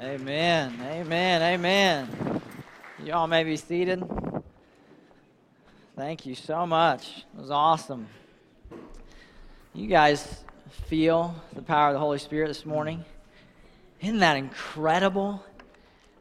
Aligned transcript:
Amen. 0.00 0.78
Amen. 0.80 1.42
Amen. 1.42 2.40
Y'all 3.02 3.26
may 3.26 3.42
be 3.42 3.56
seated. 3.56 4.00
Thank 5.96 6.24
you 6.24 6.36
so 6.36 6.64
much. 6.66 7.24
It 7.34 7.40
was 7.40 7.50
awesome. 7.50 8.06
You 9.74 9.88
guys 9.88 10.44
feel 10.86 11.34
the 11.52 11.62
power 11.62 11.88
of 11.88 11.94
the 11.94 11.98
Holy 11.98 12.18
Spirit 12.18 12.46
this 12.46 12.64
morning? 12.64 13.04
Isn't 14.00 14.20
that 14.20 14.36
incredible? 14.36 15.44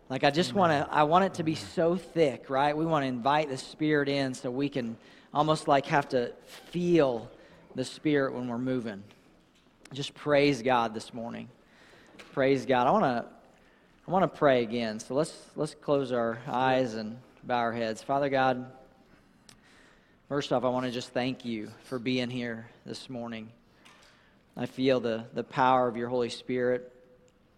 Like 0.09 0.23
I 0.23 0.31
just 0.31 0.55
want 0.55 0.71
to 0.71 0.91
I 0.91 1.03
want 1.03 1.25
it 1.25 1.35
to 1.35 1.43
be 1.43 1.53
so 1.53 1.97
thick, 1.97 2.49
right? 2.49 2.75
We 2.75 2.85
want 2.87 3.03
to 3.03 3.07
invite 3.07 3.47
the 3.49 3.59
Spirit 3.59 4.09
in 4.09 4.33
so 4.33 4.49
we 4.49 4.69
can 4.69 4.97
almost 5.35 5.67
like 5.67 5.85
have 5.85 6.09
to 6.09 6.33
feel 6.71 7.29
the 7.75 7.85
Spirit 7.85 8.33
when 8.33 8.47
we're 8.47 8.57
moving. 8.57 9.03
Just 9.93 10.15
praise 10.15 10.63
God 10.63 10.95
this 10.95 11.13
morning. 11.13 11.47
Praise 12.33 12.65
God. 12.65 12.87
I 12.87 12.91
want 12.91 13.03
to 13.03 13.36
I 14.07 14.11
want 14.11 14.23
to 14.23 14.37
pray 14.39 14.63
again. 14.63 15.01
So 15.01 15.15
let's 15.15 15.37
let's 15.57 15.75
close 15.75 16.13
our 16.13 16.39
eyes 16.47 16.93
and 16.93 17.17
bow 17.43 17.57
our 17.57 17.73
heads. 17.73 18.01
Father 18.01 18.29
God, 18.29 18.71
first 20.29 20.53
off, 20.53 20.63
I 20.63 20.69
want 20.69 20.85
to 20.85 20.91
just 20.93 21.09
thank 21.09 21.43
you 21.43 21.71
for 21.83 21.99
being 21.99 22.29
here 22.29 22.69
this 22.85 23.09
morning. 23.09 23.49
I 24.55 24.65
feel 24.65 25.01
the, 25.01 25.25
the 25.33 25.43
power 25.43 25.89
of 25.89 25.97
your 25.97 26.07
Holy 26.07 26.29
Spirit. 26.29 26.89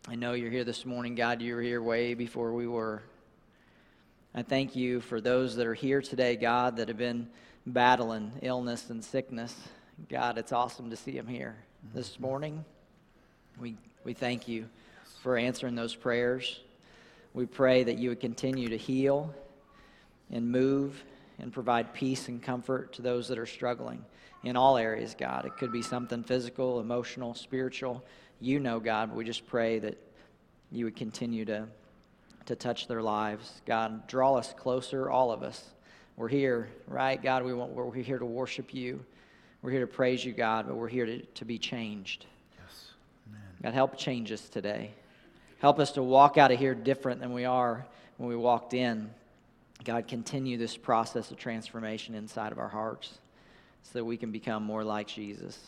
I 0.07 0.15
know 0.15 0.33
you're 0.33 0.49
here 0.49 0.63
this 0.63 0.87
morning, 0.87 1.13
God. 1.13 1.39
You 1.39 1.53
were 1.53 1.61
here 1.61 1.83
way 1.83 2.15
before 2.15 2.51
we 2.51 2.65
were. 2.65 3.03
I 4.33 4.41
thank 4.41 4.75
you 4.75 5.01
for 5.01 5.21
those 5.21 5.55
that 5.57 5.67
are 5.67 5.75
here 5.75 6.01
today, 6.01 6.35
God, 6.35 6.77
that 6.77 6.87
have 6.87 6.97
been 6.97 7.29
battling 7.67 8.31
illness 8.41 8.89
and 8.89 9.05
sickness. 9.05 9.55
God, 10.09 10.39
it's 10.39 10.51
awesome 10.51 10.89
to 10.89 10.95
see 10.95 11.11
them 11.11 11.27
here 11.27 11.57
this 11.93 12.19
morning. 12.19 12.65
We, 13.61 13.75
we 14.03 14.13
thank 14.13 14.47
you 14.47 14.67
for 15.21 15.37
answering 15.37 15.75
those 15.75 15.95
prayers. 15.95 16.59
We 17.33 17.45
pray 17.45 17.83
that 17.83 17.97
you 17.97 18.09
would 18.09 18.19
continue 18.19 18.69
to 18.69 18.77
heal 18.77 19.33
and 20.31 20.49
move 20.49 21.03
and 21.39 21.51
provide 21.51 21.93
peace 21.93 22.27
and 22.27 22.41
comfort 22.41 22.93
to 22.93 23.01
those 23.01 23.27
that 23.27 23.37
are 23.37 23.45
struggling 23.45 24.03
in 24.43 24.55
all 24.55 24.77
areas, 24.77 25.15
God. 25.17 25.45
It 25.45 25.57
could 25.57 25.71
be 25.71 25.81
something 25.81 26.23
physical, 26.23 26.79
emotional, 26.79 27.33
spiritual. 27.33 28.03
You 28.39 28.59
know, 28.59 28.79
God, 28.79 29.09
but 29.09 29.17
we 29.17 29.25
just 29.25 29.45
pray 29.47 29.79
that 29.79 29.97
you 30.71 30.85
would 30.85 30.95
continue 30.95 31.45
to, 31.45 31.67
to 32.45 32.55
touch 32.55 32.87
their 32.87 33.01
lives. 33.01 33.61
God, 33.65 34.07
draw 34.07 34.35
us 34.35 34.53
closer, 34.57 35.09
all 35.09 35.31
of 35.31 35.43
us. 35.43 35.65
We're 36.15 36.29
here, 36.29 36.69
right? 36.87 37.21
God, 37.21 37.43
we 37.43 37.53
want, 37.53 37.71
we're 37.71 37.93
here 37.93 38.19
to 38.19 38.25
worship 38.25 38.73
you. 38.73 39.03
We're 39.61 39.71
here 39.71 39.81
to 39.81 39.87
praise 39.87 40.23
you, 40.23 40.31
God, 40.31 40.67
but 40.67 40.75
we're 40.75 40.87
here 40.87 41.05
to, 41.05 41.21
to 41.21 41.45
be 41.45 41.57
changed. 41.57 42.25
Yes. 42.57 42.91
Amen. 43.27 43.41
God, 43.61 43.73
help 43.73 43.97
change 43.97 44.31
us 44.31 44.47
today. 44.47 44.93
Help 45.59 45.79
us 45.79 45.91
to 45.93 46.03
walk 46.03 46.37
out 46.37 46.51
of 46.51 46.59
here 46.59 46.73
different 46.73 47.19
than 47.19 47.33
we 47.33 47.45
are 47.45 47.85
when 48.17 48.29
we 48.29 48.35
walked 48.35 48.73
in. 48.73 49.09
God, 49.83 50.07
continue 50.07 50.57
this 50.57 50.75
process 50.75 51.31
of 51.31 51.37
transformation 51.37 52.15
inside 52.15 52.51
of 52.51 52.59
our 52.59 52.67
hearts 52.67 53.19
so 53.83 53.99
that 53.99 54.05
we 54.05 54.17
can 54.17 54.31
become 54.31 54.63
more 54.63 54.83
like 54.83 55.07
Jesus. 55.07 55.59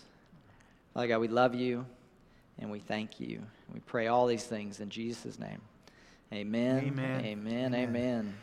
Father 0.94 1.08
God, 1.08 1.20
we 1.20 1.28
love 1.28 1.56
you 1.56 1.86
and 2.60 2.72
we 2.72 2.80
thank 2.80 3.20
you. 3.20 3.42
We 3.74 3.80
pray 3.82 4.08
all 4.08 4.28
these 4.28 4.44
things 4.44 4.80
in 4.80 4.90
Jesus' 4.90 5.40
name. 5.40 5.62
Amen. 6.34 6.86
Amen. 6.86 7.26
Amen. 7.26 7.76
Amen. 7.76 8.34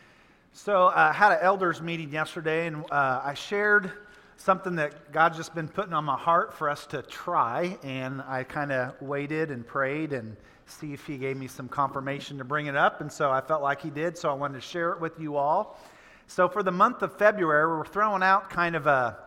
So 0.53 0.87
I 0.87 1.09
uh, 1.09 1.13
had 1.13 1.31
an 1.31 1.39
elders 1.41 1.81
meeting 1.81 2.11
yesterday, 2.11 2.67
and 2.67 2.83
uh, 2.91 3.21
I 3.23 3.33
shared 3.33 3.91
something 4.37 4.75
that 4.75 5.11
God's 5.11 5.37
just 5.37 5.53
been 5.53 5.67
putting 5.67 5.93
on 5.93 6.05
my 6.05 6.17
heart 6.17 6.53
for 6.53 6.69
us 6.69 6.85
to 6.87 7.01
try. 7.03 7.77
And 7.83 8.21
I 8.21 8.43
kind 8.43 8.71
of 8.71 8.99
waited 9.01 9.51
and 9.51 9.65
prayed 9.65 10.13
and 10.13 10.35
see 10.69 10.93
if 10.93 11.05
He 11.05 11.17
gave 11.17 11.37
me 11.37 11.47
some 11.47 11.67
confirmation 11.67 12.37
to 12.37 12.43
bring 12.43 12.67
it 12.67 12.75
up. 12.75 13.01
And 13.01 13.11
so 13.11 13.31
I 13.31 13.41
felt 13.41 13.61
like 13.61 13.81
He 13.81 13.89
did, 13.89 14.17
so 14.17 14.29
I 14.29 14.33
wanted 14.33 14.55
to 14.55 14.61
share 14.61 14.91
it 14.91 15.01
with 15.01 15.19
you 15.19 15.35
all. 15.37 15.79
So 16.27 16.47
for 16.47 16.63
the 16.63 16.71
month 16.71 17.01
of 17.01 17.17
February, 17.17 17.67
we're 17.67 17.85
throwing 17.85 18.23
out 18.23 18.49
kind 18.49 18.75
of 18.75 18.87
a, 18.87 19.17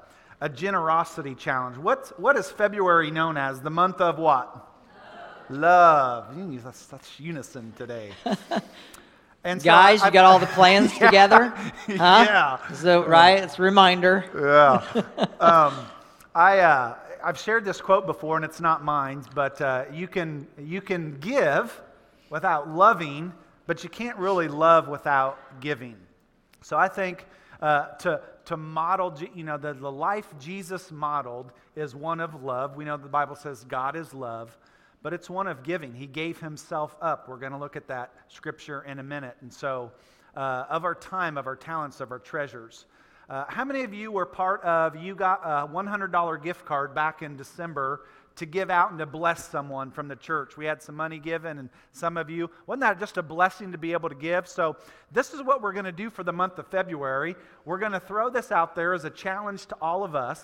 a 0.41 0.49
generosity 0.49 1.35
challenge. 1.35 1.77
What's, 1.77 2.11
what 2.11 2.37
is 2.37 2.51
February 2.51 3.11
known 3.11 3.37
as? 3.37 3.61
The 3.61 3.71
month 3.71 4.01
of 4.01 4.19
what? 4.19 4.69
Love. 5.51 6.37
Love. 6.37 6.63
That's, 6.65 6.87
that's 6.87 7.21
unison 7.21 7.73
today. 7.77 8.13
And 9.45 9.61
so 9.61 9.67
Guys, 9.67 10.03
I, 10.03 10.07
you 10.07 10.13
got 10.13 10.25
all 10.25 10.39
the 10.39 10.47
plans 10.47 10.93
yeah, 11.01 11.07
together? 11.07 11.49
Huh? 11.89 12.25
Yeah. 12.29 12.73
So, 12.75 13.05
right? 13.05 13.43
It's 13.43 13.59
a 13.59 13.63
reminder. 13.63 14.25
Yeah. 14.35 15.03
um, 15.41 15.75
I, 16.35 16.61
uh, 16.61 16.97
I've 17.25 17.39
shared 17.39 17.65
this 17.65 17.81
quote 17.81 18.07
before, 18.07 18.37
and 18.37 18.45
it's 18.45 18.61
not 18.61 18.85
mine, 18.85 19.25
but 19.35 19.61
uh, 19.61 19.85
you, 19.93 20.09
can, 20.09 20.47
you 20.59 20.81
can 20.81 21.19
give 21.19 21.81
without 22.31 22.69
loving, 22.69 23.33
but 23.67 23.85
you 23.85 23.91
can't 23.91 24.17
really 24.19 24.49
love 24.49 24.89
without 24.89 25.61
giving. 25.61 25.97
So 26.63 26.77
I 26.77 26.89
think 26.89 27.27
uh, 27.61 27.89
to, 27.99 28.21
to 28.47 28.57
model, 28.57 29.15
you 29.35 29.45
know, 29.45 29.57
the, 29.57 29.75
the 29.75 29.91
life 29.91 30.33
Jesus 30.41 30.91
modeled 30.91 31.53
is 31.77 31.95
one 31.95 32.21
of 32.21 32.43
love. 32.43 32.77
We 32.77 32.85
know 32.85 32.97
the 32.97 33.09
Bible 33.09 33.37
says 33.37 33.65
God 33.65 33.97
is 33.97 34.13
love 34.13 34.57
but 35.03 35.13
it's 35.13 35.29
one 35.29 35.47
of 35.47 35.63
giving. 35.63 35.93
He 35.93 36.07
gave 36.07 36.39
himself 36.41 36.97
up. 37.03 37.29
We're 37.29 37.39
going 37.39 37.53
to 37.53 37.59
look 37.59 37.77
at 37.77 37.89
that 37.89 38.13
scripture 38.29 38.83
in 38.83 39.01
a 39.01 39.03
minute. 39.03 39.37
And 39.41 39.53
so, 39.53 39.91
uh, 40.37 40.65
of 40.71 40.85
our 40.85 40.95
time, 40.95 41.37
of 41.37 41.47
our 41.47 41.57
talents, 41.57 42.01
of 42.01 42.11
our 42.13 42.19
treasures. 42.19 42.87
Uh, 43.29 43.45
how 43.49 43.65
many 43.65 43.83
of 43.83 43.95
you 43.95 44.11
were 44.11 44.27
part 44.27 44.63
of, 44.63 44.97
you 44.97 45.15
got 45.15 45.41
a 45.45 45.67
$100 45.67 46.43
gift 46.43 46.65
card 46.65 46.95
back 46.95 47.23
in 47.23 47.37
December 47.37 48.03
to 48.35 48.47
give 48.47 48.71
out 48.71 48.91
and 48.91 48.99
to 48.99 49.07
bless 49.07 49.49
someone 49.49 49.91
from 49.91 50.09
the 50.09 50.17
church. 50.17 50.57
We 50.57 50.65
had 50.65 50.83
some 50.83 50.97
money 50.97 51.19
given, 51.19 51.59
and 51.59 51.69
some 51.93 52.17
of 52.17 52.31
you, 52.31 52.51
wasn't 52.67 52.81
that 52.81 52.99
just 52.99 53.19
a 53.19 53.23
blessing 53.23 53.73
to 53.73 53.79
be 53.79 53.93
able 53.93 54.09
to 54.09 54.15
give? 54.15 54.49
So, 54.49 54.77
this 55.13 55.35
is 55.35 55.43
what 55.43 55.61
we're 55.61 55.75
going 55.75 55.85
to 55.85 55.93
do 55.93 56.09
for 56.09 56.25
the 56.25 56.33
month 56.33 56.59
of 56.59 56.67
February. 56.67 57.37
We're 57.65 57.79
going 57.79 57.93
to 57.93 58.01
throw 58.01 58.31
this 58.31 58.51
out 58.51 58.75
there 58.75 58.95
as 58.95 59.05
a 59.05 59.11
challenge 59.11 59.67
to 59.67 59.77
all 59.83 60.03
of 60.03 60.15
us 60.15 60.43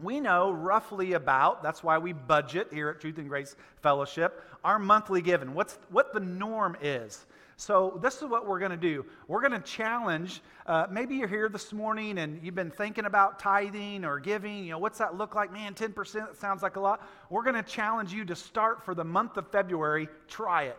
we 0.00 0.20
know 0.20 0.50
roughly 0.50 1.12
about, 1.12 1.62
that's 1.62 1.82
why 1.82 1.98
we 1.98 2.12
budget 2.12 2.68
here 2.72 2.88
at 2.88 3.00
Truth 3.00 3.18
and 3.18 3.28
Grace 3.28 3.56
Fellowship, 3.82 4.42
our 4.64 4.78
monthly 4.78 5.22
giving, 5.22 5.54
what's, 5.54 5.78
what 5.90 6.12
the 6.12 6.20
norm 6.20 6.76
is. 6.80 7.26
So, 7.56 7.98
this 8.02 8.16
is 8.16 8.24
what 8.24 8.46
we're 8.46 8.58
going 8.58 8.70
to 8.70 8.76
do. 8.76 9.04
We're 9.28 9.40
going 9.40 9.52
to 9.52 9.60
challenge. 9.60 10.42
Uh, 10.66 10.86
maybe 10.90 11.16
you're 11.16 11.28
here 11.28 11.48
this 11.48 11.72
morning 11.72 12.18
and 12.18 12.42
you've 12.42 12.54
been 12.54 12.70
thinking 12.70 13.04
about 13.04 13.38
tithing 13.38 14.04
or 14.04 14.18
giving. 14.18 14.64
You 14.64 14.72
know, 14.72 14.78
what's 14.78 14.98
that 14.98 15.16
look 15.16 15.34
like? 15.34 15.52
Man, 15.52 15.74
10% 15.74 16.36
sounds 16.36 16.62
like 16.62 16.76
a 16.76 16.80
lot. 16.80 17.06
We're 17.30 17.44
going 17.44 17.56
to 17.56 17.62
challenge 17.62 18.12
you 18.12 18.24
to 18.24 18.36
start 18.36 18.84
for 18.84 18.94
the 18.94 19.04
month 19.04 19.36
of 19.36 19.48
February. 19.48 20.08
Try 20.28 20.64
it. 20.64 20.78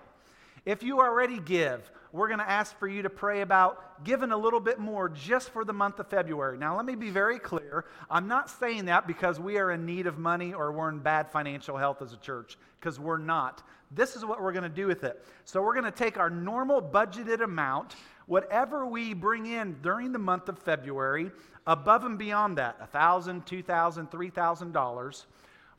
If 0.65 0.81
you 0.81 0.99
already 0.99 1.39
give, 1.39 1.91
we're 2.13 2.27
going 2.27 2.39
to 2.39 2.49
ask 2.49 2.77
for 2.77 2.87
you 2.87 3.01
to 3.01 3.09
pray 3.09 3.41
about 3.41 4.03
giving 4.05 4.31
a 4.31 4.37
little 4.37 4.59
bit 4.59 4.79
more 4.79 5.09
just 5.09 5.49
for 5.49 5.65
the 5.65 5.73
month 5.73 5.99
of 5.99 6.07
February. 6.07 6.57
Now, 6.57 6.77
let 6.77 6.85
me 6.85 6.95
be 6.95 7.09
very 7.09 7.39
clear. 7.39 7.85
I'm 8.09 8.27
not 8.27 8.49
saying 8.49 8.85
that 8.85 9.07
because 9.07 9.39
we 9.39 9.57
are 9.57 9.71
in 9.71 9.85
need 9.85 10.07
of 10.07 10.17
money 10.17 10.53
or 10.53 10.71
we're 10.71 10.89
in 10.89 10.99
bad 10.99 11.29
financial 11.31 11.75
health 11.75 12.01
as 12.01 12.13
a 12.13 12.17
church, 12.17 12.57
because 12.79 12.99
we're 12.99 13.17
not. 13.17 13.63
This 13.91 14.15
is 14.15 14.23
what 14.23 14.41
we're 14.41 14.51
going 14.53 14.63
to 14.63 14.69
do 14.69 14.87
with 14.87 15.03
it. 15.03 15.25
So, 15.43 15.61
we're 15.61 15.73
going 15.73 15.85
to 15.85 15.91
take 15.91 16.17
our 16.17 16.29
normal 16.29 16.81
budgeted 16.81 17.41
amount, 17.41 17.95
whatever 18.27 18.85
we 18.85 19.13
bring 19.13 19.47
in 19.47 19.77
during 19.81 20.13
the 20.13 20.19
month 20.19 20.47
of 20.47 20.59
February, 20.59 21.31
above 21.67 22.05
and 22.05 22.17
beyond 22.17 22.57
that 22.59 22.93
$1,000, 22.93 23.45
$2,000, 23.45 24.09
$3,000. 24.09 25.25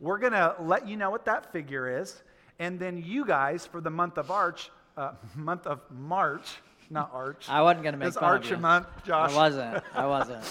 We're 0.01 0.19
going 0.19 0.33
to 0.33 0.56
let 0.61 0.89
you 0.89 0.97
know 0.97 1.11
what 1.11 1.25
that 1.25 1.53
figure 1.53 2.01
is. 2.01 2.22
And 2.59 2.78
then 2.78 3.03
you 3.05 3.25
guys, 3.25 3.66
for 3.66 3.81
the 3.81 3.91
month 3.91 4.16
of 4.16 4.31
Arch, 4.31 4.71
uh, 4.97 5.12
month 5.34 5.66
of 5.66 5.81
March, 5.91 6.56
not 6.91 7.10
Arch. 7.12 7.47
I 7.49 7.62
wasn't 7.62 7.82
going 7.82 7.94
to 7.94 7.99
make 7.99 8.09
it's 8.09 8.16
fun 8.16 8.25
Arch 8.25 8.47
of 8.47 8.50
you. 8.53 8.56
month, 8.59 8.87
Josh. 9.05 9.32
I 9.32 9.37
wasn't. 9.37 9.82
I 9.94 10.06
wasn't. 10.16 10.44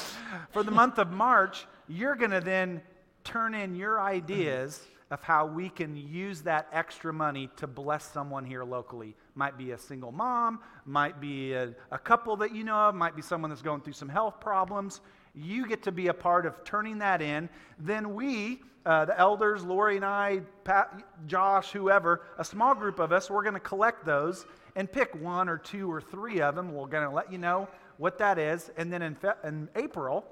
For 0.52 0.64
the 0.64 0.72
month 0.72 0.98
of 0.98 1.12
March, 1.12 1.66
you're 1.88 2.16
going 2.16 2.32
to 2.32 2.42
then 2.42 2.82
turn 3.24 3.54
in 3.54 3.76
your 3.76 4.02
ideas 4.02 4.82
of 5.12 5.22
how 5.22 5.46
we 5.46 5.70
can 5.70 5.96
use 5.96 6.42
that 6.42 6.68
extra 6.74 7.14
money 7.14 7.50
to 7.56 7.68
bless 7.68 8.04
someone 8.04 8.44
here 8.44 8.64
locally. 8.64 9.16
Might 9.36 9.58
be 9.58 9.72
a 9.72 9.78
single 9.78 10.12
mom, 10.12 10.60
might 10.86 11.22
be 11.22 11.54
a, 11.54 11.74
a 11.92 12.00
couple 12.00 12.36
that 12.38 12.54
you 12.54 12.64
know 12.64 12.76
of, 12.76 12.96
might 12.96 13.16
be 13.16 13.22
someone 13.22 13.50
that's 13.50 13.62
going 13.62 13.82
through 13.82 13.94
some 13.94 14.10
health 14.10 14.40
problems. 14.40 15.02
You 15.36 15.68
get 15.68 15.84
to 15.84 15.92
be 15.92 16.08
a 16.08 16.14
part 16.14 16.46
of 16.46 16.64
turning 16.64 17.00
that 17.00 17.22
in. 17.22 17.50
Then 17.80 18.14
we, 18.14 18.62
uh, 18.86 19.06
the 19.06 19.20
elders, 19.20 19.64
Lori 19.64 19.96
and 19.96 20.06
I, 20.06 20.42
Pat, 20.64 21.04
Josh, 21.26 21.72
whoever, 21.72 22.22
a 22.38 22.46
small 22.46 22.76
group 22.76 23.00
of 23.00 23.12
us, 23.12 23.30
we're 23.30 23.44
going 23.44 23.56
to 23.56 23.60
collect 23.60 24.06
those 24.06 24.46
and 24.76 24.92
pick 24.92 25.20
one 25.22 25.50
or 25.50 25.58
two 25.58 25.92
or 25.92 26.02
three 26.02 26.42
of 26.42 26.56
them. 26.56 26.74
We're 26.74 26.88
going 26.88 27.08
to 27.08 27.14
let 27.14 27.32
you 27.32 27.38
know 27.38 27.68
what 27.98 28.18
that 28.20 28.38
is. 28.38 28.72
And 28.78 28.92
then 28.94 29.02
in, 29.02 29.16
fe- 29.16 29.34
in 29.44 29.70
April, 29.76 30.26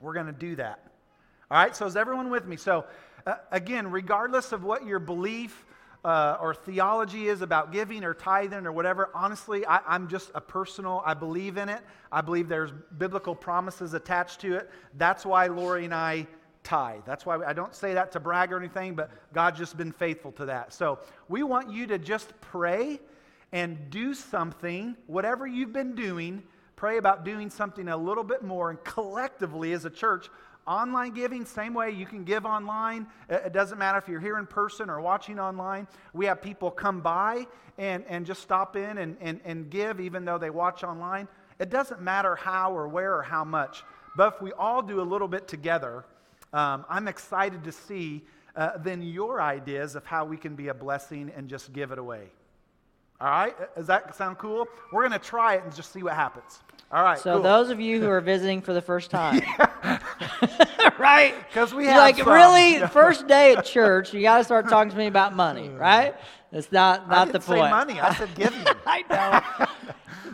we're 0.00 0.14
going 0.14 0.26
to 0.26 0.32
do 0.32 0.56
that. 0.56 0.90
All 1.50 1.58
right, 1.58 1.76
so 1.76 1.86
is 1.86 1.96
everyone 1.96 2.30
with 2.30 2.46
me? 2.46 2.56
So, 2.56 2.84
uh, 3.26 3.34
again, 3.50 3.90
regardless 3.90 4.52
of 4.52 4.64
what 4.64 4.86
your 4.86 4.98
belief, 4.98 5.66
uh, 6.04 6.36
or 6.40 6.54
theology 6.54 7.28
is 7.28 7.42
about 7.42 7.72
giving 7.72 8.02
or 8.04 8.12
tithing 8.12 8.66
or 8.66 8.72
whatever, 8.72 9.10
honestly, 9.14 9.64
I, 9.66 9.94
am 9.94 10.08
just 10.08 10.30
a 10.34 10.40
personal, 10.40 11.02
I 11.06 11.14
believe 11.14 11.56
in 11.56 11.68
it. 11.68 11.80
I 12.10 12.20
believe 12.20 12.48
there's 12.48 12.72
biblical 12.98 13.34
promises 13.34 13.94
attached 13.94 14.40
to 14.40 14.56
it. 14.56 14.70
That's 14.98 15.24
why 15.24 15.46
Lori 15.46 15.84
and 15.84 15.94
I 15.94 16.26
tithe. 16.64 17.02
That's 17.06 17.24
why 17.24 17.44
I 17.44 17.52
don't 17.52 17.74
say 17.74 17.94
that 17.94 18.12
to 18.12 18.20
brag 18.20 18.52
or 18.52 18.58
anything, 18.58 18.94
but 18.94 19.10
God's 19.32 19.58
just 19.58 19.76
been 19.76 19.92
faithful 19.92 20.32
to 20.32 20.46
that. 20.46 20.72
So 20.72 20.98
we 21.28 21.42
want 21.42 21.70
you 21.70 21.86
to 21.88 21.98
just 21.98 22.32
pray 22.40 23.00
and 23.52 23.90
do 23.90 24.14
something, 24.14 24.96
whatever 25.06 25.46
you've 25.46 25.72
been 25.72 25.94
doing, 25.94 26.42
pray 26.74 26.96
about 26.96 27.24
doing 27.24 27.50
something 27.50 27.88
a 27.88 27.96
little 27.96 28.24
bit 28.24 28.42
more. 28.42 28.70
And 28.70 28.82
collectively, 28.82 29.72
as 29.72 29.84
a 29.84 29.90
church, 29.90 30.28
online 30.66 31.12
giving, 31.12 31.44
same 31.44 31.74
way 31.74 31.90
you 31.90 32.06
can 32.06 32.24
give 32.24 32.46
online. 32.46 33.06
It 33.28 33.52
doesn't 33.52 33.78
matter 33.78 33.98
if 33.98 34.08
you're 34.08 34.20
here 34.20 34.38
in 34.38 34.46
person 34.46 34.88
or 34.88 35.00
watching 35.00 35.38
online. 35.38 35.86
We 36.12 36.26
have 36.26 36.40
people 36.40 36.70
come 36.70 37.00
by 37.00 37.46
and, 37.78 38.04
and 38.08 38.26
just 38.26 38.42
stop 38.42 38.76
in 38.76 38.98
and, 38.98 39.16
and, 39.20 39.40
and 39.44 39.70
give, 39.70 40.00
even 40.00 40.24
though 40.24 40.38
they 40.38 40.50
watch 40.50 40.84
online. 40.84 41.28
It 41.58 41.70
doesn't 41.70 42.00
matter 42.00 42.36
how 42.36 42.76
or 42.76 42.88
where 42.88 43.14
or 43.14 43.22
how 43.22 43.44
much. 43.44 43.84
But 44.16 44.34
if 44.34 44.42
we 44.42 44.52
all 44.52 44.82
do 44.82 45.00
a 45.00 45.02
little 45.02 45.28
bit 45.28 45.48
together, 45.48 46.04
um, 46.52 46.84
I'm 46.88 47.08
excited 47.08 47.64
to 47.64 47.72
see 47.72 48.22
uh, 48.54 48.72
then 48.78 49.02
your 49.02 49.40
ideas 49.40 49.96
of 49.96 50.04
how 50.04 50.24
we 50.24 50.36
can 50.36 50.54
be 50.54 50.68
a 50.68 50.74
blessing 50.74 51.32
and 51.34 51.48
just 51.48 51.72
give 51.72 51.90
it 51.92 51.98
away. 51.98 52.30
All 53.20 53.30
right? 53.30 53.54
Does 53.76 53.86
that 53.86 54.14
sound 54.16 54.38
cool? 54.38 54.66
We're 54.92 55.08
going 55.08 55.18
to 55.18 55.24
try 55.24 55.54
it 55.54 55.64
and 55.64 55.74
just 55.74 55.92
see 55.92 56.02
what 56.02 56.14
happens. 56.14 56.60
All 56.90 57.02
right. 57.02 57.18
So 57.18 57.34
cool. 57.34 57.42
those 57.42 57.70
of 57.70 57.80
you 57.80 58.00
who 58.00 58.10
are 58.10 58.20
visiting 58.20 58.60
for 58.60 58.72
the 58.72 58.82
first 58.82 59.10
time, 59.12 59.40
right? 60.98 61.34
Because 61.48 61.74
we 61.74 61.86
have 61.86 61.96
like 61.98 62.16
some. 62.18 62.28
really 62.28 62.78
No. 62.78 62.86
first 62.88 63.26
day 63.26 63.54
at 63.54 63.64
church, 63.64 64.12
you 64.12 64.22
got 64.22 64.38
to 64.38 64.44
start 64.44 64.68
talking 64.68 64.90
to 64.90 64.96
me 64.96 65.06
about 65.06 65.34
money, 65.34 65.68
right? 65.68 66.14
That's 66.50 66.70
not 66.70 67.08
not 67.08 67.32
the 67.32 67.40
point. 67.40 67.70
money. 67.70 68.00
I 68.00 68.14
said 68.14 68.34
giving. 68.34 68.64
I 68.86 69.02
know. 69.08 69.66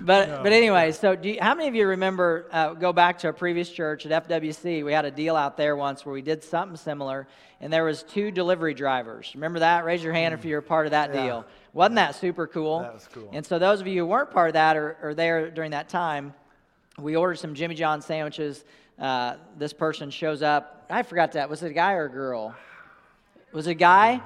But 0.00 0.42
but 0.42 0.52
anyway, 0.52 0.92
so 0.92 1.14
do 1.16 1.28
you, 1.30 1.38
how 1.40 1.54
many 1.54 1.68
of 1.68 1.74
you 1.74 1.86
remember 1.86 2.46
uh, 2.52 2.74
go 2.74 2.92
back 2.92 3.18
to 3.20 3.28
a 3.28 3.32
previous 3.32 3.68
church 3.70 4.06
at 4.06 4.28
FWC? 4.28 4.84
We 4.84 4.92
had 4.92 5.04
a 5.04 5.10
deal 5.10 5.36
out 5.36 5.56
there 5.56 5.76
once 5.76 6.04
where 6.06 6.12
we 6.12 6.22
did 6.22 6.42
something 6.42 6.76
similar, 6.76 7.26
and 7.60 7.72
there 7.72 7.84
was 7.84 8.02
two 8.04 8.30
delivery 8.30 8.74
drivers. 8.74 9.32
Remember 9.34 9.58
that? 9.60 9.84
Raise 9.84 10.02
your 10.02 10.12
hand 10.12 10.34
if 10.34 10.44
you 10.44 10.54
were 10.54 10.62
part 10.62 10.86
of 10.86 10.92
that 10.92 11.14
Yeah. 11.14 11.22
deal. 11.24 11.44
Wasn't 11.72 11.96
that 11.96 12.14
super 12.14 12.46
cool? 12.46 12.80
That 12.80 12.94
was 12.94 13.08
cool. 13.12 13.28
And 13.32 13.44
so 13.44 13.58
those 13.58 13.80
of 13.80 13.86
you 13.86 14.00
who 14.00 14.06
weren't 14.06 14.30
part 14.30 14.48
of 14.50 14.54
that 14.54 14.76
or, 14.76 14.96
or 15.02 15.14
there 15.14 15.50
during 15.50 15.72
that 15.72 15.88
time, 15.88 16.32
we 16.98 17.14
ordered 17.14 17.36
some 17.36 17.54
Jimmy 17.54 17.74
John 17.74 18.00
sandwiches. 18.00 18.64
Uh, 18.98 19.36
this 19.56 19.72
person 19.72 20.10
shows 20.10 20.42
up. 20.42 20.86
I 20.90 21.02
forgot 21.02 21.32
that. 21.32 21.48
Was 21.48 21.62
it 21.62 21.70
a 21.70 21.74
guy 21.74 21.92
or 21.92 22.06
a 22.06 22.10
girl? 22.10 22.54
Was 23.52 23.66
it 23.66 23.72
a 23.72 23.74
guy? 23.74 24.20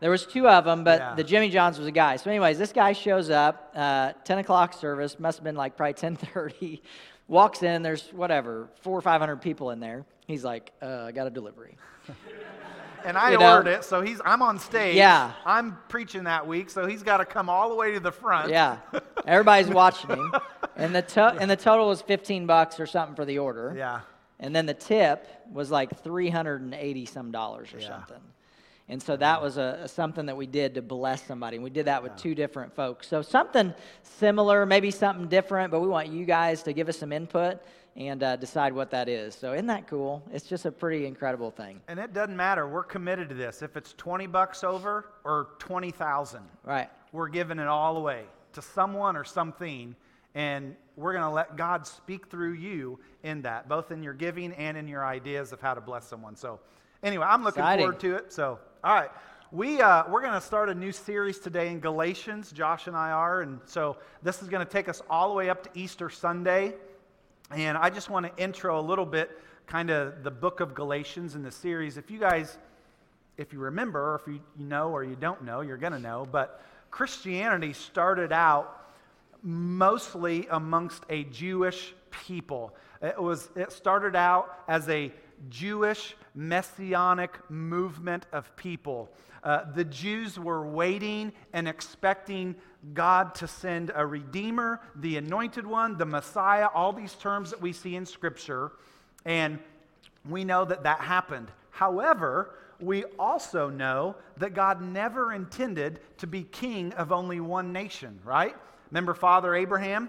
There 0.00 0.10
was 0.10 0.24
two 0.26 0.46
of 0.48 0.64
them, 0.64 0.84
but 0.84 1.00
Yeah. 1.00 1.14
the 1.14 1.24
Jimmy 1.24 1.48
Johns 1.50 1.78
was 1.78 1.86
a 1.88 1.92
guy. 1.92 2.16
So, 2.16 2.30
anyways, 2.30 2.58
this 2.58 2.72
guy 2.72 2.92
shows 2.92 3.30
up, 3.30 3.72
uh, 3.74 4.12
10 4.24 4.38
o'clock 4.38 4.72
service, 4.74 5.18
must 5.18 5.38
have 5.38 5.44
been 5.44 5.56
like 5.56 5.76
probably 5.76 5.94
10:30. 5.94 6.80
Walks 7.26 7.62
in, 7.62 7.82
there's 7.82 8.08
whatever, 8.12 8.68
four 8.82 8.96
or 8.98 9.02
500 9.02 9.36
people 9.42 9.70
in 9.70 9.80
there. 9.80 10.04
He's 10.26 10.44
like, 10.44 10.72
uh, 10.80 11.04
"I 11.08 11.12
got 11.12 11.26
a 11.26 11.30
delivery." 11.30 11.76
And 13.04 13.16
I 13.16 13.30
You 13.30 13.38
know? 13.38 13.54
ordered 13.54 13.70
it, 13.70 13.84
so 13.84 14.00
he's 14.02 14.20
I'm 14.24 14.42
on 14.42 14.58
stage. 14.58 14.96
Yeah. 14.96 15.30
I'm 15.46 15.78
preaching 15.88 16.24
that 16.24 16.46
week, 16.46 16.68
so 16.68 16.84
he's 16.84 17.04
got 17.04 17.18
to 17.18 17.24
come 17.24 17.48
all 17.48 17.68
the 17.68 17.74
way 17.76 17.92
to 17.92 18.00
the 18.00 18.10
front. 18.10 18.50
Yeah, 18.50 18.78
everybody's 19.24 19.68
watching 19.68 20.10
him, 20.10 20.34
and 20.76 20.92
the 20.94 21.02
to- 21.02 21.36
and 21.40 21.48
the 21.48 21.56
total 21.56 21.86
was 21.88 22.02
15 22.02 22.46
bucks 22.46 22.80
or 22.80 22.86
something 22.86 23.14
for 23.14 23.24
the 23.24 23.38
order. 23.38 23.72
Yeah. 23.76 24.00
And 24.40 24.54
then 24.54 24.66
the 24.66 24.74
tip 24.74 25.26
was 25.52 25.70
like 25.70 26.02
380 26.02 27.06
some 27.06 27.30
dollars 27.32 27.72
or 27.74 27.78
Yeah. 27.80 27.88
something. 27.88 28.22
And 28.90 29.02
so 29.02 29.16
that 29.18 29.42
was 29.42 29.58
a, 29.58 29.80
a- 29.82 29.88
something 29.88 30.26
that 30.26 30.36
we 30.36 30.46
did 30.46 30.74
to 30.76 30.82
bless 30.82 31.22
somebody. 31.26 31.56
And 31.56 31.64
we 31.64 31.68
did 31.70 31.86
that 31.86 32.02
with 32.02 32.16
two 32.16 32.34
different 32.34 32.74
folks. 32.74 33.06
So 33.06 33.20
something 33.20 33.74
similar, 34.02 34.64
maybe 34.64 34.90
something 34.90 35.28
different, 35.28 35.70
but 35.70 35.80
we 35.80 35.88
want 35.88 36.08
you 36.08 36.24
guys 36.24 36.62
to 36.62 36.72
give 36.72 36.88
us 36.88 36.96
some 36.98 37.12
input 37.12 37.60
and 37.96 38.22
uh, 38.22 38.36
decide 38.36 38.72
what 38.72 38.90
that 38.92 39.08
is. 39.08 39.34
So 39.34 39.52
isn't 39.52 39.66
that 39.66 39.88
cool? 39.88 40.22
It's 40.32 40.46
just 40.46 40.64
a 40.64 40.72
pretty 40.72 41.04
incredible 41.04 41.50
thing. 41.50 41.80
And 41.88 41.98
it 41.98 42.14
doesn't 42.14 42.36
matter. 42.36 42.66
We're 42.66 42.84
committed 42.84 43.28
to 43.30 43.34
this. 43.34 43.60
If 43.60 43.76
it's 43.76 43.92
20 43.94 44.26
bucks 44.28 44.62
over 44.64 45.06
or 45.24 45.48
20,000, 45.58 46.40
Right. 46.64 46.88
we're 47.12 47.28
giving 47.28 47.58
it 47.58 47.66
all 47.66 47.96
away 47.98 48.22
to 48.54 48.62
someone 48.62 49.16
or 49.16 49.24
something. 49.24 49.96
And 50.34 50.76
we're 50.96 51.12
going 51.12 51.24
to 51.24 51.30
let 51.30 51.56
God 51.56 51.86
speak 51.86 52.28
through 52.28 52.52
you 52.52 53.00
in 53.28 53.42
that, 53.42 53.68
both 53.68 53.92
in 53.92 54.02
your 54.02 54.14
giving 54.14 54.52
and 54.54 54.76
in 54.76 54.88
your 54.88 55.04
ideas 55.04 55.52
of 55.52 55.60
how 55.60 55.74
to 55.74 55.80
bless 55.80 56.06
someone. 56.06 56.34
So, 56.34 56.58
anyway, 57.02 57.26
I'm 57.28 57.44
looking 57.44 57.62
Exciting. 57.62 57.84
forward 57.84 58.00
to 58.00 58.16
it. 58.16 58.32
So, 58.32 58.58
all 58.82 58.94
right. 58.94 59.10
We, 59.50 59.80
uh, 59.80 60.04
we're 60.10 60.20
going 60.20 60.34
to 60.34 60.40
start 60.40 60.68
a 60.68 60.74
new 60.74 60.92
series 60.92 61.38
today 61.38 61.68
in 61.68 61.80
Galatians. 61.80 62.52
Josh 62.52 62.86
and 62.86 62.96
I 62.96 63.10
are. 63.10 63.42
And 63.42 63.60
so, 63.66 63.98
this 64.22 64.42
is 64.42 64.48
going 64.48 64.66
to 64.66 64.70
take 64.70 64.88
us 64.88 65.02
all 65.08 65.28
the 65.28 65.34
way 65.34 65.50
up 65.50 65.62
to 65.64 65.70
Easter 65.78 66.10
Sunday. 66.10 66.74
And 67.50 67.78
I 67.78 67.90
just 67.90 68.10
want 68.10 68.26
to 68.26 68.42
intro 68.42 68.78
a 68.78 68.82
little 68.82 69.06
bit, 69.06 69.30
kind 69.66 69.90
of 69.90 70.22
the 70.22 70.30
book 70.30 70.60
of 70.60 70.74
Galatians 70.74 71.34
in 71.34 71.42
the 71.42 71.50
series. 71.50 71.96
If 71.96 72.10
you 72.10 72.18
guys, 72.18 72.58
if 73.36 73.52
you 73.52 73.58
remember, 73.58 74.12
or 74.12 74.14
if 74.16 74.26
you, 74.26 74.40
you 74.58 74.64
know 74.64 74.90
or 74.90 75.04
you 75.04 75.16
don't 75.16 75.44
know, 75.44 75.60
you're 75.60 75.76
going 75.76 75.92
to 75.92 75.98
know, 75.98 76.26
but 76.30 76.62
Christianity 76.90 77.72
started 77.72 78.32
out 78.32 78.78
mostly 79.42 80.46
amongst 80.50 81.04
a 81.08 81.24
Jewish 81.24 81.94
people. 82.10 82.74
It, 83.02 83.20
was, 83.20 83.48
it 83.54 83.72
started 83.72 84.16
out 84.16 84.58
as 84.66 84.88
a 84.88 85.12
Jewish 85.50 86.16
messianic 86.34 87.38
movement 87.50 88.26
of 88.32 88.54
people. 88.56 89.08
Uh, 89.44 89.70
the 89.72 89.84
Jews 89.84 90.38
were 90.38 90.66
waiting 90.66 91.32
and 91.52 91.68
expecting 91.68 92.56
God 92.94 93.34
to 93.36 93.46
send 93.46 93.92
a 93.94 94.04
Redeemer, 94.04 94.80
the 94.96 95.16
Anointed 95.16 95.66
One, 95.66 95.96
the 95.96 96.06
Messiah, 96.06 96.68
all 96.74 96.92
these 96.92 97.14
terms 97.14 97.50
that 97.50 97.60
we 97.60 97.72
see 97.72 97.94
in 97.96 98.04
Scripture. 98.04 98.72
And 99.24 99.58
we 100.28 100.44
know 100.44 100.64
that 100.64 100.82
that 100.84 101.00
happened. 101.00 101.50
However, 101.70 102.54
we 102.80 103.04
also 103.18 103.68
know 103.68 104.16
that 104.36 104.54
God 104.54 104.80
never 104.80 105.32
intended 105.32 106.00
to 106.18 106.26
be 106.26 106.42
king 106.44 106.92
of 106.94 107.12
only 107.12 107.40
one 107.40 107.72
nation, 107.72 108.20
right? 108.24 108.54
Remember 108.90 109.14
Father 109.14 109.54
Abraham? 109.54 110.08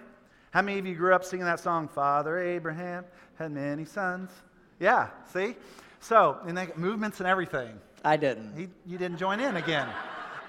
How 0.51 0.62
many 0.62 0.80
of 0.80 0.86
you 0.86 0.96
grew 0.96 1.13
up 1.13 1.24
singing 1.24 1.46
that 1.46 1.60
song, 1.60 1.88
Father 1.88 2.40
Abraham 2.40 3.06
had 3.38 3.51
many 3.51 3.86
sons? 3.86 4.31
Yeah, 4.80 5.10
see? 5.31 5.56
So, 6.00 6.38
and 6.48 6.57
they 6.57 6.69
movements 6.75 7.19
and 7.19 7.28
everything. 7.28 7.80
I 8.04 8.18
didn't. 8.18 8.57
He, 8.57 8.69
you 8.86 8.98
didn't 8.98 9.18
join 9.18 9.40
in 9.40 9.57
again. 9.57 9.88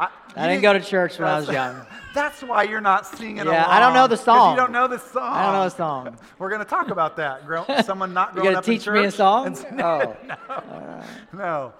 I, 0.00 0.08
I 0.34 0.48
didn't 0.48 0.62
go 0.62 0.72
to 0.72 0.80
church 0.80 1.18
when 1.18 1.28
I 1.28 1.38
was 1.38 1.48
young. 1.50 1.84
That's 2.14 2.42
why 2.42 2.62
you're 2.62 2.80
not 2.80 3.06
singing 3.06 3.36
Yeah, 3.38 3.42
along. 3.44 3.64
I 3.66 3.80
don't 3.80 3.92
know 3.92 4.06
the 4.06 4.16
song. 4.16 4.52
You 4.52 4.56
don't 4.56 4.72
know 4.72 4.88
the 4.88 4.98
song. 4.98 5.30
I 5.30 5.42
don't 5.44 5.52
know 5.52 5.64
the 5.64 5.76
song. 5.76 6.16
We're 6.38 6.48
going 6.48 6.60
to 6.62 6.68
talk 6.68 6.88
about 6.88 7.16
that. 7.16 7.42
Someone 7.84 8.14
not 8.14 8.28
You 8.30 8.34
growing 8.36 8.46
gonna 8.46 8.58
up 8.60 8.68
in 8.68 8.74
teach 8.78 8.88
me 8.88 9.04
a 9.04 9.10
song? 9.10 9.48
and- 9.48 9.82
Oh, 9.82 10.16
no. 11.34 11.74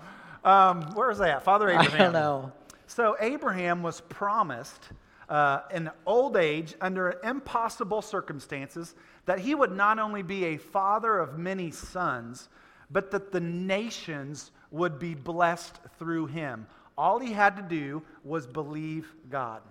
Um, 0.44 0.82
where 0.94 1.08
was 1.08 1.18
that? 1.18 1.44
Father 1.44 1.70
Abraham. 1.70 1.94
I 1.94 1.98
don't 1.98 2.12
know. 2.12 2.52
So 2.88 3.16
Abraham 3.20 3.82
was 3.82 4.02
promised 4.02 4.88
uh, 5.30 5.62
in 5.72 5.90
old 6.06 6.36
age, 6.36 6.74
under 6.80 7.20
impossible 7.22 8.02
circumstances, 8.02 8.94
that 9.26 9.38
he 9.38 9.54
would 9.54 9.72
not 9.72 9.98
only 10.00 10.22
be 10.22 10.44
a 10.44 10.56
father 10.56 11.18
of 11.18 11.38
many 11.38 11.70
sons, 11.70 12.48
but 12.90 13.12
that 13.12 13.30
the 13.30 13.40
nations 13.40 14.50
would 14.72 14.98
be 14.98 15.14
blessed 15.14 15.78
through 15.98 16.26
him. 16.26 16.66
All 16.98 17.20
he 17.20 17.32
had 17.32 17.56
to 17.56 17.62
do 17.62 18.02
was 18.24 18.46
believe 18.46 19.14
God. 19.30 19.62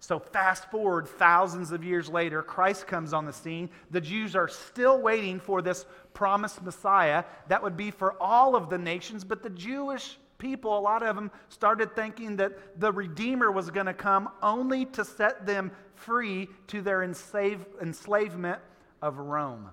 So, 0.00 0.18
fast 0.18 0.70
forward 0.70 1.08
thousands 1.08 1.72
of 1.72 1.84
years 1.84 2.08
later, 2.08 2.42
Christ 2.42 2.86
comes 2.86 3.12
on 3.12 3.24
the 3.24 3.32
scene. 3.32 3.68
The 3.90 4.00
Jews 4.00 4.36
are 4.36 4.48
still 4.48 5.00
waiting 5.00 5.40
for 5.40 5.60
this 5.62 5.86
promised 6.12 6.62
Messiah 6.62 7.24
that 7.48 7.62
would 7.62 7.76
be 7.76 7.90
for 7.90 8.20
all 8.20 8.54
of 8.54 8.70
the 8.70 8.78
nations, 8.78 9.24
but 9.24 9.42
the 9.42 9.50
Jewish 9.50 10.18
people, 10.38 10.78
a 10.78 10.80
lot 10.80 11.02
of 11.02 11.16
them, 11.16 11.30
started 11.48 11.94
thinking 11.94 12.36
that 12.36 12.80
the 12.80 12.92
Redeemer 12.92 13.50
was 13.50 13.70
going 13.70 13.86
to 13.86 13.94
come 13.94 14.28
only 14.42 14.86
to 14.86 15.04
set 15.04 15.44
them 15.44 15.70
free 15.94 16.48
to 16.68 16.80
their 16.80 17.02
enslave, 17.02 17.64
enslavement 17.82 18.60
of 19.02 19.18
Rome. 19.18 19.70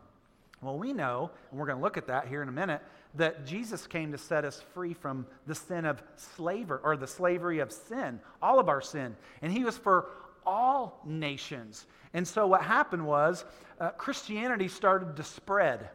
Well, 0.61 0.77
we 0.77 0.93
know, 0.93 1.31
and 1.51 1.59
we're 1.59 1.67
going 1.67 1.77
to 1.77 1.83
look 1.83 1.97
at 1.97 2.07
that 2.07 2.27
here 2.27 2.41
in 2.41 2.49
a 2.49 2.51
minute, 2.51 2.81
that 3.13 3.45
Jesus 3.45 3.87
came 3.87 4.11
to 4.11 4.17
set 4.17 4.43
us 4.43 4.61
free 4.73 4.93
from 4.93 5.25
the 5.47 5.55
sin 5.55 5.85
of 5.85 6.01
slavery, 6.15 6.79
or 6.83 6.97
the 6.97 7.07
slavery 7.07 7.59
of 7.59 7.71
sin, 7.71 8.19
all 8.41 8.59
of 8.59 8.67
our 8.67 8.81
sin. 8.81 9.15
And 9.41 9.51
he 9.51 9.63
was 9.63 9.77
for 9.77 10.09
all 10.45 11.01
nations. 11.05 11.85
And 12.13 12.27
so 12.27 12.47
what 12.47 12.61
happened 12.61 13.05
was 13.05 13.45
uh, 13.79 13.91
Christianity 13.91 14.67
started 14.67 15.15
to 15.17 15.23
spread. 15.23 15.89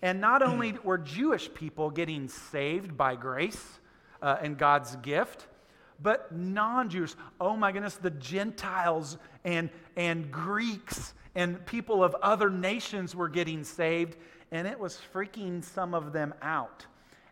And 0.00 0.20
not 0.20 0.42
only 0.42 0.74
were 0.84 0.98
Jewish 0.98 1.52
people 1.52 1.90
getting 1.90 2.28
saved 2.28 2.96
by 2.96 3.16
grace 3.16 3.80
uh, 4.22 4.36
and 4.42 4.58
God's 4.58 4.96
gift, 4.96 5.46
but 6.00 6.30
non 6.32 6.88
Jews, 6.88 7.16
oh 7.40 7.56
my 7.56 7.72
goodness, 7.72 7.96
the 7.96 8.10
Gentiles 8.10 9.18
and, 9.44 9.70
and 9.96 10.30
Greeks 10.30 11.14
and 11.34 11.64
people 11.66 12.02
of 12.02 12.14
other 12.16 12.50
nations 12.50 13.14
were 13.14 13.28
getting 13.28 13.64
saved, 13.64 14.16
and 14.50 14.66
it 14.66 14.78
was 14.78 15.00
freaking 15.12 15.62
some 15.62 15.94
of 15.94 16.12
them 16.12 16.34
out. 16.42 16.86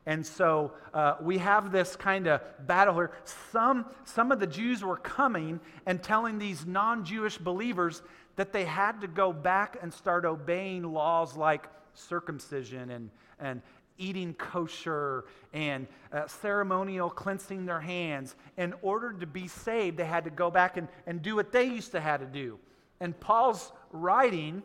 And 0.06 0.24
so 0.24 0.72
uh, 0.94 1.16
we 1.20 1.38
have 1.38 1.72
this 1.72 1.96
kind 1.96 2.28
of 2.28 2.40
battle 2.66 2.94
here. 2.94 3.10
Some, 3.24 3.86
some 4.04 4.30
of 4.30 4.38
the 4.38 4.46
Jews 4.46 4.84
were 4.84 4.96
coming 4.96 5.58
and 5.84 6.00
telling 6.00 6.38
these 6.38 6.64
non 6.64 7.04
Jewish 7.04 7.38
believers 7.38 8.02
that 8.36 8.52
they 8.52 8.64
had 8.64 9.00
to 9.00 9.08
go 9.08 9.32
back 9.32 9.78
and 9.82 9.92
start 9.92 10.24
obeying 10.24 10.84
laws 10.84 11.36
like 11.36 11.66
circumcision 11.94 12.90
and, 12.90 13.10
and 13.40 13.62
eating 13.98 14.34
kosher 14.34 15.24
and 15.52 15.86
uh, 16.12 16.26
ceremonial 16.26 17.10
cleansing 17.10 17.66
their 17.66 17.80
hands. 17.80 18.34
In 18.56 18.74
order 18.82 19.12
to 19.12 19.26
be 19.26 19.48
saved, 19.48 19.96
they 19.96 20.04
had 20.04 20.24
to 20.24 20.30
go 20.30 20.50
back 20.50 20.76
and, 20.76 20.88
and 21.06 21.22
do 21.22 21.36
what 21.36 21.52
they 21.52 21.64
used 21.64 21.92
to 21.92 22.00
have 22.00 22.20
to 22.20 22.26
do. 22.26 22.58
And 23.00 23.18
Paul's 23.20 23.72
writing 23.92 24.62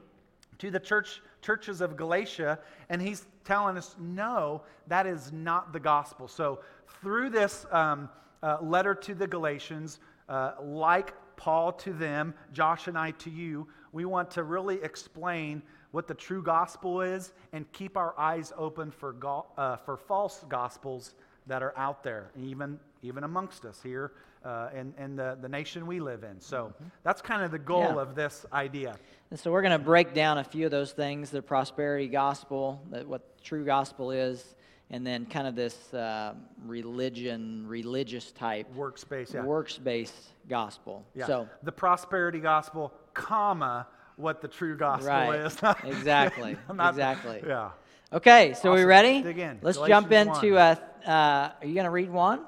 to 0.60 0.72
the 0.72 0.80
church 0.80 1.22
churches 1.42 1.82
of 1.82 1.98
Galatia, 1.98 2.60
and 2.90 3.02
he's 3.02 3.26
telling 3.46 3.78
us, 3.78 3.96
no, 4.00 4.62
that 4.88 5.08
is 5.08 5.32
not 5.32 5.74
the 5.74 5.80
gospel. 5.80 6.28
So 6.28 6.60
through 7.02 7.32
this 7.32 7.66
um, 7.72 8.10
uh, 8.44 8.58
letter 8.62 8.94
to 8.94 9.16
the 9.16 9.28
Galatians, 9.28 10.00
uh, 10.30 10.54
like 10.62 11.14
Paul 11.36 11.72
to 11.74 11.94
them, 11.94 12.34
Josh 12.54 12.88
and 12.88 12.98
I 12.98 13.12
to 13.12 13.30
you, 13.30 13.68
we 13.92 14.06
want 14.06 14.30
to 14.32 14.44
really 14.44 14.82
explain 14.84 15.64
what 15.92 16.08
the 16.08 16.14
true 16.14 16.42
gospel 16.42 17.02
is 17.02 17.34
and 17.54 17.72
keep 17.72 17.98
our 17.98 18.18
eyes 18.18 18.54
open 18.58 18.92
for, 18.92 19.14
go- 19.14 19.46
uh, 19.58 19.76
for 19.78 19.98
false 19.98 20.44
gospels 20.50 21.16
that 21.48 21.62
are 21.62 21.74
out 21.78 22.04
there, 22.04 22.32
even, 22.40 22.80
even 23.02 23.24
amongst 23.24 23.66
us 23.66 23.80
here 23.84 24.12
uh, 24.46 24.70
in, 24.74 24.94
in 24.98 25.16
the, 25.16 25.38
the 25.42 25.50
nation 25.50 25.86
we 25.86 26.00
live 26.00 26.24
in. 26.24 26.40
So 26.40 26.66
mm-hmm. 26.66 26.90
that's 27.04 27.22
kind 27.22 27.44
of 27.44 27.52
the 27.52 27.60
goal 27.60 27.94
yeah. 27.96 28.02
of 28.02 28.16
this 28.16 28.46
idea. 28.54 28.96
And 29.30 29.40
so 29.40 29.52
we're 29.52 29.62
going 29.62 29.78
to 29.78 29.84
break 29.84 30.14
down 30.14 30.38
a 30.38 30.44
few 30.44 30.66
of 30.66 30.72
those 30.72 30.92
things 30.92 31.30
the 31.30 31.42
prosperity 31.42 32.08
gospel, 32.08 32.82
that 32.92 33.08
what 33.08 33.42
true 33.44 33.66
gospel 33.66 34.12
is, 34.12 34.56
and 34.90 35.08
then 35.08 35.26
kind 35.26 35.48
of 35.48 35.56
this 35.56 35.94
uh, 35.94 36.34
religion, 36.66 37.66
religious 37.68 38.32
type 38.32 38.72
works-based, 38.76 39.34
yeah. 39.34 39.44
works-based 39.44 40.34
gospel. 40.50 41.06
Yeah. 41.16 41.28
So 41.28 41.50
the 41.64 41.72
prosperity 41.72 42.40
gospel, 42.40 42.94
comma 43.14 43.88
what 44.22 44.42
the 44.42 44.48
true 44.48 44.78
gospel 44.78 45.10
right. 45.10 45.42
is. 45.42 45.58
exactly. 45.86 46.58
not, 46.74 46.90
exactly. 46.92 47.42
Yeah. 47.46 47.72
Okay, 48.14 48.54
so 48.54 48.72
awesome. 48.72 48.74
we 48.74 48.84
ready? 48.84 49.22
Dig 49.22 49.40
in. 49.40 49.60
Let's 49.62 49.78
Galatians 49.78 50.10
jump 50.10 50.12
into. 50.12 50.58
Uh, 50.58 50.76
uh, 51.06 51.10
are 51.10 51.66
you 51.66 51.74
going 51.74 51.86
to 51.86 51.92
read 51.92 52.10
one? 52.10 52.42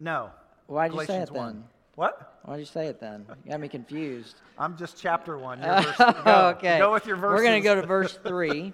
No. 0.00 0.30
Why'd 0.66 0.92
you 0.92 1.04
say 1.04 1.18
it 1.18 1.30
1. 1.30 1.52
then? 1.52 1.64
What? 1.94 2.40
Why'd 2.44 2.58
you 2.58 2.66
say 2.66 2.86
it 2.86 2.98
then? 2.98 3.24
You 3.44 3.50
got 3.50 3.60
me 3.60 3.68
confused. 3.68 4.36
I'm 4.58 4.76
just 4.76 5.00
chapter 5.00 5.38
one. 5.38 5.60
Verse, 5.60 5.96
go. 6.24 6.54
okay. 6.56 6.78
Go 6.78 6.92
with 6.92 7.06
your 7.06 7.16
verses. 7.16 7.36
We're 7.36 7.44
going 7.44 7.62
to 7.62 7.64
go 7.64 7.80
to 7.80 7.86
verse 7.86 8.18
three. 8.24 8.72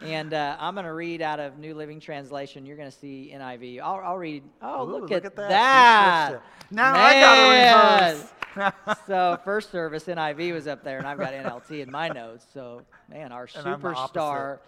And 0.00 0.34
uh, 0.34 0.56
I'm 0.58 0.74
going 0.74 0.84
to 0.84 0.92
read 0.92 1.22
out 1.22 1.40
of 1.40 1.58
New 1.58 1.74
Living 1.74 2.00
Translation. 2.00 2.66
You're 2.66 2.76
going 2.76 2.90
to 2.90 2.96
see 2.96 3.32
NIV. 3.34 3.80
I'll, 3.80 4.00
I'll 4.04 4.18
read. 4.18 4.42
Oh, 4.60 4.82
Ooh, 4.82 4.90
look, 4.90 5.02
look, 5.02 5.12
at, 5.12 5.24
at 5.24 5.36
that. 5.36 5.48
that. 5.48 6.42
Now 6.70 6.92
Man. 6.92 7.00
I 7.00 7.20
got 7.20 8.04
to 8.04 8.12
reverse. 8.12 8.32
so 9.06 9.38
first 9.44 9.70
service 9.70 10.04
NIV 10.04 10.52
was 10.52 10.66
up 10.66 10.84
there, 10.84 10.98
and 10.98 11.06
I've 11.06 11.18
got 11.18 11.32
NLT 11.32 11.82
in 11.82 11.90
my 11.90 12.08
notes. 12.08 12.46
So 12.52 12.82
man, 13.08 13.32
our 13.32 13.46
superstar. 13.46 14.58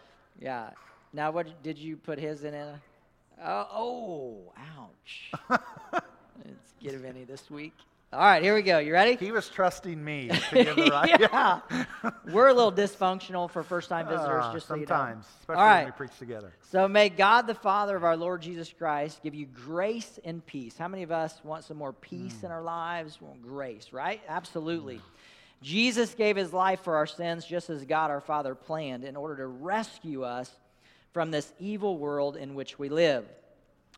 Yeah. 0.40 0.70
Now, 1.12 1.30
what 1.30 1.62
did 1.62 1.78
you 1.78 1.96
put 1.96 2.18
his 2.18 2.44
in? 2.44 2.54
it? 2.54 2.74
oh, 3.42 3.66
oh, 3.72 4.52
ouch. 4.78 5.30
Let's 6.44 6.74
get 6.80 6.94
a 6.94 6.98
Vinny 6.98 7.24
this 7.24 7.50
week. 7.50 7.74
All 8.12 8.20
right, 8.20 8.40
here 8.40 8.54
we 8.54 8.62
go. 8.62 8.78
You 8.78 8.92
ready? 8.92 9.16
He 9.16 9.32
was 9.32 9.48
trusting 9.48 10.02
me 10.02 10.28
to 10.28 10.40
give 10.64 10.76
the 10.76 10.90
right. 10.90 11.20
yeah. 11.20 11.60
We're 12.32 12.48
a 12.48 12.54
little 12.54 12.72
dysfunctional 12.72 13.50
for 13.50 13.64
first 13.64 13.88
time 13.88 14.06
visitors, 14.06 14.44
uh, 14.44 14.52
just 14.52 14.68
so 14.68 14.74
sometimes, 14.74 14.86
you 15.10 15.14
know. 15.16 15.40
especially 15.40 15.60
All 15.60 15.66
right. 15.66 15.78
when 15.78 15.86
we 15.86 15.90
preach 15.92 16.18
together. 16.18 16.52
So 16.70 16.86
may 16.86 17.08
God 17.08 17.48
the 17.48 17.54
Father 17.54 17.96
of 17.96 18.04
our 18.04 18.16
Lord 18.16 18.42
Jesus 18.42 18.72
Christ 18.72 19.22
give 19.24 19.34
you 19.34 19.46
grace 19.46 20.20
and 20.24 20.44
peace. 20.46 20.78
How 20.78 20.86
many 20.86 21.02
of 21.02 21.10
us 21.10 21.40
want 21.42 21.64
some 21.64 21.76
more 21.76 21.92
peace 21.92 22.36
mm. 22.36 22.44
in 22.44 22.52
our 22.52 22.62
lives? 22.62 23.20
Want 23.20 23.42
grace, 23.42 23.88
right? 23.92 24.20
Absolutely. 24.28 24.96
Mm. 24.96 25.02
Jesus 25.62 26.14
gave 26.14 26.36
his 26.36 26.52
life 26.52 26.80
for 26.82 26.94
our 26.96 27.06
sins 27.06 27.44
just 27.44 27.70
as 27.70 27.84
God 27.84 28.12
our 28.12 28.20
Father 28.20 28.54
planned 28.54 29.02
in 29.02 29.16
order 29.16 29.36
to 29.38 29.46
rescue 29.46 30.22
us 30.22 30.50
from 31.12 31.32
this 31.32 31.52
evil 31.58 31.98
world 31.98 32.36
in 32.36 32.54
which 32.54 32.78
we 32.78 32.88
live. 32.88 33.24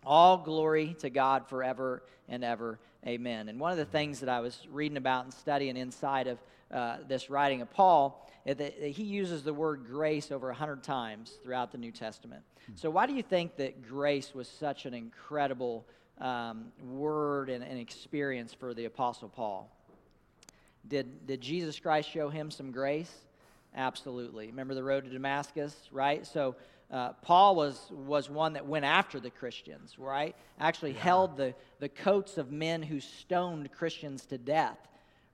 All 0.04 0.38
glory 0.38 0.96
to 1.00 1.10
God 1.10 1.46
forever 1.46 2.02
and 2.26 2.42
ever. 2.42 2.78
Amen. 3.06 3.48
And 3.48 3.60
one 3.60 3.72
of 3.72 3.78
the 3.78 3.84
things 3.84 4.20
that 4.20 4.28
I 4.28 4.40
was 4.40 4.66
reading 4.70 4.96
about 4.96 5.24
and 5.24 5.32
studying 5.32 5.76
inside 5.76 6.26
of 6.26 6.38
uh, 6.70 6.98
this 7.06 7.30
writing 7.30 7.62
of 7.62 7.70
Paul 7.70 8.28
is 8.44 8.56
that 8.56 8.74
he 8.74 9.04
uses 9.04 9.42
the 9.42 9.54
word 9.54 9.86
grace 9.86 10.30
over 10.32 10.48
100 10.48 10.82
times 10.82 11.38
throughout 11.42 11.70
the 11.70 11.78
New 11.78 11.92
Testament. 11.92 12.42
So, 12.74 12.90
why 12.90 13.06
do 13.06 13.14
you 13.14 13.22
think 13.22 13.56
that 13.56 13.86
grace 13.88 14.34
was 14.34 14.48
such 14.48 14.84
an 14.84 14.92
incredible 14.92 15.86
um, 16.18 16.66
word 16.84 17.48
and, 17.48 17.64
and 17.64 17.78
experience 17.78 18.52
for 18.52 18.74
the 18.74 18.84
Apostle 18.84 19.28
Paul? 19.28 19.70
Did, 20.86 21.26
did 21.26 21.40
Jesus 21.40 21.78
Christ 21.78 22.10
show 22.10 22.28
him 22.28 22.50
some 22.50 22.70
grace? 22.70 23.12
Absolutely. 23.74 24.46
Remember 24.48 24.74
the 24.74 24.82
road 24.82 25.04
to 25.04 25.10
Damascus, 25.10 25.74
right? 25.92 26.26
So, 26.26 26.56
uh, 26.90 27.12
Paul 27.22 27.54
was, 27.54 27.90
was 27.90 28.30
one 28.30 28.54
that 28.54 28.66
went 28.66 28.84
after 28.84 29.20
the 29.20 29.30
Christians, 29.30 29.98
right? 29.98 30.34
Actually 30.58 30.92
yeah. 30.92 31.00
held 31.00 31.36
the, 31.36 31.54
the 31.80 31.88
coats 31.88 32.38
of 32.38 32.50
men 32.50 32.82
who 32.82 33.00
stoned 33.00 33.70
Christians 33.72 34.24
to 34.26 34.38
death, 34.38 34.78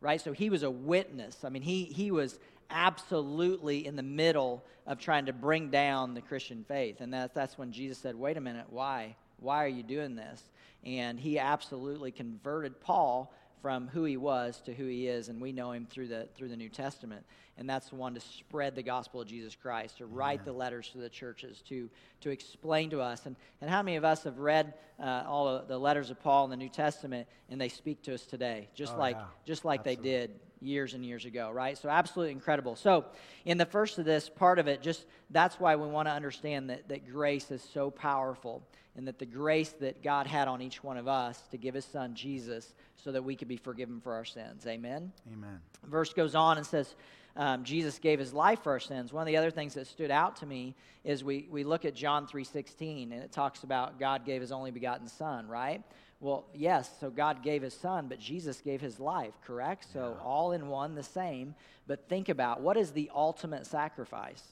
right? 0.01 0.21
So 0.21 0.33
he 0.33 0.51
was 0.51 0.65
a 0.65 0.71
witness. 0.71 1.45
I 1.45 1.51
mean, 1.51 1.63
he, 1.63 1.85
he 1.85 2.11
was 2.11 2.39
absolutely 2.71 3.87
in 3.87 3.95
the 3.95 4.03
middle 4.03 4.65
of 4.87 4.99
trying 4.99 5.27
to 5.27 5.33
bring 5.33 5.71
down 5.71 6.15
the 6.15 6.21
Christian 6.21 6.65
faith. 6.67 7.01
And 7.01 7.13
that's, 7.15 7.33
that's 7.33 7.57
when 7.57 7.71
Jesus 7.71 7.99
said, 7.99 8.17
wait 8.17 8.37
a 8.37 8.41
minute, 8.41 8.67
why? 8.69 9.15
Why 9.39 9.65
are 9.65 9.69
you 9.69 9.83
doing 9.85 10.17
this? 10.17 10.43
And 10.85 11.21
he 11.21 11.39
absolutely 11.39 12.11
converted 12.11 12.81
Paul 12.81 13.33
from 13.65 13.89
who 13.89 14.05
he 14.05 14.19
was 14.19 14.61
to 14.61 14.75
who 14.75 14.85
he 14.85 15.09
is, 15.09 15.31
and 15.31 15.41
we 15.41 15.51
know 15.51 15.73
him 15.73 15.87
through 15.87 16.09
the, 16.09 16.29
through 16.37 16.49
the 16.49 16.57
New 16.57 16.69
Testament 16.69 17.25
and 17.57 17.69
that's 17.69 17.91
the 17.91 17.97
one 17.97 18.15
to 18.15 18.21
spread 18.21 18.75
the 18.75 18.83
gospel 18.83 19.21
of 19.21 19.29
Jesus 19.29 19.55
Christ, 19.55 19.99
to 19.99 20.07
write 20.07 20.41
Amen. 20.41 20.45
the 20.47 20.53
letters 20.53 20.89
to 20.91 20.99
the 20.99 21.09
churches, 21.09 21.63
to, 21.69 21.89
to 22.23 22.31
explain 22.31 22.91
to 22.91 23.01
us. 23.01 23.27
And, 23.27 23.37
and 23.61 23.71
how 23.71 23.83
many 23.83 23.97
of 23.97 24.05
us 24.05 24.25
have 24.25 24.39
read 24.39 24.75
uh, 24.99 25.25
all 25.27 25.47
of 25.47 25.69
the 25.69 25.79
letters 25.79 26.11
of 26.11 26.21
Paul 26.21 26.45
in 26.45 26.51
the 26.51 26.57
New 26.57 26.69
Testament 26.69 27.29
and 27.49 27.61
they 27.61 27.69
speak 27.69 28.03
to 28.03 28.15
us 28.15 28.23
today, 28.23 28.69
just 28.75 28.95
oh, 28.97 28.99
like, 28.99 29.17
yeah. 29.17 29.25
just 29.45 29.65
like 29.65 29.81
absolutely. 29.81 30.11
they 30.11 30.19
did 30.19 30.31
years 30.65 30.95
and 30.95 31.05
years 31.05 31.25
ago, 31.25 31.51
right? 31.51 31.77
So, 31.77 31.89
absolutely 31.89 32.33
incredible. 32.33 32.77
So, 32.77 33.05
in 33.45 33.59
the 33.59 33.67
first 33.67 33.99
of 33.99 34.05
this 34.05 34.29
part 34.29 34.59
of 34.59 34.67
it, 34.67 34.83
just 34.83 35.05
that's 35.31 35.61
why 35.61 35.77
we 35.77 35.87
want 35.87 36.09
to 36.09 36.13
understand 36.13 36.71
that, 36.71 36.89
that 36.89 37.11
grace 37.11 37.51
is 37.51 37.63
so 37.63 37.91
powerful 37.91 38.63
and 38.97 39.09
that 39.09 39.19
the 39.19 39.27
grace 39.27 39.71
that 39.81 40.03
God 40.03 40.27
had 40.27 40.49
on 40.49 40.63
each 40.63 40.83
one 40.83 40.97
of 40.97 41.09
us 41.09 41.41
to 41.51 41.57
give 41.57 41.75
his 41.75 41.85
son 41.85 42.15
Jesus 42.15 42.75
so 42.97 43.13
that 43.13 43.23
we 43.23 43.35
could 43.35 43.49
be 43.49 43.57
forgiven 43.57 44.01
for 44.01 44.15
our 44.15 44.25
sins. 44.25 44.67
Amen? 44.67 45.13
Amen. 45.33 45.61
Verse 45.85 46.13
goes 46.13 46.35
on 46.35 46.59
and 46.59 46.67
says, 46.67 46.95
um, 47.37 47.65
Jesus 47.65 47.99
gave 47.99 48.21
his 48.21 48.33
life 48.33 48.63
for 48.63 48.73
our 48.73 48.81
sins. 48.81 49.13
One 49.13 49.23
of 49.23 49.27
the 49.27 49.37
other 49.37 49.51
things 49.51 49.75
that 49.75 49.89
stood 49.89 50.11
out 50.11 50.37
to 50.37 50.47
me 50.47 50.77
is 51.03 51.25
we, 51.25 51.49
we 51.51 51.65
look 51.65 51.85
at 51.85 51.95
John 51.95 52.27
3.16, 52.29 53.13
and 53.13 53.23
it 53.23 53.33
talks 53.33 53.65
about 53.65 53.99
God 53.99 54.25
gave 54.25 54.41
his 54.41 54.53
only 54.53 54.71
begotten 54.71 55.09
son, 55.09 55.49
right? 55.49 55.83
Well, 56.25 56.47
yes, 56.55 56.91
so 57.01 57.11
God 57.11 57.43
gave 57.43 57.63
his 57.63 57.75
son, 57.75 58.07
but 58.09 58.19
Jesus 58.19 58.61
gave 58.61 58.81
his 58.81 58.99
life, 58.99 59.35
correct? 59.47 59.87
So 59.93 60.17
yeah. 60.17 60.25
all 60.25 60.53
in 60.53 60.69
one, 60.69 60.95
the 60.95 61.03
same. 61.03 61.55
But 61.87 62.09
think 62.09 62.29
about 62.29 62.61
what 62.61 62.77
is 62.77 62.93
the 62.93 63.11
ultimate 63.15 63.67
sacrifice? 63.67 64.43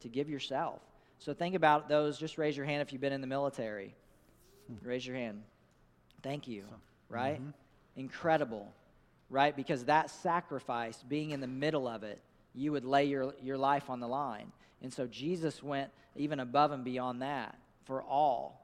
To 0.00 0.08
give 0.08 0.28
yourself. 0.28 0.82
So 1.18 1.32
think 1.32 1.54
about 1.54 1.88
those. 1.88 2.18
Just 2.18 2.36
raise 2.36 2.56
your 2.56 2.66
hand 2.66 2.82
if 2.82 2.92
you've 2.92 3.00
been 3.00 3.14
in 3.14 3.22
the 3.22 3.26
military. 3.26 3.94
Hmm. 4.66 4.86
Raise 4.86 5.06
your 5.06 5.16
hand. 5.16 5.42
Thank 6.22 6.48
you. 6.48 6.64
Right? 7.08 7.40
Mm-hmm. 7.40 7.50
Incredible 8.00 8.72
right? 9.30 9.56
Because 9.56 9.84
that 9.84 10.10
sacrifice, 10.10 11.02
being 11.08 11.30
in 11.30 11.40
the 11.40 11.46
middle 11.46 11.88
of 11.88 12.02
it, 12.02 12.20
you 12.54 12.72
would 12.72 12.84
lay 12.84 13.04
your, 13.06 13.34
your 13.42 13.58
life 13.58 13.90
on 13.90 14.00
the 14.00 14.08
line. 14.08 14.52
And 14.82 14.92
so 14.92 15.06
Jesus 15.06 15.62
went 15.62 15.90
even 16.14 16.40
above 16.40 16.70
and 16.72 16.84
beyond 16.84 17.22
that 17.22 17.58
for 17.84 18.02
all, 18.02 18.63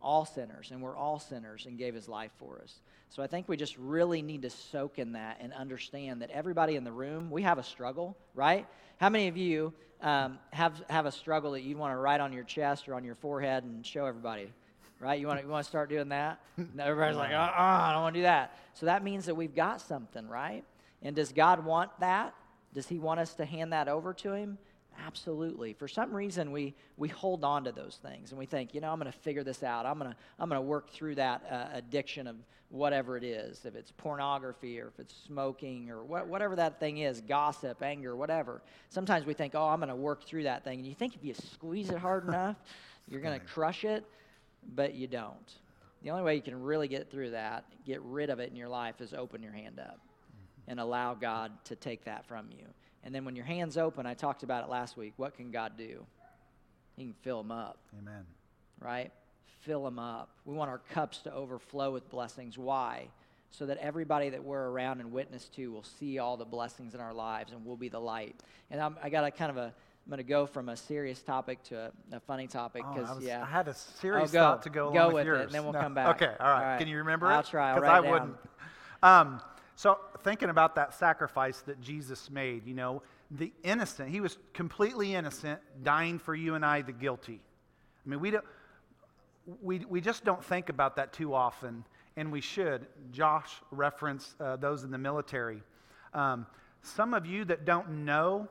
all 0.00 0.24
sinners. 0.24 0.70
And 0.70 0.80
we're 0.82 0.96
all 0.96 1.18
sinners 1.18 1.66
and 1.66 1.78
gave 1.78 1.94
his 1.94 2.08
life 2.08 2.30
for 2.38 2.60
us. 2.62 2.80
So 3.08 3.22
I 3.22 3.26
think 3.26 3.48
we 3.48 3.56
just 3.56 3.76
really 3.78 4.22
need 4.22 4.42
to 4.42 4.50
soak 4.50 4.98
in 4.98 5.12
that 5.12 5.38
and 5.40 5.52
understand 5.52 6.22
that 6.22 6.30
everybody 6.30 6.76
in 6.76 6.84
the 6.84 6.92
room, 6.92 7.30
we 7.30 7.42
have 7.42 7.58
a 7.58 7.62
struggle, 7.62 8.16
right? 8.34 8.66
How 8.98 9.08
many 9.08 9.28
of 9.28 9.36
you 9.36 9.72
um, 10.02 10.38
have, 10.52 10.82
have 10.90 11.06
a 11.06 11.12
struggle 11.12 11.52
that 11.52 11.62
you'd 11.62 11.78
want 11.78 11.92
to 11.92 11.96
write 11.96 12.20
on 12.20 12.32
your 12.32 12.44
chest 12.44 12.88
or 12.88 12.94
on 12.94 13.04
your 13.04 13.14
forehead 13.14 13.64
and 13.64 13.84
show 13.86 14.06
everybody? 14.06 14.50
right? 15.00 15.20
You 15.20 15.26
want 15.26 15.40
to, 15.40 15.46
you 15.46 15.50
want 15.50 15.64
to 15.64 15.68
start 15.68 15.88
doing 15.88 16.08
that? 16.10 16.40
And 16.56 16.80
everybody's 16.80 17.16
like, 17.16 17.32
uh 17.32 17.34
uh 17.34 17.52
I 17.56 17.92
don't 17.92 18.02
want 18.02 18.14
to 18.14 18.20
do 18.20 18.24
that. 18.24 18.56
So 18.74 18.86
that 18.86 19.04
means 19.04 19.26
that 19.26 19.34
we've 19.34 19.54
got 19.54 19.80
something, 19.80 20.26
right? 20.26 20.64
And 21.02 21.14
does 21.14 21.32
God 21.32 21.64
want 21.64 21.90
that? 22.00 22.34
Does 22.74 22.86
He 22.86 22.98
want 22.98 23.20
us 23.20 23.34
to 23.34 23.44
hand 23.44 23.72
that 23.72 23.88
over 23.88 24.14
to 24.14 24.32
Him? 24.32 24.58
Absolutely. 25.04 25.72
For 25.72 25.88
some 25.88 26.14
reason, 26.14 26.52
we, 26.52 26.74
we 26.96 27.08
hold 27.08 27.44
on 27.44 27.64
to 27.64 27.72
those 27.72 27.98
things 28.02 28.30
and 28.30 28.38
we 28.38 28.46
think, 28.46 28.74
you 28.74 28.80
know, 28.80 28.92
I'm 28.92 28.98
going 28.98 29.12
to 29.12 29.18
figure 29.18 29.44
this 29.44 29.62
out. 29.62 29.86
I'm 29.86 29.98
going 29.98 30.10
to 30.10 30.16
I'm 30.38 30.48
going 30.48 30.60
to 30.60 30.66
work 30.66 30.90
through 30.90 31.16
that 31.16 31.44
uh, 31.50 31.66
addiction 31.74 32.26
of 32.26 32.36
whatever 32.70 33.16
it 33.16 33.22
is, 33.22 33.64
if 33.64 33.74
it's 33.76 33.92
pornography 33.92 34.80
or 34.80 34.88
if 34.88 34.98
it's 34.98 35.14
smoking 35.26 35.90
or 35.90 35.98
wh- 35.98 36.28
whatever 36.28 36.56
that 36.56 36.80
thing 36.80 36.98
is, 36.98 37.20
gossip, 37.20 37.82
anger, 37.82 38.16
whatever. 38.16 38.62
Sometimes 38.88 39.24
we 39.26 39.34
think, 39.34 39.54
oh, 39.54 39.68
I'm 39.68 39.78
going 39.78 39.88
to 39.88 39.94
work 39.94 40.24
through 40.24 40.44
that 40.44 40.64
thing. 40.64 40.78
And 40.78 40.88
you 40.88 40.94
think 40.94 41.14
if 41.14 41.24
you 41.24 41.34
squeeze 41.34 41.90
it 41.90 41.98
hard 41.98 42.26
enough, 42.26 42.56
you're 43.08 43.20
going 43.20 43.38
to 43.38 43.46
crush 43.46 43.84
it 43.84 44.04
but 44.74 44.94
you 44.94 45.06
don't. 45.06 45.54
The 46.02 46.10
only 46.10 46.22
way 46.22 46.36
you 46.36 46.42
can 46.42 46.60
really 46.60 46.88
get 46.88 47.10
through 47.10 47.30
that, 47.30 47.64
get 47.84 48.00
rid 48.02 48.30
of 48.30 48.38
it 48.40 48.50
in 48.50 48.56
your 48.56 48.68
life, 48.68 49.00
is 49.00 49.14
open 49.14 49.42
your 49.42 49.52
hand 49.52 49.78
up 49.78 49.98
mm-hmm. 49.98 50.70
and 50.70 50.80
allow 50.80 51.14
God 51.14 51.52
to 51.64 51.76
take 51.76 52.04
that 52.04 52.26
from 52.26 52.48
you. 52.50 52.66
And 53.06 53.14
then 53.14 53.24
when 53.24 53.36
your 53.36 53.44
hand's 53.44 53.78
open, 53.78 54.04
I 54.04 54.14
talked 54.14 54.42
about 54.42 54.64
it 54.64 54.68
last 54.68 54.96
week, 54.96 55.12
what 55.16 55.36
can 55.36 55.52
God 55.52 55.74
do? 55.78 56.04
He 56.96 57.04
can 57.04 57.14
fill 57.22 57.40
them 57.40 57.52
up, 57.52 57.78
Amen. 57.96 58.24
right? 58.80 59.12
Fill 59.60 59.84
them 59.84 60.00
up. 60.00 60.28
We 60.44 60.54
want 60.56 60.70
our 60.70 60.78
cups 60.90 61.18
to 61.18 61.32
overflow 61.32 61.92
with 61.92 62.10
blessings. 62.10 62.58
Why? 62.58 63.06
So 63.52 63.66
that 63.66 63.78
everybody 63.78 64.30
that 64.30 64.42
we're 64.42 64.68
around 64.70 64.98
and 65.00 65.12
witness 65.12 65.48
to 65.50 65.70
will 65.70 65.84
see 65.84 66.18
all 66.18 66.36
the 66.36 66.44
blessings 66.44 66.94
in 66.96 67.00
our 67.00 67.14
lives 67.14 67.52
and 67.52 67.64
we'll 67.64 67.76
be 67.76 67.88
the 67.88 68.00
light. 68.00 68.34
And 68.72 68.80
I'm, 68.80 68.96
I 69.00 69.08
got 69.08 69.22
a 69.24 69.30
kind 69.30 69.50
of 69.52 69.56
a, 69.56 69.66
I'm 69.66 70.10
going 70.10 70.18
to 70.18 70.24
go 70.24 70.44
from 70.44 70.68
a 70.68 70.76
serious 70.76 71.22
topic 71.22 71.62
to 71.64 71.92
a, 72.12 72.16
a 72.16 72.20
funny 72.20 72.48
topic 72.48 72.82
Oh, 72.88 72.92
because, 72.92 73.18
I, 73.18 73.20
yeah. 73.24 73.42
I 73.42 73.46
had 73.46 73.68
a 73.68 73.74
serious 73.74 74.30
Oh, 74.30 74.32
go. 74.32 74.40
thought 74.40 74.62
to 74.64 74.70
go, 74.70 74.90
Go 74.92 74.98
along 75.04 75.12
with 75.14 75.28
it, 75.28 75.40
and 75.44 75.52
then 75.52 75.62
we'll 75.62 75.72
No. 75.72 75.80
come 75.80 75.94
back. 75.94 76.20
Okay, 76.20 76.26
all 76.40 76.46
right. 76.48 76.54
All 76.56 76.60
right. 76.60 76.78
Can 76.80 76.88
you 76.88 76.96
remember 76.98 77.28
I'll 77.28 77.40
it? 77.40 77.46
try. 77.46 77.68
I'll 77.70 77.74
'Cause 77.76 77.82
write 77.82 77.98
I 77.98 78.00
down. 78.02 78.10
wouldn't. 78.12 78.36
Um, 79.02 79.40
so 79.76 79.98
thinking 80.24 80.48
about 80.48 80.74
that 80.76 80.94
sacrifice 80.94 81.60
that 81.60 81.80
Jesus 81.82 82.30
made, 82.30 82.66
you 82.66 82.74
know, 82.74 83.02
the 83.30 83.52
innocent, 83.62 84.08
he 84.08 84.20
was 84.20 84.38
completely 84.54 85.14
innocent, 85.14 85.60
dying 85.82 86.18
for 86.18 86.34
you 86.34 86.54
and 86.54 86.64
I, 86.64 86.80
the 86.80 86.92
guilty. 86.92 87.40
I 88.04 88.08
mean, 88.08 88.20
we 88.20 88.30
don't. 88.30 88.44
We, 89.62 89.78
we 89.80 90.00
just 90.00 90.24
don't 90.24 90.42
think 90.42 90.70
about 90.70 90.96
that 90.96 91.12
too 91.12 91.32
often, 91.32 91.84
and 92.16 92.32
we 92.32 92.40
should. 92.40 92.86
Josh 93.12 93.60
referenced 93.70 94.40
uh, 94.40 94.56
those 94.56 94.82
in 94.82 94.90
the 94.90 94.98
military. 94.98 95.62
Um, 96.14 96.46
some 96.82 97.14
of 97.14 97.26
you 97.26 97.44
that 97.44 97.64
don't 97.64 98.04
know 98.04 98.48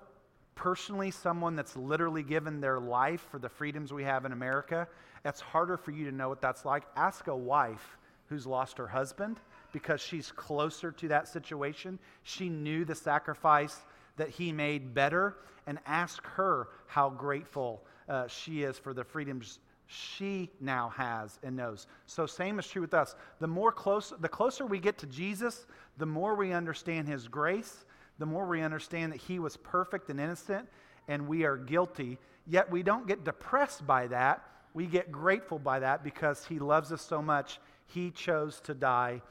personally 0.53 1.12
someone 1.12 1.55
that's 1.55 1.75
literally 1.75 2.24
given 2.24 2.62
their 2.62 2.79
life 2.79 3.25
for 3.29 3.39
the 3.39 3.50
freedoms 3.50 3.91
we 3.91 4.03
have 4.03 4.25
in 4.25 4.32
America, 4.32 4.88
it's 5.25 5.41
harder 5.41 5.75
for 5.75 5.91
you 5.91 6.05
to 6.05 6.15
know 6.15 6.29
what 6.29 6.39
that's 6.39 6.63
like. 6.63 6.84
Ask 6.96 7.27
a 7.27 7.36
wife 7.36 7.98
who's 8.27 8.46
lost 8.46 8.77
her 8.77 8.88
husband 8.88 9.39
because 9.75 10.00
she's 10.00 10.32
closer 10.32 10.89
to 10.89 11.10
that 11.10 11.27
situation. 11.27 12.00
She 12.24 12.48
knew 12.48 12.86
the 12.86 12.96
sacrifice 12.96 13.82
that 14.15 14.29
he 14.29 14.53
made 14.53 14.94
better, 14.94 15.36
and 15.67 15.79
ask 15.86 16.25
her 16.27 16.70
how 16.88 17.10
grateful 17.10 17.84
uh, 18.08 18.25
she 18.27 18.63
is 18.63 18.77
for 18.77 18.94
the 18.94 19.03
freedoms 19.03 19.60
she 19.86 20.50
now 20.62 20.94
has 20.96 21.39
and 21.44 21.58
knows. 21.58 21.88
So 22.05 22.25
same 22.25 22.58
is 22.58 22.65
true 22.65 22.84
with 22.84 22.94
us. 22.94 23.17
The 23.41 23.48
more 23.48 23.74
close 23.74 24.13
the 24.22 24.29
closer 24.29 24.65
we 24.65 24.79
get 24.79 24.98
to 25.00 25.08
Jesus, 25.08 25.65
the 25.98 26.05
more 26.05 26.36
we 26.36 26.53
understand 26.53 27.10
his 27.10 27.27
grace, 27.27 27.84
the 28.17 28.25
more 28.25 28.46
we 28.46 28.62
understand 28.62 29.12
that 29.12 29.20
he 29.20 29.39
was 29.39 29.58
perfect 29.58 30.10
and 30.10 30.22
innocent 30.22 30.70
and 31.10 31.27
we 31.27 31.44
are 31.44 31.58
guilty. 31.58 32.17
Yet 32.48 32.72
we 32.72 32.82
don't 32.82 33.08
get 33.08 33.25
depressed 33.25 33.86
by 33.86 34.08
that. 34.08 34.41
We 34.74 34.86
get 34.86 35.12
grateful 35.12 35.60
by 35.60 35.79
that 35.79 36.01
because 36.01 36.46
he 36.46 36.60
loves 36.60 36.94
us 36.94 37.01
so 37.01 37.22
much. 37.22 37.60
He 37.88 38.12
chose 38.12 38.62
to 38.62 38.74
die 38.74 39.22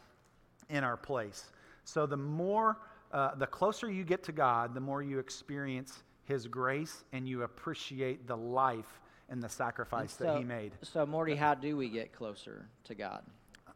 in 0.69 0.85
our 0.85 0.97
place. 0.97 1.51
So 1.85 2.07
the 2.07 2.17
more 2.17 2.79
uh, 3.13 3.35
the 3.37 3.47
closer 3.47 3.91
you 3.91 4.05
get 4.05 4.23
to 4.25 4.33
God, 4.33 4.75
the 4.75 4.81
more 4.81 5.03
you 5.03 5.19
experience 5.19 6.03
his 6.25 6.47
grace 6.47 7.05
and 7.13 7.29
you 7.29 7.43
appreciate 7.43 8.27
the 8.27 8.37
life 8.37 9.01
and 9.29 9.43
the 9.43 9.49
sacrifice 9.49 10.15
that 10.17 10.25
so, 10.25 10.39
he 10.39 10.45
made. 10.45 10.73
So, 10.83 11.07
Morty, 11.07 11.35
how 11.35 11.55
do 11.55 11.77
we 11.77 11.89
get 11.89 12.13
closer 12.13 12.67
to 12.85 12.95
God? 12.95 13.23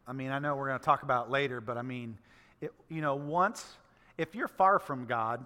I 0.07 0.13
mean, 0.13 0.31
I 0.31 0.39
know 0.39 0.55
we're 0.55 0.67
going 0.67 0.79
to 0.79 0.85
talk 0.85 1.03
about 1.03 1.27
it 1.27 1.31
later, 1.31 1.61
but 1.61 1.77
I 1.77 1.81
mean, 1.81 2.17
it, 2.61 2.71
you 2.89 3.01
know, 3.01 3.15
once, 3.15 3.65
if 4.17 4.35
you're 4.35 4.47
far 4.47 4.79
from 4.79 5.05
God, 5.05 5.45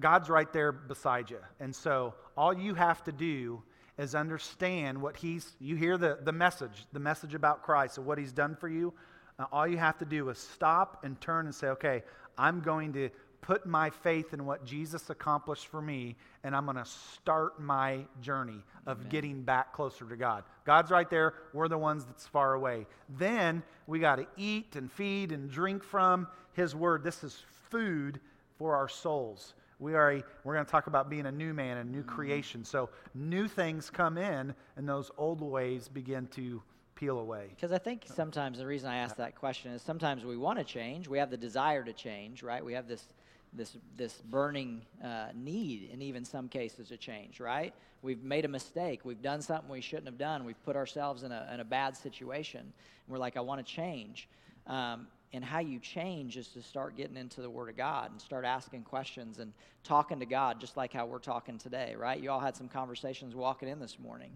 God's 0.00 0.28
right 0.28 0.52
there 0.52 0.72
beside 0.72 1.30
you. 1.30 1.38
And 1.60 1.74
so 1.74 2.14
all 2.36 2.52
you 2.52 2.74
have 2.74 3.04
to 3.04 3.12
do 3.12 3.62
is 3.98 4.14
understand 4.14 5.00
what 5.00 5.16
He's, 5.16 5.52
you 5.60 5.76
hear 5.76 5.96
the, 5.96 6.18
the 6.22 6.32
message, 6.32 6.86
the 6.92 6.98
message 6.98 7.34
about 7.34 7.62
Christ 7.62 7.98
and 7.98 8.06
what 8.06 8.18
He's 8.18 8.32
done 8.32 8.56
for 8.56 8.68
you. 8.68 8.92
Uh, 9.40 9.46
all 9.52 9.66
you 9.66 9.78
have 9.78 9.96
to 9.96 10.04
do 10.04 10.28
is 10.28 10.38
stop 10.38 11.02
and 11.02 11.18
turn 11.20 11.46
and 11.46 11.54
say, 11.54 11.68
okay, 11.68 12.02
I'm 12.36 12.60
going 12.60 12.92
to 12.92 13.08
put 13.40 13.64
my 13.64 13.88
faith 13.88 14.34
in 14.34 14.44
what 14.44 14.66
Jesus 14.66 15.08
accomplished 15.08 15.68
for 15.68 15.80
me, 15.80 16.14
and 16.44 16.54
I'm 16.54 16.66
going 16.66 16.76
to 16.76 16.84
start 16.84 17.58
my 17.58 18.00
journey 18.20 18.62
of 18.86 19.08
getting 19.08 19.42
back 19.42 19.72
closer 19.72 20.04
to 20.04 20.16
God. 20.16 20.44
God's 20.66 20.90
right 20.90 21.08
there. 21.08 21.34
We're 21.54 21.68
the 21.68 21.78
ones 21.78 22.04
that's 22.04 22.26
far 22.26 22.52
away. 22.52 22.86
Then 23.18 23.62
we 23.86 23.98
got 23.98 24.16
to 24.16 24.26
eat 24.36 24.76
and 24.76 24.92
feed 24.92 25.32
and 25.32 25.50
drink 25.50 25.82
from 25.82 26.28
His 26.52 26.74
Word. 26.74 27.02
This 27.02 27.24
is 27.24 27.42
food 27.70 28.20
for 28.58 28.76
our 28.76 28.88
souls. 28.88 29.54
We 29.78 29.94
are 29.94 30.12
a, 30.12 30.24
we're 30.44 30.52
going 30.52 30.66
to 30.66 30.70
talk 30.70 30.86
about 30.86 31.08
being 31.08 31.24
a 31.24 31.32
new 31.32 31.54
man, 31.54 31.78
a 31.78 31.84
new 31.84 32.02
creation. 32.02 32.62
So 32.62 32.90
new 33.14 33.48
things 33.48 33.88
come 33.88 34.18
in, 34.18 34.54
and 34.76 34.86
those 34.86 35.10
old 35.16 35.40
ways 35.40 35.88
begin 35.88 36.26
to 36.34 36.62
peel 37.00 37.18
away. 37.18 37.46
Because 37.48 37.72
I 37.72 37.78
think 37.78 38.04
sometimes 38.14 38.58
the 38.58 38.66
reason 38.66 38.90
I 38.90 38.98
ask 38.98 39.16
that 39.16 39.34
question 39.34 39.72
is 39.72 39.80
sometimes 39.80 40.22
we 40.22 40.36
want 40.36 40.58
to 40.58 40.64
change. 40.64 41.08
We 41.08 41.18
have 41.18 41.30
the 41.30 41.36
desire 41.38 41.82
to 41.82 41.94
change, 41.94 42.42
right? 42.42 42.62
We 42.62 42.74
have 42.74 42.86
this 42.86 43.06
this 43.54 43.78
this 43.96 44.20
burning 44.30 44.82
uh, 45.02 45.28
need, 45.34 45.88
and 45.92 46.02
even 46.02 46.24
some 46.24 46.46
cases 46.46 46.88
to 46.88 46.98
change, 46.98 47.40
right? 47.40 47.72
We've 48.02 48.22
made 48.22 48.44
a 48.44 48.48
mistake. 48.48 49.00
We've 49.02 49.22
done 49.22 49.40
something 49.40 49.68
we 49.70 49.80
shouldn't 49.80 50.06
have 50.06 50.18
done. 50.18 50.44
We've 50.44 50.62
put 50.62 50.76
ourselves 50.76 51.22
in 51.22 51.32
a 51.32 51.50
in 51.52 51.60
a 51.60 51.64
bad 51.64 51.96
situation. 51.96 52.60
And 52.60 53.08
we're 53.08 53.18
like, 53.18 53.38
I 53.38 53.40
want 53.40 53.66
to 53.66 53.72
change. 53.72 54.28
Um, 54.66 55.08
and 55.32 55.44
how 55.44 55.60
you 55.60 55.78
change 55.78 56.36
is 56.36 56.48
to 56.48 56.62
start 56.62 56.96
getting 56.96 57.16
into 57.16 57.40
the 57.40 57.48
Word 57.48 57.70
of 57.70 57.76
God 57.76 58.10
and 58.10 58.20
start 58.20 58.44
asking 58.44 58.82
questions 58.82 59.38
and 59.38 59.52
talking 59.84 60.18
to 60.18 60.26
God, 60.26 60.60
just 60.60 60.76
like 60.76 60.92
how 60.92 61.06
we're 61.06 61.20
talking 61.20 61.56
today, 61.56 61.94
right? 61.96 62.20
You 62.20 62.30
all 62.30 62.40
had 62.40 62.56
some 62.56 62.68
conversations 62.68 63.34
walking 63.34 63.68
in 63.68 63.78
this 63.78 63.98
morning, 64.00 64.32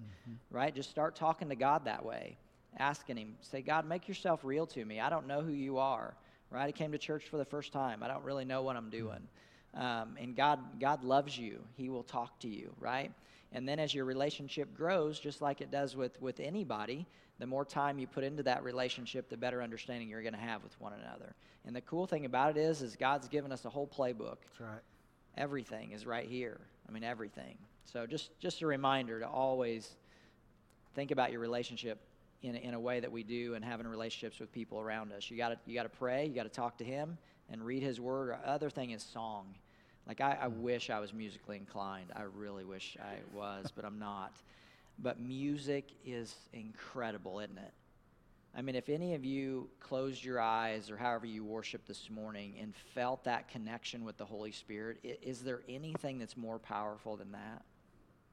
right? 0.51 0.73
Just 0.75 0.91
start 0.91 1.17
talking 1.17 1.49
to 1.49 1.57
God 1.57 1.85
that 1.87 2.05
way 2.05 2.39
asking 2.79 3.17
him, 3.17 3.35
say, 3.41 3.63
God, 3.63 3.87
make 3.87 4.09
yourself 4.09 4.41
real 4.45 4.67
to 4.69 4.85
me. 4.85 5.01
I 5.01 5.11
don't 5.11 5.27
know 5.27 5.43
who 5.43 5.53
you 5.53 5.79
are, 5.79 6.15
right? 6.51 6.67
I 6.67 6.73
came 6.73 6.93
to 6.93 6.99
church 6.99 7.25
for 7.29 7.37
the 7.37 7.45
first 7.45 7.73
time. 7.73 8.03
I 8.03 8.09
don't 8.09 8.25
really 8.25 8.45
know 8.45 8.63
what 8.63 8.77
I'm 8.77 8.91
doing. 8.91 9.29
Um, 9.75 10.17
and 10.21 10.37
God, 10.37 10.61
God 10.81 11.03
loves 11.03 11.37
you. 11.37 11.61
He 11.77 11.89
will 11.89 12.05
talk 12.05 12.39
to 12.41 12.49
you, 12.49 12.73
right? 12.79 13.13
And 13.53 13.69
then 13.69 13.79
as 13.79 13.95
your 13.95 14.05
relationship 14.05 14.75
grows, 14.77 15.19
just 15.19 15.41
like 15.41 15.61
it 15.61 15.71
does 15.71 15.97
with, 15.97 16.21
with 16.21 16.41
anybody, 16.41 17.07
the 17.39 17.47
more 17.47 17.65
time 17.65 17.99
you 17.99 18.07
put 18.07 18.25
into 18.25 18.43
that 18.45 18.63
relationship, 18.63 19.29
the 19.29 19.37
better 19.37 19.63
understanding 19.63 20.09
you're 20.09 20.23
going 20.23 20.35
to 20.35 20.39
have 20.41 20.63
with 20.63 20.81
one 20.81 20.93
another. 20.93 21.35
And 21.67 21.75
the 21.75 21.81
cool 21.81 22.07
thing 22.07 22.25
about 22.25 22.57
it 22.57 22.61
is, 22.61 22.83
is 22.83 22.95
God's 22.97 23.29
given 23.29 23.51
us 23.51 23.65
a 23.65 23.71
whole 23.71 23.87
playbook 23.89 24.37
That's 24.45 24.61
right. 24.61 24.81
everything 25.37 25.93
is 25.93 26.07
right 26.07 26.29
here. 26.29 26.61
I 26.89 26.93
mean, 26.93 27.03
everything. 27.05 27.57
So 27.85 28.07
just 28.07 28.39
just 28.39 28.63
a 28.63 28.67
reminder 28.67 29.21
to 29.21 29.29
always 29.29 29.97
think 30.95 31.11
about 31.11 31.33
your 31.33 31.41
relationship 31.41 31.99
in 32.45 32.55
a, 32.55 32.59
in 32.59 32.75
a 32.75 32.81
way 32.81 33.01
that 33.01 33.11
we 33.11 33.23
do 33.23 33.55
and 33.55 33.65
having 33.65 33.87
relationships 33.87 34.39
with 34.39 34.53
people 34.53 34.79
around 34.79 35.13
us. 35.13 35.31
You 35.31 35.37
got 35.37 35.49
to 35.49 35.59
you 35.67 35.75
got 35.75 35.85
to 35.85 35.89
pray. 35.89 36.27
You 36.27 36.35
got 36.35 36.45
to 36.45 36.49
talk 36.49 36.77
to 36.79 36.85
Him 36.85 37.17
and 37.51 37.65
read 37.65 37.83
His 37.83 38.01
Word. 38.01 38.37
Other 38.45 38.71
thing 38.71 38.91
is 38.91 39.03
song. 39.03 39.55
Like 40.07 40.21
I, 40.21 40.39
I 40.43 40.47
mm. 40.49 40.59
wish 40.59 40.91
I 40.91 41.01
was 41.01 41.15
musically 41.15 41.57
inclined. 41.57 42.13
I 42.15 42.23
really 42.23 42.65
wish 42.65 42.97
I 43.01 43.17
was, 43.35 43.73
but 43.75 43.85
I'm 43.85 43.99
not. 43.99 44.33
But 44.99 45.19
music 45.19 45.93
is 46.05 46.35
incredible, 46.53 47.41
isn't 47.41 47.59
it? 47.59 47.73
I 48.57 48.63
mean, 48.63 48.77
if 48.77 48.89
any 48.89 49.15
of 49.15 49.25
you 49.25 49.69
closed 49.81 50.23
your 50.23 50.41
eyes 50.41 50.89
or 50.89 50.97
however 50.97 51.27
you 51.27 51.43
worship 51.45 51.87
this 51.87 52.09
morning 52.09 52.55
and 52.61 52.73
felt 52.95 53.25
that 53.25 53.49
connection 53.49 54.05
with 54.05 54.17
the 54.17 54.25
Holy 54.25 54.53
Spirit, 54.53 54.99
i- 55.05 55.19
is 55.23 55.41
there 55.41 55.63
anything 55.69 56.19
that's 56.19 56.37
more 56.37 56.61
powerful 56.61 57.17
than 57.17 57.33
that? 57.33 57.65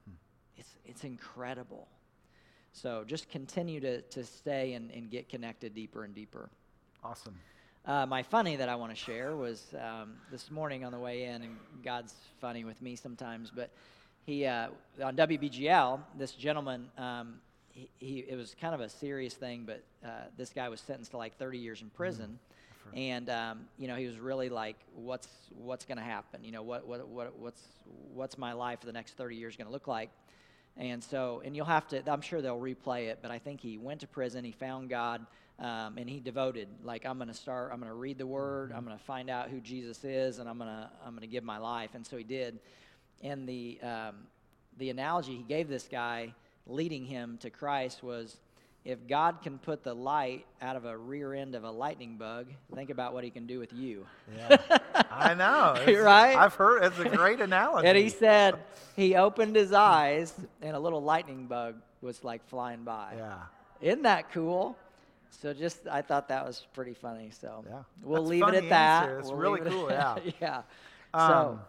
Hmm. 0.04 0.14
It's, 0.58 0.76
it's 0.84 1.02
incredible. 1.02 1.88
So 2.72 3.04
just 3.06 3.28
continue 3.28 3.80
to, 3.80 4.00
to 4.00 4.24
stay 4.24 4.72
and, 4.74 4.90
and 4.90 5.10
get 5.10 5.28
connected 5.28 5.74
deeper 5.74 6.04
and 6.04 6.14
deeper. 6.14 6.48
Awesome. 7.04 7.38
Uh, 7.84 8.06
my 8.06 8.22
funny 8.22 8.56
that 8.56 8.68
I 8.68 8.76
want 8.76 8.92
to 8.92 8.96
share 8.96 9.36
was 9.36 9.74
um, 9.80 10.14
this 10.30 10.50
morning 10.50 10.84
on 10.84 10.92
the 10.92 10.98
way 10.98 11.24
in, 11.24 11.42
and 11.42 11.56
God's 11.84 12.14
funny 12.40 12.64
with 12.64 12.80
me 12.80 12.94
sometimes, 12.94 13.50
but 13.50 13.70
he 14.24 14.46
uh, 14.46 14.68
on 15.02 15.16
WBGL, 15.16 16.00
this 16.16 16.32
gentleman, 16.32 16.88
um, 16.96 17.40
he, 17.70 17.90
he 17.98 18.18
it 18.20 18.36
was 18.36 18.54
kind 18.60 18.72
of 18.72 18.80
a 18.80 18.88
serious 18.88 19.34
thing, 19.34 19.64
but 19.66 19.82
uh, 20.04 20.26
this 20.36 20.50
guy 20.50 20.68
was 20.68 20.80
sentenced 20.80 21.10
to 21.10 21.16
like 21.16 21.36
30 21.38 21.58
years 21.58 21.82
in 21.82 21.90
prison, 21.90 22.38
and 22.94 23.28
um, 23.30 23.66
you 23.78 23.88
know 23.88 23.96
he 23.96 24.06
was 24.06 24.18
really 24.18 24.48
like, 24.48 24.76
what's 24.94 25.28
what's 25.58 25.84
going 25.84 25.98
to 25.98 26.04
happen? 26.04 26.44
You 26.44 26.52
know 26.52 26.62
what 26.62 26.86
what 26.86 27.08
what 27.08 27.36
what's 27.36 27.62
what's 28.14 28.38
my 28.38 28.52
life 28.52 28.78
for 28.78 28.86
the 28.86 28.92
next 28.92 29.14
30 29.14 29.34
years 29.34 29.56
going 29.56 29.66
to 29.66 29.72
look 29.72 29.88
like? 29.88 30.10
And 30.76 31.04
so, 31.04 31.42
and 31.44 31.54
you'll 31.54 31.66
have 31.66 31.86
to, 31.88 32.02
I'm 32.10 32.22
sure 32.22 32.40
they'll 32.40 32.58
replay 32.58 33.08
it, 33.08 33.18
but 33.20 33.30
I 33.30 33.38
think 33.38 33.60
he 33.60 33.76
went 33.76 34.00
to 34.00 34.06
prison, 34.06 34.42
he 34.44 34.52
found 34.52 34.88
God, 34.88 35.26
um, 35.58 35.98
and 35.98 36.08
he 36.08 36.18
devoted, 36.18 36.66
like, 36.82 37.04
I'm 37.04 37.18
going 37.18 37.28
to 37.28 37.34
start, 37.34 37.70
I'm 37.72 37.78
going 37.78 37.90
to 37.90 37.96
read 37.96 38.16
the 38.16 38.26
word, 38.26 38.72
I'm 38.74 38.84
going 38.84 38.96
to 38.96 39.04
find 39.04 39.28
out 39.28 39.50
who 39.50 39.60
Jesus 39.60 40.02
is, 40.02 40.38
and 40.38 40.48
I'm 40.48 40.56
going 40.56 40.70
to, 40.70 40.90
I'm 41.04 41.10
going 41.10 41.20
to 41.20 41.26
give 41.26 41.44
my 41.44 41.58
life. 41.58 41.90
And 41.94 42.06
so 42.06 42.16
he 42.16 42.24
did. 42.24 42.58
And 43.22 43.46
the, 43.46 43.78
um, 43.82 44.14
the 44.78 44.88
analogy 44.90 45.36
he 45.36 45.42
gave 45.42 45.68
this 45.68 45.86
guy 45.90 46.34
leading 46.66 47.04
him 47.04 47.38
to 47.42 47.50
Christ 47.50 48.02
was 48.02 48.38
if 48.84 49.06
God 49.06 49.42
can 49.42 49.58
put 49.58 49.84
the 49.84 49.94
light 49.94 50.44
out 50.60 50.74
of 50.74 50.84
a 50.84 50.96
rear 50.96 51.34
end 51.34 51.54
of 51.54 51.62
a 51.64 51.70
lightning 51.70 52.16
bug, 52.16 52.48
think 52.74 52.90
about 52.90 53.14
what 53.14 53.22
he 53.22 53.30
can 53.30 53.46
do 53.46 53.58
with 53.60 53.72
you. 53.72 54.06
Yeah. 54.36 54.56
I 55.10 55.34
know. 55.34 55.74
Right? 56.02 56.36
I've 56.36 56.54
heard 56.54 56.82
it's 56.84 56.98
a 56.98 57.08
great 57.16 57.40
analogy. 57.40 57.86
And 57.86 57.96
he 57.96 58.08
said 58.08 58.58
he 58.96 59.14
opened 59.14 59.54
his 59.54 59.72
eyes 59.72 60.34
and 60.62 60.74
a 60.74 60.80
little 60.80 61.02
lightning 61.02 61.46
bug 61.46 61.76
was 62.00 62.24
like 62.24 62.44
flying 62.48 62.82
by. 62.82 63.14
Yeah. 63.16 63.38
Isn't 63.80 64.02
that 64.02 64.32
cool? 64.32 64.76
So 65.30 65.52
just 65.54 65.86
I 65.88 66.02
thought 66.02 66.28
that 66.28 66.44
was 66.44 66.66
pretty 66.74 66.94
funny. 66.94 67.30
So 67.30 67.64
Yeah. 67.68 67.82
we'll 68.02 68.22
That's 68.22 68.30
leave 68.30 68.48
it 68.48 68.54
at 68.64 68.68
that. 68.70 69.08
It's 69.10 69.28
We'll 69.28 69.36
really 69.36 69.60
cool, 69.70 69.90
yeah. 69.90 70.16
yeah. 70.40 70.62
Um, 71.14 71.28
so 71.30 71.60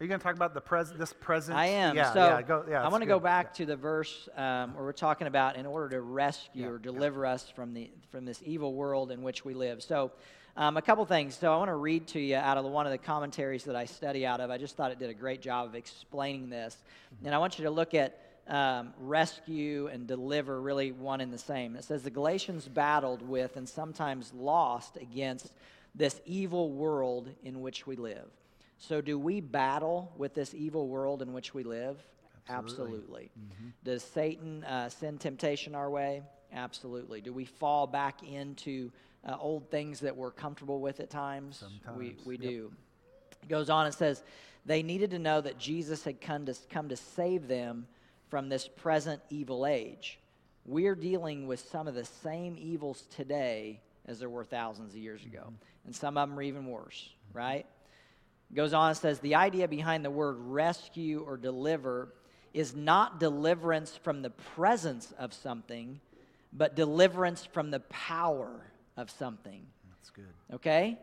Are 0.00 0.04
you 0.04 0.08
going 0.08 0.18
to 0.18 0.24
talk 0.24 0.34
about 0.34 0.52
the 0.52 0.60
pres- 0.60 0.92
this 0.92 1.12
present? 1.12 1.56
I 1.56 1.66
am. 1.66 1.94
Yeah, 1.96 2.12
so 2.12 2.20
yeah, 2.26 2.42
go, 2.42 2.64
yeah, 2.68 2.82
I 2.84 2.88
want 2.88 3.02
to 3.02 3.06
go 3.06 3.20
back 3.20 3.54
to 3.54 3.66
the 3.66 3.76
verse 3.76 4.28
um, 4.36 4.74
where 4.74 4.82
we're 4.84 4.92
talking 4.92 5.28
about 5.28 5.56
in 5.56 5.64
order 5.64 5.90
to 5.90 6.00
rescue 6.00 6.62
Yeah, 6.64 6.68
or 6.70 6.76
yeah. 6.76 6.90
deliver 6.90 7.24
us 7.24 7.48
from 7.54 7.72
the 7.72 7.88
from 8.10 8.24
this 8.24 8.42
evil 8.44 8.74
world 8.74 9.10
in 9.12 9.22
which 9.22 9.44
we 9.44 9.54
live. 9.54 9.82
So. 9.82 10.12
Um, 10.54 10.76
a 10.76 10.82
couple 10.82 11.02
things. 11.06 11.34
So 11.34 11.50
I 11.50 11.56
want 11.56 11.70
to 11.70 11.76
read 11.76 12.08
to 12.08 12.20
you 12.20 12.36
out 12.36 12.58
of 12.58 12.64
the, 12.64 12.68
one 12.68 12.84
of 12.84 12.92
the 12.92 12.98
commentaries 12.98 13.64
that 13.64 13.74
I 13.74 13.86
study 13.86 14.26
out 14.26 14.38
of. 14.38 14.50
I 14.50 14.58
just 14.58 14.76
thought 14.76 14.90
it 14.92 14.98
did 14.98 15.08
a 15.08 15.14
great 15.14 15.40
job 15.40 15.66
of 15.66 15.74
explaining 15.74 16.50
this, 16.50 16.76
Mm-hmm. 17.14 17.24
and 17.24 17.34
I 17.34 17.38
want 17.38 17.58
you 17.58 17.64
to 17.64 17.70
look 17.70 17.94
at 17.94 18.18
um, 18.48 18.92
rescue 19.00 19.86
and 19.90 20.06
deliver 20.06 20.60
really 20.60 20.92
one 20.92 21.22
and 21.22 21.32
the 21.32 21.38
same. 21.38 21.74
It 21.74 21.84
says 21.84 22.02
the 22.02 22.10
Galatians 22.10 22.68
battled 22.68 23.26
with 23.26 23.56
and 23.56 23.66
sometimes 23.66 24.30
lost 24.34 24.98
against 24.98 25.52
this 25.94 26.20
evil 26.26 26.70
world 26.70 27.30
in 27.42 27.62
which 27.62 27.86
we 27.86 27.96
live. 27.96 28.28
So, 28.82 29.00
do 29.00 29.16
we 29.16 29.40
battle 29.40 30.12
with 30.16 30.34
this 30.34 30.54
evil 30.54 30.88
world 30.88 31.22
in 31.22 31.32
which 31.32 31.54
we 31.54 31.62
live? 31.62 32.04
Absolutely. 32.48 33.30
Does 33.84 34.02
Satan 34.02 34.64
uh, 34.64 34.88
send 34.88 35.20
temptation 35.20 35.76
our 35.76 35.88
way? 35.88 36.22
Absolutely. 36.52 37.20
Do 37.20 37.32
we 37.32 37.44
fall 37.44 37.86
back 37.86 38.24
into 38.24 38.90
uh, 39.24 39.36
old 39.38 39.70
things 39.70 40.00
that 40.00 40.16
we're 40.16 40.32
comfortable 40.32 40.80
with 40.80 40.98
at 40.98 41.10
times? 41.10 41.62
We, 41.62 42.08
Sometimes, 42.08 42.26
we 42.26 42.34
yep. 42.38 42.42
do. 42.42 42.72
It 43.44 43.48
goes 43.48 43.70
on 43.70 43.86
and 43.86 43.94
says, 43.94 44.24
they 44.66 44.82
needed 44.82 45.12
to 45.12 45.18
know 45.20 45.40
that 45.40 45.58
Jesus 45.58 46.02
had 46.02 46.20
come 46.20 46.44
to, 46.46 46.54
come 46.68 46.88
to 46.88 46.96
save 46.96 47.46
them 47.46 47.86
from 48.30 48.48
this 48.48 48.66
present 48.66 49.22
evil 49.30 49.64
age. 49.64 50.18
We're 50.66 50.96
dealing 50.96 51.46
with 51.46 51.60
some 51.70 51.86
of 51.86 51.94
the 51.94 52.04
same 52.04 52.56
evils 52.58 53.04
today 53.14 53.80
as 54.06 54.18
there 54.18 54.28
were 54.28 54.44
thousands 54.44 54.92
of 54.92 54.98
years 54.98 55.24
ago. 55.24 55.52
And 55.86 55.94
some 55.94 56.18
of 56.18 56.28
them 56.28 56.36
are 56.36 56.42
even 56.42 56.66
worse, 56.66 57.10
right? 57.32 57.64
Goes 58.54 58.74
on 58.74 58.90
and 58.90 58.98
says, 58.98 59.18
the 59.20 59.34
idea 59.34 59.66
behind 59.66 60.04
the 60.04 60.10
word 60.10 60.36
rescue 60.38 61.24
or 61.26 61.36
deliver 61.36 62.12
is 62.52 62.76
not 62.76 63.18
deliverance 63.18 63.96
from 63.96 64.20
the 64.20 64.30
presence 64.30 65.12
of 65.18 65.32
something, 65.32 66.00
but 66.52 66.76
deliverance 66.76 67.46
from 67.46 67.70
the 67.70 67.80
power 67.80 68.50
of 68.96 69.10
something. 69.10 69.64
That's 69.88 70.10
good. 70.10 70.26
Okay? 70.52 70.98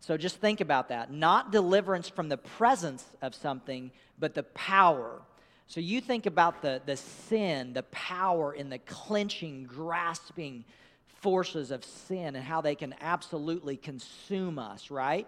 So 0.00 0.16
just 0.16 0.36
think 0.36 0.62
about 0.62 0.88
that. 0.88 1.12
Not 1.12 1.52
deliverance 1.52 2.08
from 2.08 2.30
the 2.30 2.38
presence 2.38 3.04
of 3.20 3.34
something, 3.34 3.90
but 4.18 4.34
the 4.34 4.42
power. 4.42 5.20
So 5.66 5.80
you 5.80 6.00
think 6.00 6.24
about 6.24 6.62
the, 6.62 6.80
the 6.86 6.96
sin, 6.96 7.74
the 7.74 7.84
power 7.84 8.54
in 8.54 8.70
the 8.70 8.78
clenching, 8.78 9.64
grasping 9.64 10.64
forces 11.20 11.70
of 11.70 11.84
sin 11.84 12.36
and 12.36 12.44
how 12.44 12.60
they 12.60 12.74
can 12.74 12.94
absolutely 13.00 13.76
consume 13.76 14.58
us, 14.58 14.90
right? 14.90 15.26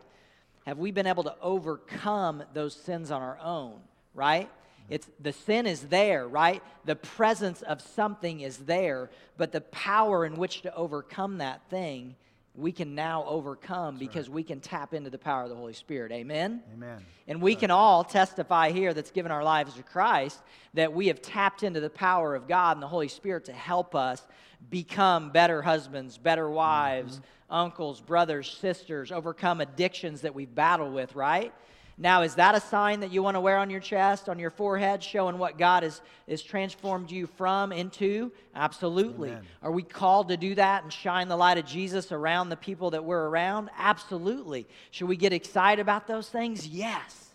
Have 0.66 0.78
we 0.78 0.90
been 0.90 1.06
able 1.06 1.22
to 1.24 1.34
overcome 1.40 2.42
those 2.52 2.74
sins 2.74 3.12
on 3.12 3.22
our 3.22 3.38
own, 3.38 3.78
right? 4.14 4.48
Mm-hmm. 4.48 4.94
It's 4.94 5.08
the 5.20 5.32
sin 5.32 5.64
is 5.64 5.82
there, 5.82 6.26
right? 6.26 6.60
The 6.84 6.96
presence 6.96 7.62
of 7.62 7.80
something 7.80 8.40
is 8.40 8.58
there, 8.58 9.10
but 9.36 9.52
the 9.52 9.60
power 9.60 10.26
in 10.26 10.34
which 10.34 10.62
to 10.62 10.74
overcome 10.74 11.38
that 11.38 11.60
thing, 11.70 12.16
we 12.56 12.72
can 12.72 12.96
now 12.96 13.24
overcome 13.26 13.96
because 13.96 14.28
we 14.28 14.42
can 14.42 14.60
tap 14.60 14.92
into 14.92 15.08
the 15.08 15.18
power 15.18 15.44
of 15.44 15.50
the 15.50 15.54
Holy 15.54 15.72
Spirit. 15.72 16.10
Amen. 16.10 16.62
Amen. 16.74 17.04
And 17.28 17.40
we 17.40 17.54
can 17.54 17.70
all 17.70 18.02
testify 18.02 18.72
here 18.72 18.92
that's 18.92 19.10
given 19.12 19.30
our 19.30 19.44
lives 19.44 19.74
to 19.74 19.84
Christ 19.84 20.40
that 20.74 20.92
we 20.92 21.08
have 21.08 21.22
tapped 21.22 21.62
into 21.62 21.80
the 21.80 21.90
power 21.90 22.34
of 22.34 22.48
God 22.48 22.76
and 22.76 22.82
the 22.82 22.88
Holy 22.88 23.08
Spirit 23.08 23.44
to 23.44 23.52
help 23.52 23.94
us 23.94 24.26
become 24.68 25.30
better 25.30 25.62
husbands, 25.62 26.18
better 26.18 26.46
mm-hmm. 26.46 26.54
wives, 26.54 27.20
uncles, 27.50 28.00
brothers, 28.00 28.56
sisters, 28.60 29.12
overcome 29.12 29.60
addictions 29.60 30.22
that 30.22 30.34
we've 30.34 30.54
battled 30.54 30.92
with, 30.92 31.14
right? 31.14 31.52
Now, 31.98 32.22
is 32.22 32.34
that 32.34 32.54
a 32.54 32.60
sign 32.60 33.00
that 33.00 33.10
you 33.10 33.22
want 33.22 33.36
to 33.36 33.40
wear 33.40 33.56
on 33.56 33.70
your 33.70 33.80
chest, 33.80 34.28
on 34.28 34.38
your 34.38 34.50
forehead, 34.50 35.02
showing 35.02 35.38
what 35.38 35.56
God 35.56 35.82
has, 35.82 36.02
has 36.28 36.42
transformed 36.42 37.10
you 37.10 37.26
from 37.26 37.72
into? 37.72 38.32
Absolutely. 38.54 39.30
Amen. 39.30 39.46
Are 39.62 39.72
we 39.72 39.82
called 39.82 40.28
to 40.28 40.36
do 40.36 40.54
that 40.56 40.82
and 40.82 40.92
shine 40.92 41.28
the 41.28 41.38
light 41.38 41.56
of 41.56 41.64
Jesus 41.64 42.12
around 42.12 42.50
the 42.50 42.56
people 42.56 42.90
that 42.90 43.02
we're 43.02 43.26
around? 43.26 43.70
Absolutely. 43.78 44.66
Should 44.90 45.08
we 45.08 45.16
get 45.16 45.32
excited 45.32 45.80
about 45.80 46.06
those 46.06 46.28
things? 46.28 46.66
Yes. 46.66 47.32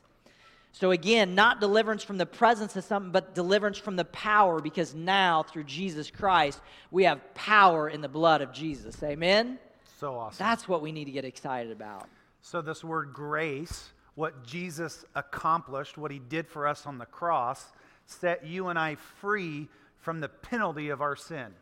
So, 0.74 0.92
again, 0.92 1.34
not 1.34 1.60
deliverance 1.60 2.04
from 2.04 2.20
the 2.20 2.28
presence 2.28 2.76
of 2.76 2.84
something, 2.84 3.12
but 3.12 3.34
deliverance 3.34 3.80
from 3.80 3.96
the 3.96 4.06
power, 4.06 4.62
because 4.62 4.94
now, 4.94 5.42
through 5.42 5.64
Jesus 5.64 6.12
Christ, 6.12 6.62
we 6.92 7.06
have 7.06 7.34
power 7.34 7.90
in 7.90 8.02
the 8.02 8.08
blood 8.08 8.42
of 8.42 8.54
Jesus. 8.54 9.02
Amen? 9.02 9.58
So 10.02 10.18
awesome. 10.18 10.44
That's 10.44 10.68
what 10.68 10.82
we 10.82 10.92
need 10.92 11.06
to 11.06 11.12
get 11.12 11.26
excited 11.26 11.72
about. 11.72 12.10
So, 12.42 12.64
this 12.64 12.84
word 12.84 13.14
grace, 13.14 13.92
what 14.16 14.44
Jesus 14.44 15.06
accomplished, 15.14 15.96
what 15.96 16.10
he 16.10 16.18
did 16.18 16.48
for 16.48 16.66
us 16.66 16.88
on 16.88 16.98
the 16.98 17.06
cross, 17.06 17.64
set 18.08 18.44
you 18.44 18.70
and 18.70 18.80
I 18.80 18.96
free 18.96 19.68
from 20.00 20.20
the 20.20 20.28
penalty 20.28 20.90
of 20.90 21.02
our 21.02 21.16
sin, 21.16 21.54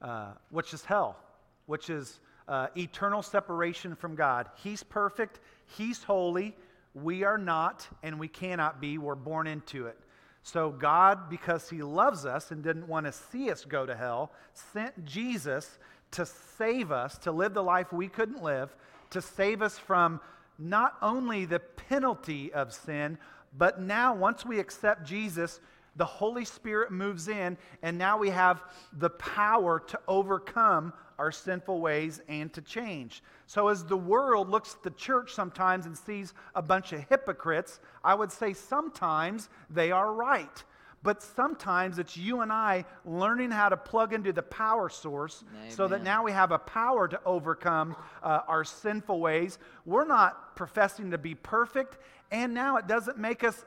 uh, 0.00 0.28
which 0.48 0.72
is 0.72 0.82
hell, 0.86 1.18
which 1.66 1.90
is 1.90 2.20
uh, 2.48 2.68
eternal 2.74 3.20
separation 3.20 3.96
from 3.96 4.14
God. 4.14 4.48
He's 4.56 4.82
perfect, 4.82 5.38
he's 5.76 6.02
holy. 6.02 6.56
We 6.94 7.22
are 7.22 7.36
not, 7.36 7.86
and 8.02 8.18
we 8.18 8.28
cannot 8.28 8.80
be. 8.80 8.96
We're 8.96 9.14
born 9.14 9.46
into 9.46 9.88
it. 9.88 9.98
So, 10.42 10.70
God, 10.70 11.30
because 11.30 11.68
He 11.68 11.82
loves 11.82 12.24
us 12.24 12.50
and 12.50 12.62
didn't 12.62 12.88
want 12.88 13.06
to 13.06 13.12
see 13.12 13.50
us 13.50 13.64
go 13.64 13.84
to 13.84 13.94
hell, 13.94 14.32
sent 14.54 15.04
Jesus 15.04 15.78
to 16.12 16.26
save 16.26 16.92
us, 16.92 17.18
to 17.18 17.32
live 17.32 17.54
the 17.54 17.62
life 17.62 17.92
we 17.92 18.08
couldn't 18.08 18.42
live, 18.42 18.74
to 19.10 19.20
save 19.20 19.62
us 19.62 19.78
from 19.78 20.20
not 20.58 20.96
only 21.02 21.44
the 21.44 21.58
penalty 21.58 22.52
of 22.52 22.72
sin, 22.72 23.18
but 23.56 23.80
now, 23.80 24.14
once 24.14 24.46
we 24.46 24.58
accept 24.58 25.04
Jesus, 25.04 25.60
the 25.96 26.04
Holy 26.04 26.44
Spirit 26.44 26.90
moves 26.90 27.28
in, 27.28 27.58
and 27.82 27.98
now 27.98 28.16
we 28.16 28.30
have 28.30 28.62
the 28.94 29.10
power 29.10 29.80
to 29.80 30.00
overcome 30.08 30.92
our 31.18 31.30
sinful 31.30 31.80
ways 31.80 32.22
and 32.28 32.52
to 32.54 32.62
change. 32.62 33.22
So, 33.46 33.68
as 33.68 33.84
the 33.84 33.96
world 33.96 34.48
looks 34.48 34.74
at 34.74 34.82
the 34.82 34.90
church 34.90 35.34
sometimes 35.34 35.84
and 35.84 35.96
sees 35.96 36.32
a 36.54 36.62
bunch 36.62 36.92
of 36.92 37.06
hypocrites, 37.08 37.78
I 38.02 38.14
would 38.14 38.32
say 38.32 38.54
sometimes 38.54 39.50
they 39.68 39.92
are 39.92 40.12
right. 40.12 40.64
But 41.02 41.22
sometimes 41.22 41.98
it's 41.98 42.16
you 42.16 42.42
and 42.42 42.52
I 42.52 42.84
learning 43.04 43.50
how 43.50 43.68
to 43.68 43.76
plug 43.76 44.12
into 44.12 44.32
the 44.32 44.42
power 44.42 44.88
source 44.88 45.42
so 45.68 45.88
that 45.88 46.04
now 46.04 46.22
we 46.22 46.32
have 46.32 46.52
a 46.52 46.58
power 46.58 47.08
to 47.08 47.20
overcome 47.24 47.96
uh, 48.22 48.40
our 48.46 48.62
sinful 48.62 49.18
ways. 49.18 49.58
We're 49.84 50.04
not 50.04 50.54
professing 50.54 51.10
to 51.10 51.18
be 51.18 51.34
perfect, 51.34 51.98
and 52.30 52.54
now 52.54 52.76
it 52.76 52.86
doesn't 52.86 53.18
make 53.18 53.42
us 53.42 53.64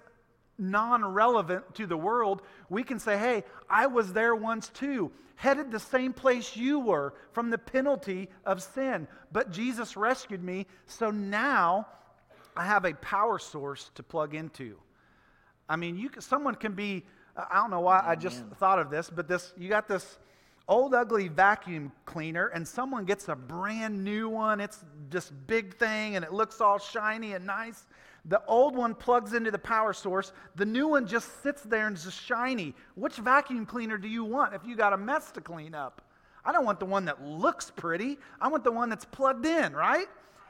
non 0.57 1.03
relevant 1.05 1.75
to 1.75 1.85
the 1.85 1.97
world, 1.97 2.41
we 2.69 2.83
can 2.83 2.99
say, 2.99 3.17
hey, 3.17 3.43
I 3.69 3.87
was 3.87 4.13
there 4.13 4.35
once 4.35 4.69
too, 4.69 5.11
headed 5.35 5.71
the 5.71 5.79
same 5.79 6.13
place 6.13 6.55
you 6.55 6.79
were 6.79 7.13
from 7.33 7.49
the 7.49 7.57
penalty 7.57 8.29
of 8.45 8.61
sin. 8.61 9.07
But 9.31 9.51
Jesus 9.51 9.97
rescued 9.97 10.43
me, 10.43 10.67
so 10.85 11.11
now 11.11 11.87
I 12.55 12.65
have 12.65 12.85
a 12.85 12.93
power 12.93 13.39
source 13.39 13.91
to 13.95 14.03
plug 14.03 14.33
into. 14.33 14.77
I 15.67 15.75
mean, 15.75 15.97
you 15.97 16.09
can, 16.09 16.21
someone 16.21 16.55
can 16.55 16.73
be, 16.73 17.03
I 17.37 17.55
don't 17.55 17.71
know 17.71 17.81
why 17.81 18.01
I 18.05 18.15
just 18.15 18.43
thought 18.59 18.79
of 18.79 18.89
this, 18.89 19.09
but 19.09 19.27
this, 19.27 19.53
you 19.57 19.67
got 19.69 19.87
this 19.87 20.17
old 20.67 20.93
ugly 20.93 21.27
vacuum 21.27 21.91
cleaner 22.05 22.47
and 22.47 22.67
someone 22.67 23.05
gets 23.05 23.27
a 23.29 23.35
brand 23.35 24.03
new 24.03 24.29
one. 24.29 24.59
It's 24.59 24.83
this 25.09 25.29
big 25.29 25.75
thing 25.77 26.15
and 26.15 26.23
it 26.23 26.33
looks 26.33 26.61
all 26.61 26.79
shiny 26.79 27.33
and 27.33 27.45
nice. 27.45 27.85
The 28.25 28.41
old 28.47 28.75
one 28.75 28.95
plugs 28.95 29.33
into 29.33 29.51
the 29.51 29.59
power 29.59 29.93
source. 29.93 30.33
The 30.55 30.65
new 30.65 30.87
one 30.87 31.05
just 31.05 31.43
sits 31.43 31.61
there 31.61 31.87
and 31.87 31.95
is 31.95 32.05
just 32.05 32.21
shiny. 32.21 32.73
Which 32.95 33.17
vacuum 33.17 33.65
cleaner 33.65 33.97
do 33.97 34.07
you 34.07 34.23
want 34.23 34.53
if 34.53 34.65
you 34.65 34.75
got 34.75 34.93
a 34.93 34.97
mess 34.97 35.31
to 35.31 35.41
clean 35.41 35.75
up? 35.75 36.01
I 36.43 36.51
don't 36.51 36.65
want 36.65 36.79
the 36.79 36.85
one 36.85 37.05
that 37.05 37.23
looks 37.23 37.71
pretty. 37.71 38.17
I 38.39 38.47
want 38.47 38.63
the 38.63 38.71
one 38.71 38.89
that's 38.89 39.05
plugged 39.05 39.45
in, 39.45 39.73
right? 39.73 40.07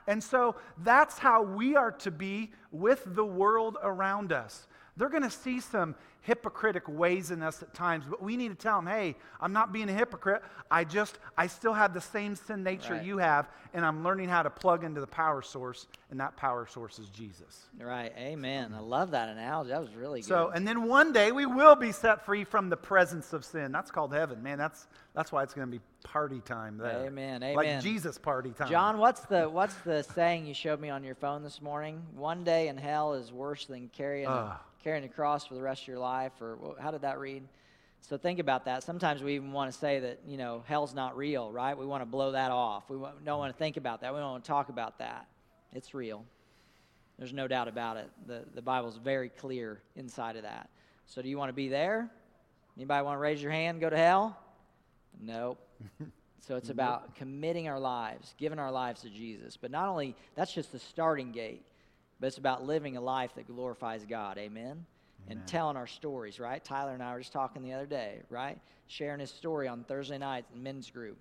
And 0.08 0.24
so 0.24 0.56
that's 0.84 1.18
how 1.18 1.42
we 1.42 1.76
are 1.76 1.92
to 1.94 2.12
be 2.12 2.52
with 2.72 3.04
the 3.08 3.26
world 3.26 3.78
around 3.82 4.32
us. 4.32 4.68
They're 4.98 5.10
going 5.10 5.24
to 5.24 5.30
see 5.30 5.60
some 5.60 5.96
hypocritic 6.22 6.88
ways 6.88 7.30
in 7.30 7.44
us 7.44 7.62
at 7.62 7.74
times, 7.74 8.06
but 8.10 8.22
we 8.22 8.36
need 8.36 8.50
to 8.50 8.56
tell 8.56 8.82
them, 8.82 8.88
hey, 8.88 9.16
I'm 9.40 9.54
not 9.54 9.72
being 9.72 9.90
a 9.90 9.94
hypocrite. 9.94 10.42
I 10.72 10.84
just, 10.84 11.20
I 11.38 11.46
still 11.48 11.74
have 11.74 11.94
the 11.94 12.02
same 12.02 12.36
sin 12.36 12.64
nature 12.64 12.94
Right. 12.94 13.04
you 13.04 13.20
have, 13.20 13.48
and 13.76 13.86
I'm 13.86 14.04
learning 14.04 14.30
how 14.30 14.42
to 14.42 14.50
plug 14.50 14.84
into 14.84 15.02
the 15.02 15.08
power 15.08 15.44
source, 15.44 15.86
and 16.10 16.20
that 16.20 16.36
power 16.36 16.66
source 16.66 16.98
is 16.98 17.10
Jesus. 17.10 17.68
Right. 17.80 18.12
Amen. 18.18 18.74
I 18.74 18.80
love 18.80 19.12
that 19.12 19.30
analogy. 19.30 19.70
That 19.70 19.82
was 19.82 19.94
really 19.94 20.22
good. 20.22 20.28
So, 20.28 20.50
and 20.50 20.68
then 20.68 20.88
one 20.88 21.14
day 21.14 21.32
we 21.32 21.46
will 21.46 21.76
be 21.76 21.92
set 21.92 22.26
free 22.26 22.44
from 22.44 22.70
the 22.70 22.78
presence 22.78 23.32
of 23.34 23.46
sin. 23.46 23.72
That's 23.72 23.92
called 23.92 24.14
heaven, 24.14 24.42
man. 24.42 24.58
That's 24.58 24.88
that's 25.14 25.32
why 25.32 25.44
it's 25.44 25.54
going 25.54 25.68
to 25.70 25.78
be 25.78 25.84
party 26.04 26.42
time 26.42 26.78
there. 26.78 27.06
Amen, 27.06 27.44
Amen. 27.44 27.56
Like. 27.56 27.82
Jesus 27.82 28.18
party 28.18 28.52
time. 28.52 28.70
John, 28.70 28.98
what's 28.98 29.22
the 29.22 29.48
what's 29.48 29.76
the 29.86 30.04
saying 30.04 30.48
you 30.48 30.54
showed 30.54 30.80
me 30.80 30.90
on 30.90 31.04
your 31.04 31.16
phone 31.16 31.44
this 31.44 31.62
morning? 31.62 32.02
One 32.16 32.44
day 32.44 32.68
in 32.68 32.78
hell 32.78 33.14
is 33.14 33.32
worse 33.32 33.66
than 33.66 33.90
carrying 33.90 34.28
Ugh. 34.28 34.58
Carrying 34.86 35.04
a 35.04 35.10
cross 35.10 35.48
for 35.48 35.56
the 35.56 35.62
rest 35.64 35.82
of 35.82 35.88
your 35.88 35.98
life, 35.98 36.32
or 36.40 36.60
wh- 36.64 36.82
how 36.82 36.92
did 36.92 37.02
that 37.02 37.18
read? 37.18 37.44
So 38.02 38.18
think 38.18 38.38
about 38.38 38.66
that. 38.66 38.84
Sometimes 38.84 39.24
we 39.24 39.34
even 39.34 39.52
want 39.52 39.74
to 39.74 39.78
say 39.78 40.00
that 40.00 40.20
you 40.28 40.38
know 40.38 40.64
hell's 40.68 40.94
not 40.94 41.18
real, 41.18 41.52
right? 41.52 41.76
We 41.76 41.88
want 41.88 42.04
to 42.04 42.06
blow 42.06 42.34
that 42.34 42.52
off. 42.52 42.88
We 42.88 42.98
don't 43.26 43.40
want 43.40 43.52
to 43.52 43.58
think 43.58 43.78
about 43.78 44.02
that. 44.02 44.14
We 44.14 44.20
don't 44.20 44.30
want 44.30 44.44
to 44.44 44.48
talk 44.48 44.70
about 44.70 45.00
that. 45.00 45.26
It's 45.74 45.96
real. 45.96 46.24
There's 47.18 47.34
no 47.34 47.48
doubt 47.48 47.68
about 47.68 47.98
it. 47.98 48.12
The, 48.28 48.44
the 48.54 48.62
Bible's 48.62 48.98
very 48.98 49.30
clear 49.30 49.82
inside 49.96 50.36
of 50.36 50.44
that. 50.44 50.70
So, 51.08 51.24
do 51.24 51.30
you 51.30 51.38
want 51.40 51.50
to 51.50 51.54
be 51.54 51.68
there? 51.68 52.12
Anybody 52.78 53.04
want 53.04 53.16
to 53.16 53.22
raise 53.22 53.42
your 53.42 53.52
hand, 53.52 53.82
go 53.82 53.90
to 53.90 53.98
hell? 53.98 54.38
Nope. 55.20 55.58
so, 56.42 56.58
it's 56.58 56.70
about 56.70 57.16
committing 57.16 57.68
our 57.68 57.80
lives, 57.80 58.36
giving 58.38 58.60
our 58.60 58.72
lives 58.72 59.02
to 59.02 59.10
Jesus. 59.10 59.58
But 59.58 59.72
not 59.72 59.88
only, 59.88 60.16
that's 60.36 60.54
just 60.54 60.72
the 60.72 60.80
starting 60.80 61.32
gate, 61.32 61.66
but 62.20 62.28
it's 62.28 62.38
about 62.38 62.66
living 62.66 62.98
a 62.98 63.02
life 63.02 63.32
that 63.36 63.48
glorifies 63.48 64.06
God. 64.06 64.38
Amen? 64.38 64.86
and 65.28 65.46
telling 65.48 65.78
our 65.78 65.88
stories, 65.88 66.40
right? 66.40 66.64
Tyler 66.64 66.94
and 66.94 67.02
I 67.02 67.14
were 67.14 67.20
just 67.20 67.34
talking 67.34 67.62
the 67.62 67.74
other 67.74 67.86
day, 67.86 68.20
right? 68.30 68.60
Sharing 68.88 69.20
his 69.20 69.32
story 69.32 69.68
on 69.68 69.84
Thursday 69.84 70.18
night 70.18 70.46
in 70.54 70.62
men's 70.62 70.90
group. 70.90 71.18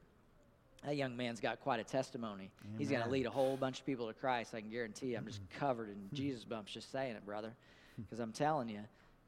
That 0.85 0.97
young 0.97 1.17
man's 1.17 1.41
got 1.41 1.61
quite 1.61 1.81
a 1.81 1.85
testimony. 1.85 2.51
Amen. 2.65 2.79
He's 2.79 2.91
going 2.91 3.03
to 3.03 3.09
lead 3.09 3.25
a 3.25 3.31
whole 3.31 3.57
bunch 3.57 3.81
of 3.81 3.87
people 3.87 4.07
to 4.07 4.13
Christ. 4.13 4.55
I 4.55 4.61
can 4.61 4.71
guarantee 4.71 5.09
you. 5.09 5.17
I'm 5.17 5.25
just 5.25 5.43
mm-hmm. 5.43 5.59
covered 5.59 5.89
in 5.89 5.95
hmm. 5.95 6.15
Jesus 6.15 6.45
bumps 6.45 6.73
just 6.73 6.93
saying 6.93 7.17
it, 7.17 7.25
brother. 7.25 7.53
Hmm. 7.97 8.03
Because 8.03 8.21
I'm 8.21 8.33
telling 8.33 8.69
you, 8.69 8.81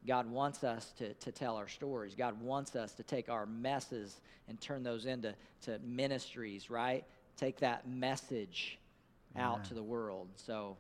God 0.07 0.31
wants 0.31 0.65
us 0.65 0.93
to, 0.99 1.15
to 1.15 1.33
tell 1.33 1.57
our 1.57 1.69
stories. 1.69 2.15
God 2.15 2.41
wants 2.43 2.77
us 2.77 2.93
to 2.93 3.03
take 3.03 3.31
our 3.31 3.47
messes 3.47 4.21
and 4.49 4.61
turn 4.61 4.83
those 4.83 5.07
into 5.07 5.35
to 5.63 5.79
ministries, 5.83 6.69
right? 6.69 7.05
Take 7.39 7.59
that 7.61 7.89
message 7.89 8.79
out 9.35 9.65
to 9.65 9.75
the 9.75 9.83
world. 9.83 10.29
So 10.37 10.77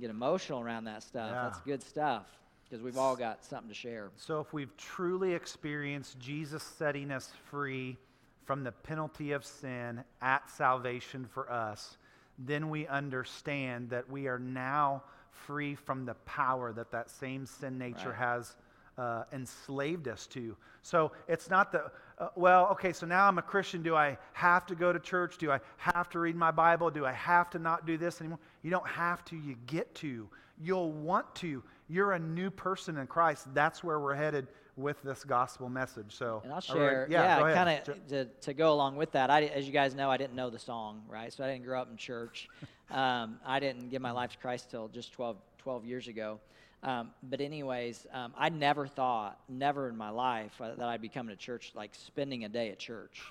get 0.00 0.10
emotional 0.10 0.60
around 0.60 0.84
that 0.84 1.02
stuff. 1.02 1.30
Yeah. 1.30 1.42
That's 1.42 1.60
good 1.60 1.82
stuff 1.82 2.26
because 2.68 2.82
we've 2.82 2.98
all 2.98 3.16
got 3.16 3.44
something 3.44 3.68
to 3.68 3.74
share. 3.74 4.10
So, 4.16 4.40
if 4.40 4.52
we've 4.52 4.76
truly 4.76 5.34
experienced 5.34 6.18
Jesus 6.18 6.62
setting 6.62 7.10
us 7.10 7.30
free 7.50 7.96
from 8.44 8.64
the 8.64 8.72
penalty 8.72 9.32
of 9.32 9.44
sin 9.44 10.02
at 10.20 10.50
salvation 10.50 11.26
for 11.32 11.50
us, 11.50 11.96
then 12.38 12.68
we 12.68 12.86
understand 12.86 13.90
that 13.90 14.10
we 14.10 14.26
are 14.26 14.38
now 14.38 15.02
free 15.30 15.74
from 15.74 16.04
the 16.04 16.14
power 16.26 16.72
that 16.72 16.90
that 16.90 17.10
same 17.10 17.46
sin 17.46 17.78
nature 17.78 18.10
right. 18.10 18.18
has 18.18 18.54
uh, 18.98 19.24
enslaved 19.32 20.08
us 20.08 20.26
to. 20.28 20.56
So 20.82 21.12
it's 21.28 21.50
not 21.50 21.72
the, 21.72 21.90
uh, 22.18 22.28
well, 22.36 22.68
okay, 22.72 22.92
so 22.92 23.06
now 23.06 23.26
I'm 23.26 23.38
a 23.38 23.42
Christian. 23.42 23.82
Do 23.82 23.96
I 23.96 24.16
have 24.32 24.66
to 24.66 24.74
go 24.74 24.92
to 24.92 24.98
church? 24.98 25.38
Do 25.38 25.50
I 25.50 25.60
have 25.78 26.08
to 26.10 26.18
read 26.20 26.36
my 26.36 26.50
Bible? 26.50 26.90
Do 26.90 27.04
I 27.04 27.12
have 27.12 27.50
to 27.50 27.58
not 27.58 27.86
do 27.86 27.96
this 27.96 28.20
anymore? 28.20 28.38
You 28.62 28.70
don't 28.70 28.86
have 28.86 29.24
to, 29.26 29.36
you 29.36 29.56
get 29.66 29.94
to. 29.96 30.28
You'll 30.60 30.92
want 30.92 31.34
to. 31.36 31.62
You're 31.88 32.12
a 32.12 32.18
new 32.18 32.50
person 32.50 32.98
in 32.98 33.06
Christ. 33.06 33.52
That's 33.54 33.82
where 33.82 33.98
we're 33.98 34.14
headed 34.14 34.46
with 34.76 35.02
this 35.02 35.24
gospel 35.24 35.68
message. 35.68 36.14
So, 36.16 36.40
and 36.44 36.52
I'll 36.52 36.60
share, 36.60 37.06
yeah, 37.08 37.38
yeah 37.38 37.54
kind 37.54 37.78
of 37.78 38.08
to, 38.08 38.24
to 38.24 38.54
go 38.54 38.72
along 38.72 38.96
with 38.96 39.12
that. 39.12 39.30
I, 39.30 39.44
as 39.44 39.66
you 39.66 39.72
guys 39.72 39.94
know, 39.94 40.10
I 40.10 40.16
didn't 40.16 40.34
know 40.34 40.50
the 40.50 40.58
song, 40.58 41.02
right? 41.08 41.32
So 41.32 41.44
I 41.44 41.52
didn't 41.52 41.64
grow 41.64 41.80
up 41.80 41.90
in 41.90 41.96
church. 41.96 42.48
um, 42.90 43.38
I 43.44 43.60
didn't 43.60 43.90
give 43.90 44.02
my 44.02 44.10
life 44.10 44.32
to 44.32 44.38
Christ 44.38 44.70
till 44.70 44.88
just 44.88 45.12
12, 45.12 45.36
12 45.58 45.84
years 45.84 46.08
ago. 46.08 46.40
Um, 46.84 47.12
but 47.22 47.40
anyways, 47.40 48.06
um, 48.12 48.34
I 48.36 48.50
never 48.50 48.86
thought, 48.86 49.40
never 49.48 49.88
in 49.88 49.96
my 49.96 50.10
life, 50.10 50.52
uh, 50.60 50.74
that 50.74 50.86
I'd 50.86 51.00
be 51.00 51.08
coming 51.08 51.34
to 51.34 51.42
church, 51.42 51.72
like 51.74 51.94
spending 51.94 52.44
a 52.44 52.48
day 52.48 52.68
at 52.68 52.78
church. 52.78 53.22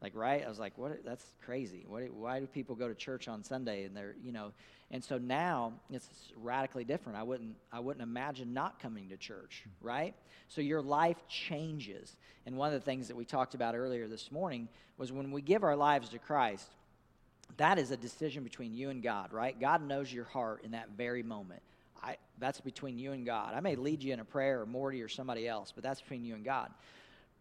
Like, 0.00 0.14
right? 0.14 0.44
I 0.44 0.48
was 0.48 0.60
like, 0.60 0.78
what? 0.78 1.04
That's 1.04 1.24
crazy. 1.44 1.84
What, 1.88 2.08
why 2.12 2.38
do 2.38 2.46
people 2.46 2.76
go 2.76 2.88
to 2.88 2.94
church 2.94 3.26
on 3.26 3.42
Sunday? 3.42 3.84
And 3.84 3.96
they're, 3.96 4.14
you 4.22 4.32
know, 4.32 4.52
and 4.92 5.02
so 5.02 5.18
now 5.18 5.72
it's 5.90 6.08
radically 6.36 6.84
different. 6.84 7.18
I 7.18 7.24
wouldn't, 7.24 7.56
I 7.72 7.80
wouldn't 7.80 8.02
imagine 8.02 8.52
not 8.52 8.78
coming 8.78 9.08
to 9.08 9.16
church, 9.16 9.64
right? 9.80 10.14
So 10.48 10.60
your 10.60 10.82
life 10.82 11.16
changes. 11.28 12.16
And 12.46 12.56
one 12.56 12.68
of 12.68 12.74
the 12.74 12.84
things 12.84 13.08
that 13.08 13.16
we 13.16 13.24
talked 13.24 13.54
about 13.54 13.74
earlier 13.74 14.06
this 14.06 14.30
morning 14.30 14.68
was 14.98 15.10
when 15.10 15.32
we 15.32 15.42
give 15.42 15.64
our 15.64 15.76
lives 15.76 16.10
to 16.10 16.18
Christ, 16.18 16.68
that 17.56 17.78
is 17.78 17.90
a 17.90 17.96
decision 17.96 18.44
between 18.44 18.72
you 18.74 18.90
and 18.90 19.02
God, 19.02 19.32
right? 19.32 19.58
God 19.58 19.82
knows 19.82 20.12
your 20.12 20.24
heart 20.24 20.62
in 20.62 20.72
that 20.72 20.90
very 20.96 21.22
moment. 21.22 21.62
I, 22.02 22.16
that's 22.38 22.60
between 22.60 22.98
you 22.98 23.12
and 23.12 23.24
God. 23.24 23.54
I 23.54 23.60
may 23.60 23.76
lead 23.76 24.02
you 24.02 24.12
in 24.12 24.20
a 24.20 24.24
prayer 24.24 24.60
or 24.60 24.66
Morty 24.66 25.02
or 25.02 25.08
somebody 25.08 25.46
else, 25.46 25.72
but 25.72 25.84
that's 25.84 26.00
between 26.00 26.24
you 26.24 26.34
and 26.34 26.44
God. 26.44 26.70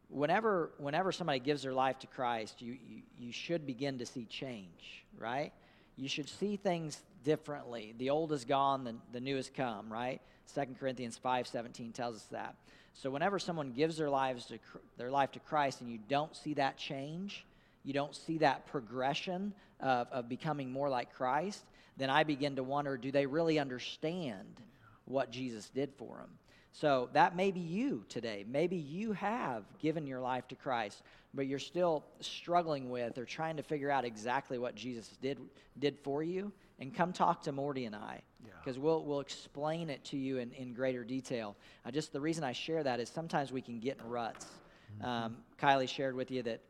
Whenever, 0.10 0.72
whenever 0.78 1.12
somebody 1.12 1.40
gives 1.40 1.64
their 1.64 1.74
life 1.74 2.00
to 2.00 2.08
Christ, 2.08 2.62
you, 2.62 2.74
you, 2.74 3.02
you 3.18 3.32
should 3.32 3.66
begin 3.66 3.98
to 4.00 4.06
see 4.06 4.26
change, 4.26 5.06
right? 5.18 5.52
You 5.96 6.10
should 6.10 6.30
see 6.30 6.58
things 6.58 7.02
differently. 7.24 7.94
The 7.98 8.10
old 8.10 8.32
is 8.34 8.46
gone, 8.46 8.84
the, 8.84 8.96
the 9.14 9.22
new 9.22 9.38
has 9.38 9.50
come, 9.50 9.92
right? 9.92 10.22
2 10.54 10.76
Corinthians 10.80 11.20
5.17 11.24 11.94
tells 11.94 12.18
us 12.18 12.26
that. 12.32 12.56
So 12.94 13.10
whenever 13.10 13.40
someone 13.40 13.72
gives 13.72 13.98
their, 13.98 14.10
lives 14.10 14.46
to, 14.48 14.60
their 14.98 15.10
life 15.10 15.32
to 15.32 15.40
Christ 15.40 15.82
and 15.82 15.90
you 15.90 16.00
don't 16.10 16.36
see 16.36 16.54
that 16.56 16.78
change, 16.78 17.46
you 17.84 17.94
don't 17.94 18.16
see 18.16 18.38
that 18.40 18.68
progression 18.68 19.54
of, 19.80 20.08
of 20.12 20.30
becoming 20.30 20.72
more 20.72 20.90
like 20.90 21.14
Christ, 21.14 21.64
then 21.98 22.10
I 22.10 22.24
begin 22.24 22.56
to 22.56 22.64
wonder 22.64 22.98
do 22.98 23.12
they 23.12 23.26
really 23.26 23.60
understand 23.60 24.62
what 25.06 25.32
Jesus 25.32 25.70
did 25.70 25.94
for 25.98 26.18
them? 26.18 26.30
So 26.74 27.10
that 27.14 27.36
may 27.36 27.52
be 27.52 27.60
you 27.60 28.06
today. 28.08 28.46
Maybe 28.48 28.78
you 28.78 29.12
have 29.14 29.64
given 29.80 30.08
your 30.08 30.22
life 30.22 30.48
to 30.50 30.56
Christ, 30.56 31.04
but 31.34 31.46
you're 31.46 31.60
still 31.60 32.06
struggling 32.22 32.90
with 32.90 33.18
or 33.18 33.26
trying 33.26 33.58
to 33.58 33.64
figure 33.64 33.92
out 33.92 34.06
exactly 34.06 34.58
what 34.58 34.74
Jesus 34.74 35.18
did, 35.22 35.38
did 35.80 35.98
for 36.00 36.24
you. 36.24 36.52
And 36.80 36.94
come 36.96 37.14
talk 37.14 37.44
to 37.44 37.52
Morty 37.52 37.86
and 37.86 37.96
I, 37.96 38.22
because 38.60 38.78
yeah. 38.78 38.84
we'll, 38.84 39.04
we'll 39.04 39.20
explain 39.20 39.90
it 39.90 40.04
to 40.06 40.18
you 40.18 40.38
in, 40.38 40.52
in 40.54 40.74
greater 40.74 41.04
detail. 41.04 41.56
Uh, 41.86 41.92
just 41.92 42.14
the 42.14 42.22
reason 42.22 42.44
I 42.44 42.54
share 42.54 42.82
that 42.84 43.00
is 43.00 43.10
sometimes 43.10 43.52
we 43.52 43.62
can 43.62 43.80
get 43.80 44.00
in 44.00 44.10
ruts. 44.10 44.46
Mm-hmm. 44.46 45.06
Um, 45.06 45.38
Kylie 45.62 45.90
shared 45.90 46.16
with 46.16 46.32
you 46.32 46.42
that 46.44 46.62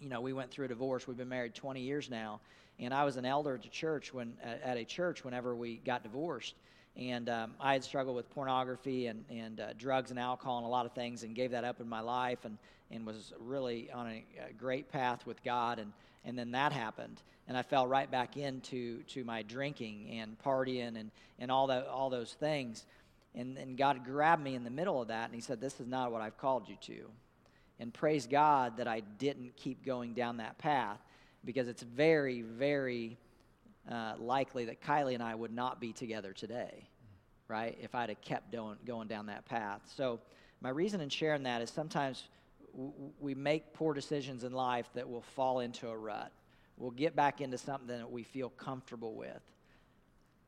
you 0.00 0.08
know, 0.08 0.20
we 0.20 0.32
went 0.32 0.50
through 0.50 0.66
a 0.66 0.68
divorce. 0.68 1.06
We've 1.06 1.16
been 1.16 1.28
married 1.28 1.54
20 1.54 1.80
years 1.80 2.10
now, 2.10 2.40
and 2.78 2.92
I 2.92 3.04
was 3.04 3.16
an 3.16 3.24
elder 3.24 3.54
at 3.54 3.64
a 3.64 3.70
church 3.70 4.12
when 4.12 4.34
at, 4.42 4.76
a 4.76 4.84
church 4.84 5.24
whenever 5.24 5.54
we 5.54 5.76
got 5.78 6.02
divorced, 6.02 6.54
and 6.96 7.28
um, 7.28 7.54
I 7.60 7.72
had 7.72 7.84
struggled 7.84 8.16
with 8.16 8.28
pornography 8.30 9.06
and 9.06 9.24
and 9.30 9.60
uh, 9.60 9.72
drugs 9.78 10.10
and 10.10 10.18
alcohol 10.18 10.58
and 10.58 10.66
a 10.66 10.70
lot 10.70 10.86
of 10.86 10.92
things, 10.92 11.22
and 11.22 11.34
gave 11.34 11.52
that 11.52 11.64
up 11.64 11.80
in 11.80 11.88
my 11.88 12.00
life, 12.00 12.44
and 12.44 12.58
and 12.90 13.06
was 13.06 13.32
really 13.40 13.90
on 13.90 14.06
a, 14.06 14.24
a, 14.48 14.52
great 14.52 14.90
path 14.90 15.26
with 15.26 15.42
God, 15.42 15.78
and 15.78 15.92
and 16.24 16.38
then 16.38 16.50
that 16.52 16.72
happened, 16.72 17.22
and 17.48 17.56
I 17.56 17.62
fell 17.62 17.86
right 17.86 18.10
back 18.10 18.36
into 18.36 19.02
to 19.04 19.24
my 19.24 19.42
drinking 19.42 20.08
and 20.10 20.36
partying 20.44 20.98
and 21.00 21.10
and 21.38 21.50
all 21.50 21.68
that 21.68 21.86
all 21.86 22.10
those 22.10 22.34
things, 22.34 22.84
and 23.34 23.56
and 23.56 23.76
God 23.76 24.04
grabbed 24.04 24.42
me 24.42 24.54
in 24.54 24.64
the 24.64 24.70
middle 24.70 25.00
of 25.00 25.08
that, 25.08 25.26
and 25.26 25.34
He 25.34 25.40
said, 25.40 25.60
"This 25.60 25.80
is 25.80 25.86
not 25.86 26.12
what 26.12 26.20
I've 26.20 26.38
called 26.38 26.68
you 26.68 26.76
to." 26.82 27.10
And 27.78 27.92
praise 27.92 28.26
God 28.26 28.78
that 28.78 28.88
I 28.88 29.00
didn't 29.00 29.54
keep 29.54 29.84
going 29.84 30.14
down 30.14 30.38
that 30.38 30.56
path 30.56 30.98
because 31.46 31.68
it's 31.68 31.82
very, 31.82 32.42
very 32.42 33.16
uh, 33.90 34.14
likely 34.18 34.66
that 34.66 34.82
Kylie 34.82 35.14
and 35.14 35.22
I 35.22 35.34
would 35.34 35.54
not 35.54 35.80
be 35.80 35.92
together 35.92 36.34
today, 36.34 36.86
right? 37.48 37.78
If 37.80 37.94
I'd 37.94 38.10
have 38.10 38.20
kept 38.20 38.52
going, 38.52 38.76
going 38.84 39.08
down 39.08 39.26
that 39.26 39.46
path. 39.46 39.80
So, 39.96 40.20
my 40.60 40.70
reason 40.70 41.00
in 41.00 41.08
sharing 41.08 41.44
that 41.44 41.62
is 41.62 41.70
sometimes 41.70 42.24
w- 42.72 42.92
we 43.20 43.34
make 43.34 43.72
poor 43.72 43.94
decisions 43.94 44.42
in 44.42 44.52
life 44.52 44.86
that 44.94 45.08
will 45.08 45.22
fall 45.22 45.60
into 45.60 45.88
a 45.88 45.96
rut. 45.96 46.32
We'll 46.76 46.90
get 46.90 47.14
back 47.14 47.40
into 47.40 47.58
something 47.58 47.88
that 47.88 48.10
we 48.10 48.22
feel 48.22 48.50
comfortable 48.50 49.14
with. 49.14 49.40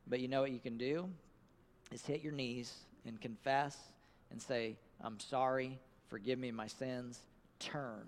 But 0.07 0.21
you 0.21 0.29
know 0.29 0.41
what 0.41 0.51
you 0.51 0.59
can 0.59 0.77
do? 0.79 1.09
Is 1.93 2.05
hit 2.05 2.23
your 2.23 2.33
knees 2.33 2.75
and 3.07 3.21
confess 3.21 3.77
and 4.31 4.41
say, 4.41 4.77
I'm 5.03 5.21
sorry 5.21 5.79
forgive 6.09 6.39
me 6.39 6.51
my 6.51 6.67
sins, 6.67 7.21
turn, 7.59 8.05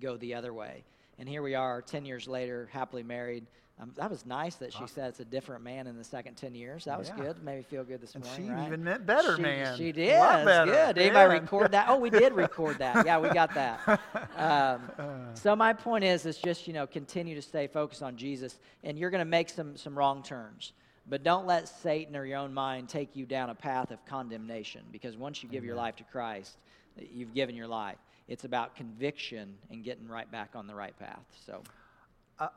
go 0.00 0.16
the 0.16 0.34
other 0.34 0.52
way. 0.52 0.84
And 1.18 1.28
here 1.28 1.42
we 1.42 1.54
are, 1.54 1.82
10 1.82 2.04
years 2.04 2.28
later, 2.28 2.68
happily 2.72 3.02
married. 3.02 3.46
Um, 3.78 3.92
that 3.96 4.10
was 4.10 4.24
nice 4.24 4.54
that 4.56 4.72
she 4.72 4.86
said 4.86 5.10
it's 5.10 5.20
a 5.20 5.24
different 5.24 5.62
man 5.62 5.86
in 5.86 5.98
the 5.98 6.04
second 6.04 6.36
10 6.36 6.54
years. 6.54 6.86
That 6.86 6.98
was 6.98 7.08
yeah. 7.08 7.24
good. 7.24 7.44
Made 7.44 7.58
me 7.58 7.62
feel 7.62 7.84
good 7.84 8.00
this 8.00 8.14
and 8.14 8.24
morning. 8.24 8.46
She 8.46 8.50
right? 8.50 8.66
even 8.66 8.82
meant 8.82 9.04
better, 9.04 9.36
she, 9.36 9.42
man. 9.42 9.76
She 9.76 9.92
did. 9.92 10.18
Better. 10.18 10.64
Good. 10.64 10.94
Did 10.94 11.02
anybody 11.02 11.34
yeah. 11.34 11.40
record 11.40 11.72
that? 11.72 11.86
Oh, 11.90 11.98
we 11.98 12.08
did 12.08 12.32
record 12.32 12.78
that. 12.78 13.04
Yeah, 13.04 13.18
we 13.18 13.28
got 13.30 13.54
that. 13.54 14.00
Um, 14.36 14.90
so 15.32 15.56
my 15.56 15.72
point 15.72 16.04
is, 16.04 16.26
is 16.26 16.36
just 16.36 16.66
you 16.66 16.74
know 16.74 16.86
continue 16.86 17.34
to 17.34 17.40
stay 17.40 17.66
focused 17.66 18.02
on 18.02 18.18
Jesus, 18.18 18.58
and 18.84 18.98
you're 18.98 19.08
going 19.08 19.20
to 19.20 19.24
make 19.24 19.48
some 19.48 19.78
some 19.78 19.96
wrong 19.96 20.22
turns. 20.22 20.72
But 21.08 21.22
don't 21.22 21.46
let 21.46 21.68
Satan 21.68 22.14
or 22.14 22.26
your 22.26 22.38
own 22.38 22.52
mind 22.52 22.90
take 22.90 23.16
you 23.16 23.24
down 23.24 23.48
a 23.48 23.54
path 23.54 23.90
of 23.92 24.04
condemnation, 24.04 24.82
because 24.92 25.16
once 25.16 25.42
you 25.42 25.48
give 25.48 25.60
Amen. 25.60 25.68
your 25.68 25.76
life 25.76 25.96
to 25.96 26.04
Christ, 26.04 26.58
you've 26.98 27.32
given 27.32 27.54
your 27.54 27.66
life. 27.66 27.96
It's 28.28 28.44
about 28.44 28.74
conviction 28.74 29.54
and 29.70 29.84
getting 29.84 30.08
right 30.08 30.30
back 30.30 30.50
on 30.54 30.66
the 30.66 30.74
right 30.74 30.98
path. 30.98 31.24
So. 31.44 31.62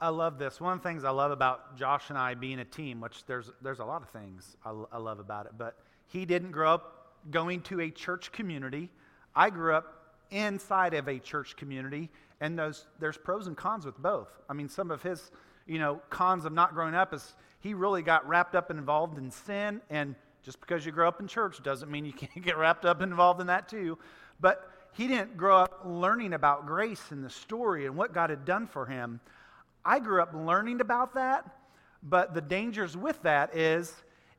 I 0.01 0.09
love 0.09 0.37
this. 0.37 0.59
One 0.59 0.73
of 0.73 0.83
the 0.83 0.89
things 0.89 1.05
I 1.05 1.09
love 1.09 1.31
about 1.31 1.77
Josh 1.77 2.09
and 2.09 2.17
I 2.17 2.33
being 2.33 2.59
a 2.59 2.65
team, 2.65 2.99
which 2.99 3.25
there's 3.25 3.49
there's 3.61 3.79
a 3.79 3.85
lot 3.85 4.01
of 4.01 4.09
things 4.09 4.57
I, 4.65 4.73
I 4.91 4.97
love 4.97 5.19
about 5.19 5.45
it, 5.45 5.53
but 5.57 5.77
he 6.07 6.25
didn't 6.25 6.51
grow 6.51 6.73
up 6.73 7.15
going 7.31 7.61
to 7.61 7.79
a 7.79 7.89
church 7.89 8.33
community. 8.33 8.89
I 9.33 9.49
grew 9.49 9.73
up 9.73 10.17
inside 10.31 10.93
of 10.93 11.07
a 11.07 11.17
church 11.17 11.55
community, 11.55 12.09
and 12.41 12.59
those 12.59 12.87
there's 12.99 13.17
pros 13.17 13.47
and 13.47 13.55
cons 13.55 13.85
with 13.85 13.97
both. 13.97 14.27
I 14.49 14.53
mean, 14.53 14.67
some 14.67 14.91
of 14.91 15.01
his 15.01 15.31
you 15.65 15.79
know 15.79 16.01
cons 16.09 16.43
of 16.43 16.51
not 16.51 16.73
growing 16.73 16.93
up 16.95 17.13
is 17.13 17.35
he 17.61 17.73
really 17.73 18.01
got 18.01 18.27
wrapped 18.27 18.55
up 18.55 18.69
and 18.69 18.79
involved 18.79 19.17
in 19.17 19.31
sin, 19.31 19.79
and 19.89 20.13
just 20.43 20.59
because 20.59 20.85
you 20.85 20.91
grow 20.91 21.07
up 21.07 21.21
in 21.21 21.27
church 21.27 21.63
doesn't 21.63 21.89
mean 21.89 22.03
you 22.03 22.13
can't 22.13 22.41
get 22.43 22.57
wrapped 22.57 22.83
up 22.83 22.99
and 22.99 23.11
involved 23.11 23.39
in 23.39 23.47
that 23.47 23.69
too. 23.69 23.97
But 24.41 24.69
he 24.93 25.07
didn't 25.07 25.37
grow 25.37 25.57
up 25.57 25.81
learning 25.85 26.33
about 26.33 26.65
grace 26.65 27.11
and 27.11 27.23
the 27.23 27.29
story 27.29 27.85
and 27.85 27.95
what 27.95 28.13
God 28.13 28.29
had 28.29 28.45
done 28.45 28.67
for 28.67 28.85
him. 28.85 29.19
I 29.85 29.99
grew 29.99 30.21
up 30.21 30.33
learning 30.33 30.81
about 30.81 31.13
that, 31.15 31.49
but 32.03 32.33
the 32.33 32.41
dangers 32.41 32.97
with 32.97 33.21
that 33.23 33.55
is 33.55 33.93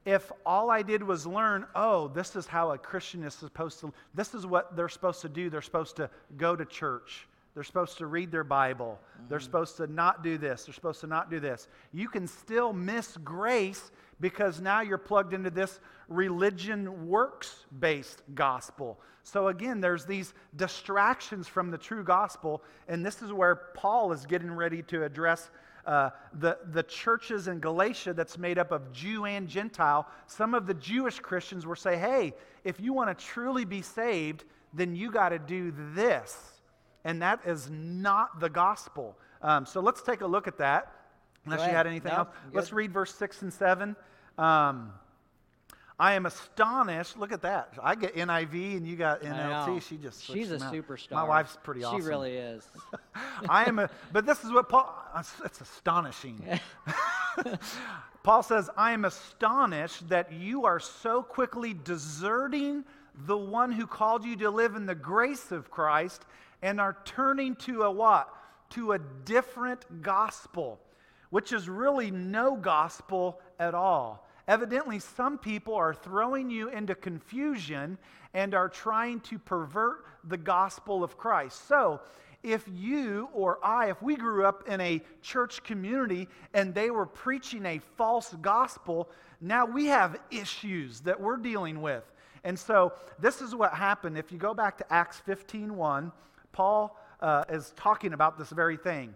if 0.05 0.33
all 0.47 0.71
I 0.71 0.83
did 0.83 1.03
was 1.03 1.27
learn, 1.27 1.67
oh, 1.75 2.09
this 2.09 2.35
is 2.37 2.47
how 2.47 2.73
a 2.73 2.79
Christian 2.79 3.23
is 3.23 3.35
supposed 3.35 3.81
to, 3.81 3.93
this 4.15 4.35
is 4.35 4.47
what 4.47 4.77
they're 4.77 4.89
supposed 4.89 5.21
to 5.23 5.29
do. 5.29 5.51
They're 5.51 5.61
supposed 5.61 5.97
to 5.97 6.09
go 6.37 6.57
to 6.57 6.65
church. 6.65 7.27
They're 7.55 7.65
supposed 7.65 7.99
to 7.99 8.07
read 8.07 8.31
their 8.31 8.45
Bible. 8.45 8.99
Mm-hmm. 9.01 9.29
They're 9.29 9.41
supposed 9.41 9.77
to 9.79 9.87
not 9.87 10.23
do 10.23 10.39
this. 10.39 10.65
They're 10.65 10.75
supposed 10.75 11.01
to 11.01 11.07
not 11.07 11.31
do 11.31 11.41
this. 11.41 11.69
You 11.93 12.09
can 12.09 12.27
still 12.27 12.73
miss 12.73 13.17
grace 13.19 13.91
because 14.21 14.61
now 14.61 14.83
you're 14.83 14.99
plugged 14.99 15.35
into 15.35 15.51
this 15.51 15.81
religion 16.09 17.09
works 17.09 17.67
based 17.79 18.23
gospel. 18.35 19.01
So 19.23 19.49
again, 19.49 19.81
there's 19.81 20.05
these 20.05 20.35
distractions 20.57 21.49
from 21.49 21.71
the 21.71 21.79
true 21.79 22.05
gospel, 22.05 22.63
and 22.89 23.05
this 23.05 23.23
is 23.23 23.33
where 23.33 23.55
Paul 23.75 24.13
is 24.13 24.27
getting 24.27 24.51
ready 24.51 24.83
to 24.85 25.05
address 25.05 25.51
uh, 25.87 26.11
the, 26.35 26.59
the 26.73 26.83
churches 26.83 27.49
in 27.49 27.59
Galatia 27.59 28.13
that's 28.13 28.39
made 28.39 28.59
up 28.59 28.71
of 28.71 28.93
Jew 28.93 29.25
and 29.25 29.49
Gentile. 29.49 30.07
Some 30.27 30.55
of 30.55 30.67
the 30.67 30.75
Jewish 30.75 31.19
Christians 31.21 31.67
were 31.67 31.77
say, 31.77 31.97
hey, 31.97 32.35
if 32.65 32.81
you 32.81 32.93
want 32.93 33.17
to 33.17 33.25
truly 33.25 33.65
be 33.65 33.83
saved, 33.83 34.45
then 34.73 34.95
you 34.95 35.11
got 35.11 35.31
to 35.31 35.39
do 35.39 35.73
this. 35.95 36.60
And 37.05 37.23
that 37.23 37.41
is 37.47 37.71
not 37.71 38.41
the 38.41 38.51
gospel. 38.51 39.17
Um, 39.43 39.65
so 39.67 39.81
let's 39.81 40.03
take 40.03 40.21
a 40.21 40.27
look 40.27 40.47
at 40.47 40.59
that. 40.59 40.93
Unless 41.47 41.67
you 41.67 41.73
had 41.73 41.87
anything 41.87 42.13
else. 42.13 42.29
Let's 42.53 42.73
read 42.73 42.93
verse 42.93 43.15
6 43.15 43.43
and 43.43 43.53
7. 43.53 43.97
Um, 44.37 44.93
I 46.01 46.15
am 46.15 46.25
astonished. 46.25 47.19
Look 47.19 47.31
at 47.31 47.43
that. 47.43 47.75
I 47.83 47.95
get 47.95 48.17
NIV 48.17 48.79
and 48.79 48.87
you 48.87 48.97
got 48.97 49.21
NLT. 49.21 49.83
She 49.83 49.99
just 49.99 50.25
she's 50.25 50.51
a 50.51 50.57
superstar. 50.57 51.13
My 51.13 51.25
wife's 51.25 51.59
pretty 51.63 51.85
awesome. 51.85 52.01
She 52.01 52.09
really 52.09 52.37
is. 52.37 52.67
I 53.49 53.67
am 53.67 53.79
a, 53.79 53.91
but 54.11 54.25
this 54.25 54.43
is 54.43 54.51
what 54.51 54.71
Paul. 54.71 54.95
It's 55.45 55.61
astonishing. 55.61 56.43
Paul 58.23 58.43
says, 58.43 58.71
"I 58.79 58.93
am 58.93 59.05
astonished 59.05 60.09
that 60.09 60.33
you 60.33 60.65
are 60.65 60.81
so 60.81 61.23
quickly 61.23 61.75
deserting 61.85 62.85
the 63.27 63.37
one 63.37 63.71
who 63.71 63.87
called 63.87 64.25
you 64.25 64.37
to 64.37 64.49
live 64.49 64.77
in 64.77 64.87
the 64.87 64.95
grace 64.95 65.53
of 65.53 65.71
Christ 65.71 66.25
and 66.63 66.81
are 66.81 66.97
turning 67.05 67.57
to 67.57 67.83
a 67.83 67.91
what? 67.91 68.29
To 68.71 68.93
a 68.93 68.99
different 68.99 70.03
gospel, 70.03 70.81
which 71.31 71.53
is 71.53 71.69
really 71.69 72.11
no 72.11 72.57
gospel 72.57 73.41
at 73.59 73.75
all." 73.75 74.27
Evidently, 74.49 74.99
some 74.99 75.39
people 75.39 75.75
are 75.75 75.95
throwing 75.95 76.51
you 76.51 76.69
into 76.71 76.95
confusion 76.95 77.99
and 78.35 78.55
are 78.55 78.69
trying 78.69 79.21
to 79.21 79.39
pervert 79.39 80.05
the 80.25 80.37
gospel 80.37 81.05
of 81.05 81.17
Christ. 81.17 81.67
So, 81.67 82.01
if 82.43 82.65
you 82.69 83.29
or 83.33 83.59
I, 83.65 83.91
if 83.91 84.01
we 84.03 84.17
grew 84.17 84.47
up 84.47 84.67
in 84.69 84.81
a 84.81 85.03
church 85.21 85.63
community 85.63 86.29
and 86.55 86.75
they 86.75 86.91
were 86.91 87.07
preaching 87.07 87.67
a 87.67 87.79
false 87.97 88.35
gospel, 88.41 89.11
now 89.41 89.67
we 89.67 89.87
have 89.87 90.19
issues 90.31 91.01
that 91.03 91.21
we're 91.21 91.37
dealing 91.37 91.83
with. 91.83 92.11
And 92.43 92.59
so 92.59 92.93
this 93.19 93.43
is 93.43 93.55
what 93.55 93.75
happened. 93.75 94.17
If 94.17 94.33
you 94.33 94.39
go 94.39 94.55
back 94.55 94.79
to 94.79 94.93
Acts 94.93 95.21
15:1, 95.21 96.13
Paul 96.53 96.99
uh, 97.21 97.45
is 97.49 97.73
talking 97.77 98.13
about 98.13 98.39
this 98.39 98.51
very 98.51 98.77
thing. 98.77 99.15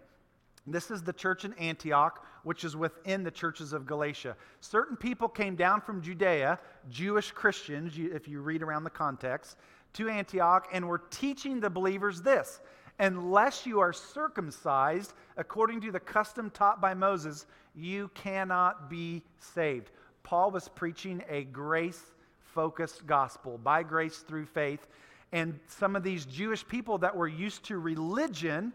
This 0.67 0.91
is 0.91 1.03
the 1.03 1.13
church 1.13 1.45
in 1.45 1.53
Antioch, 1.55 2.25
which 2.43 2.65
is 2.65 2.77
within 2.77 3.23
the 3.23 3.31
churches 3.31 3.73
of 3.73 3.87
Galatia. 3.87 4.37
Certain 4.61 4.97
people 4.97 5.29
came 5.29 5.57
down 5.57 5.81
from 5.81 6.01
Judea, 6.01 6.59
Jewish 6.91 7.33
Christians, 7.33 7.95
if 7.97 8.29
you 8.29 8.41
read 8.41 8.63
around 8.63 8.85
the 8.85 8.91
context, 8.91 9.57
to 9.95 10.09
Antioch 10.09 10.69
and 10.73 10.87
were 10.89 11.03
teaching 11.11 11.61
the 11.61 11.71
believers 11.71 12.23
this 12.23 12.61
Unless 13.01 13.67
you 13.67 13.81
are 13.81 13.93
circumcised 13.93 15.15
according 15.37 15.81
to 15.81 15.91
the 15.91 15.99
custom 15.99 16.49
taught 16.51 16.81
by 16.81 16.95
Moses, 16.95 17.47
you 17.75 18.09
cannot 18.15 18.89
be 18.89 19.23
saved. 19.39 19.91
Paul 20.23 20.53
was 20.53 20.69
preaching 20.69 21.23
a 21.29 21.45
grace 21.45 22.13
focused 22.55 23.05
gospel 23.07 23.59
by 23.59 23.83
grace 23.83 24.19
through 24.19 24.47
faith. 24.47 24.87
And 25.35 25.59
some 25.67 25.97
of 25.97 26.05
these 26.05 26.25
Jewish 26.27 26.65
people 26.65 26.99
that 26.99 27.17
were 27.17 27.27
used 27.27 27.65
to 27.65 27.77
religion, 27.77 28.73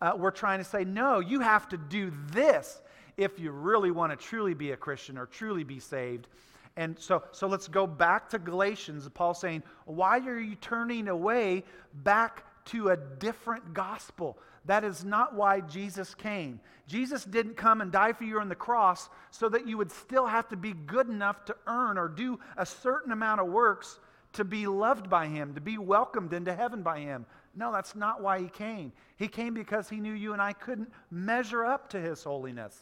uh, 0.00 0.12
we're 0.16 0.30
trying 0.30 0.60
to 0.60 0.64
say, 0.64 0.84
no, 0.84 1.18
you 1.18 1.40
have 1.40 1.68
to 1.70 1.76
do 1.76 2.12
this 2.30 2.80
if 3.16 3.40
you 3.40 3.50
really 3.50 3.90
want 3.90 4.12
to 4.12 4.16
truly 4.16 4.54
be 4.54 4.70
a 4.70 4.76
Christian 4.76 5.18
or 5.18 5.26
truly 5.26 5.64
be 5.64 5.80
saved. 5.80 6.28
And 6.76 6.96
so, 6.96 7.24
so 7.32 7.48
let's 7.48 7.66
go 7.66 7.88
back 7.88 8.28
to 8.30 8.38
Galatians. 8.38 9.08
Paul 9.12 9.34
saying, 9.34 9.64
Why 9.84 10.18
are 10.20 10.38
you 10.38 10.54
turning 10.54 11.08
away 11.08 11.64
back 11.92 12.44
to 12.66 12.90
a 12.90 12.96
different 12.96 13.74
gospel? 13.74 14.38
That 14.66 14.84
is 14.84 15.04
not 15.04 15.34
why 15.34 15.60
Jesus 15.60 16.14
came. 16.14 16.60
Jesus 16.86 17.24
didn't 17.24 17.56
come 17.56 17.80
and 17.80 17.90
die 17.90 18.12
for 18.12 18.22
you 18.22 18.38
on 18.38 18.48
the 18.48 18.54
cross 18.54 19.08
so 19.32 19.48
that 19.48 19.66
you 19.66 19.76
would 19.76 19.90
still 19.90 20.26
have 20.26 20.48
to 20.50 20.56
be 20.56 20.72
good 20.72 21.08
enough 21.08 21.44
to 21.46 21.56
earn 21.66 21.98
or 21.98 22.06
do 22.06 22.38
a 22.56 22.64
certain 22.64 23.10
amount 23.10 23.40
of 23.40 23.48
works 23.48 23.98
to 24.34 24.44
be 24.44 24.66
loved 24.66 25.10
by 25.10 25.26
Him, 25.26 25.54
to 25.54 25.60
be 25.60 25.78
welcomed 25.78 26.32
into 26.32 26.54
heaven 26.54 26.82
by 26.82 27.00
Him. 27.00 27.26
No, 27.54 27.72
that's 27.72 27.96
not 27.96 28.22
why 28.22 28.40
he 28.40 28.48
came. 28.48 28.92
He 29.16 29.28
came 29.28 29.54
because 29.54 29.88
he 29.88 29.98
knew 29.98 30.12
you 30.12 30.32
and 30.32 30.40
I 30.40 30.52
couldn't 30.52 30.90
measure 31.10 31.64
up 31.64 31.88
to 31.90 32.00
his 32.00 32.22
holiness. 32.22 32.76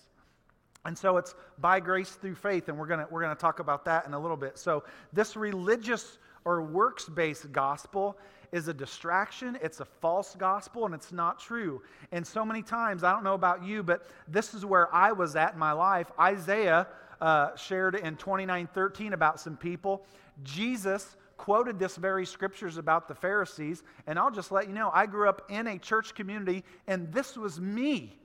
And 0.84 0.96
so 0.96 1.16
it's 1.16 1.34
by 1.58 1.80
grace 1.80 2.10
through 2.10 2.36
faith, 2.36 2.68
and 2.68 2.78
we're 2.78 2.86
going 2.86 3.04
we're 3.10 3.20
going 3.20 3.34
to 3.34 3.40
talk 3.40 3.58
about 3.60 3.84
that 3.86 4.06
in 4.06 4.14
a 4.14 4.18
little 4.18 4.36
bit. 4.36 4.58
So, 4.58 4.84
this 5.12 5.36
religious 5.36 6.18
or 6.44 6.62
works 6.62 7.08
based 7.08 7.50
gospel 7.50 8.16
is 8.52 8.68
a 8.68 8.74
distraction, 8.74 9.58
it's 9.60 9.80
a 9.80 9.84
false 9.84 10.34
gospel, 10.36 10.86
and 10.86 10.94
it's 10.94 11.12
not 11.12 11.40
true. 11.40 11.82
And 12.12 12.26
so 12.26 12.44
many 12.44 12.62
times, 12.62 13.04
I 13.04 13.12
don't 13.12 13.24
know 13.24 13.34
about 13.34 13.64
you, 13.64 13.82
but 13.82 14.06
this 14.28 14.54
is 14.54 14.64
where 14.64 14.94
I 14.94 15.12
was 15.12 15.34
at 15.36 15.54
in 15.54 15.58
my 15.58 15.72
life. 15.72 16.10
Isaiah 16.18 16.86
uh, 17.20 17.56
shared 17.56 17.96
in 17.96 18.16
29:13 18.16 19.12
about 19.12 19.40
some 19.40 19.56
people. 19.56 20.06
Jesus 20.44 21.16
quoted 21.38 21.78
this 21.78 21.96
very 21.96 22.26
scriptures 22.26 22.76
about 22.76 23.08
the 23.08 23.14
Pharisees, 23.14 23.82
and 24.06 24.18
I'll 24.18 24.30
just 24.30 24.52
let 24.52 24.66
you 24.66 24.74
know 24.74 24.90
I 24.92 25.06
grew 25.06 25.28
up 25.28 25.42
in 25.48 25.66
a 25.68 25.78
church 25.78 26.14
community, 26.14 26.64
and 26.86 27.10
this 27.12 27.36
was 27.36 27.58
me. 27.58 28.18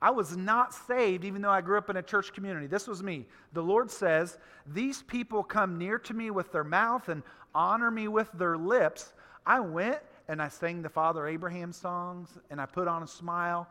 I 0.00 0.10
was 0.10 0.36
not 0.36 0.72
saved 0.72 1.24
even 1.24 1.42
though 1.42 1.50
I 1.50 1.60
grew 1.60 1.76
up 1.76 1.90
in 1.90 1.96
a 1.96 2.02
church 2.02 2.32
community. 2.32 2.68
This 2.68 2.86
was 2.86 3.02
me. 3.02 3.26
The 3.52 3.62
Lord 3.62 3.90
says, 3.90 4.38
These 4.66 5.02
people 5.02 5.42
come 5.42 5.76
near 5.76 5.98
to 5.98 6.14
me 6.14 6.30
with 6.30 6.52
their 6.52 6.62
mouth 6.62 7.08
and 7.08 7.22
honor 7.54 7.90
me 7.90 8.06
with 8.06 8.30
their 8.32 8.56
lips. 8.56 9.12
I 9.44 9.58
went 9.58 9.98
and 10.28 10.40
I 10.40 10.48
sang 10.48 10.82
the 10.82 10.88
Father 10.88 11.26
Abraham 11.26 11.72
songs 11.72 12.38
and 12.50 12.60
I 12.60 12.66
put 12.66 12.86
on 12.86 13.02
a 13.02 13.08
smile, 13.08 13.66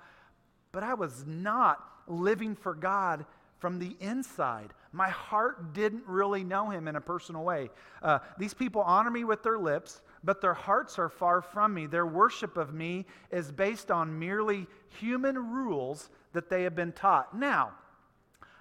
but 0.73 0.83
I 0.83 0.95
was 0.95 1.23
not 1.25 1.85
living 2.07 2.55
for 2.55 2.73
God 2.73 3.25
from 3.59 3.79
the 3.79 3.95
inside. 4.01 4.73
My 4.91 5.10
heart 5.10 5.73
didn't 5.73 6.04
really 6.06 6.43
know 6.43 6.69
him 6.69 6.88
in 6.88 6.95
a 6.95 7.02
personal 7.02 7.43
way. 7.43 7.69
Uh, 8.02 8.19
these 8.38 8.54
people 8.54 8.82
honor 8.82 9.12
me 9.12 9.23
with 9.23 9.43
their 9.43 9.58
lips, 9.58 10.02
but 10.23 10.41
their 10.41 10.54
hearts 10.54 10.97
are 10.97 11.10
far 11.10 11.41
from 11.41 11.73
me. 11.73 11.86
Their 11.86 12.06
worship 12.06 12.58
of 12.58 12.73
me 12.73 13.06
is 13.32 13.52
based 13.52 13.91
on 13.91 14.17
merely 14.17 14.67
human 14.89 15.38
rules 15.38 16.10
that 16.34 16.50
they 16.50 16.63
have 16.63 16.76
been 16.76 16.91
taught. 16.91 17.38
Now, 17.38 17.71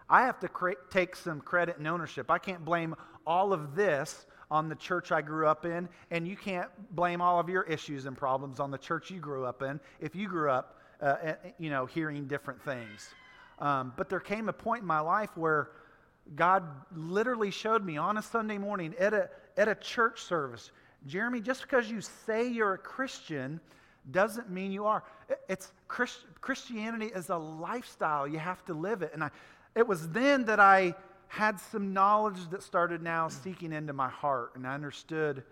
I 0.09 0.23
have 0.23 0.39
to 0.41 0.49
cre- 0.49 0.73
take 0.91 1.17
some 1.17 1.41
credit 1.41 1.79
and 1.79 1.87
ownership. 1.87 2.31
I 2.31 2.39
can't 2.39 2.65
blame 2.65 2.95
all 3.27 3.53
of 3.53 3.75
this 3.75 4.27
on 4.51 4.69
the 4.69 4.77
church 4.77 5.11
I 5.11 5.23
grew 5.23 5.47
up 5.47 5.65
in, 5.65 5.89
and 6.11 6.27
you 6.27 6.37
can't 6.37 6.69
blame 6.95 7.21
all 7.21 7.41
of 7.41 7.49
your 7.49 7.65
issues 7.65 8.07
and 8.07 8.17
problems 8.17 8.61
on 8.61 8.71
the 8.71 8.79
church 8.79 9.11
you 9.11 9.19
grew 9.19 9.45
up 9.45 9.63
in 9.63 9.81
if 10.01 10.15
you 10.15 10.29
grew 10.29 10.51
up, 10.51 10.79
uh, 11.01 11.33
you 11.59 11.71
know, 11.71 11.87
hearing 11.87 12.27
different 12.27 12.63
things. 12.63 13.09
Um, 13.59 13.93
but 13.97 14.09
there 14.09 14.21
came 14.21 14.49
a 14.49 14.53
point 14.53 14.83
in 14.83 14.87
my 14.87 15.01
life 15.01 15.37
where 15.37 15.71
God 16.35 16.65
literally 16.95 17.51
showed 17.51 17.85
me 17.85 17.97
on 17.97 18.19
a 18.19 18.23
Sunday 18.23 18.59
morning 18.59 18.95
at 18.99 19.15
a, 19.15 19.29
at 19.57 19.69
a 19.69 19.75
church 19.75 20.23
service 20.23 20.71
Jeremy, 21.07 21.41
just 21.41 21.63
because 21.63 21.89
you 21.89 22.01
say 22.01 22.49
you're 22.49 22.75
a 22.75 22.79
Christian 22.79 23.61
doesn't 24.11 24.51
mean 24.51 24.73
you 24.73 24.87
are. 24.87 25.05
It's 25.49 25.73
Christ, 25.87 26.19
Christianity 26.41 27.07
is 27.07 27.29
a 27.29 27.37
lifestyle. 27.37 28.27
You 28.27 28.39
have 28.39 28.65
to 28.65 28.75
live 28.75 29.03
it. 29.03 29.13
And 29.15 29.23
I, 29.23 29.31
it 29.77 29.87
was 29.87 30.09
then 30.09 30.45
that 30.47 30.59
I 30.59 30.95
had 31.29 31.61
some 31.61 31.93
knowledge 31.93 32.49
that 32.51 32.63
started 32.63 33.03
now 33.03 33.29
seeking 33.29 33.73
into 33.73 33.93
my 33.93 34.09
heart. 34.09 34.53
And 34.57 34.67
I 34.67 34.75
understood, 34.75 35.45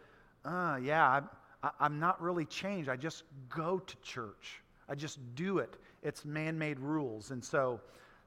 uh, 0.44 0.78
yeah, 0.82 1.20
I, 1.62 1.70
I'm 1.78 2.00
not 2.00 2.20
really 2.20 2.46
changed. 2.46 2.88
I 2.88 2.96
just 2.96 3.22
go 3.48 3.78
to 3.78 3.96
church, 4.02 4.60
I 4.88 4.96
just 4.96 5.18
do 5.36 5.58
it 5.58 5.76
it's 6.04 6.24
man 6.24 6.56
made 6.56 6.78
rules. 6.78 7.30
And 7.32 7.42
so, 7.42 7.80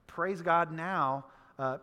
praise 0.07 0.41
God 0.41 0.71
now, 0.71 1.25
uh, 1.59 1.77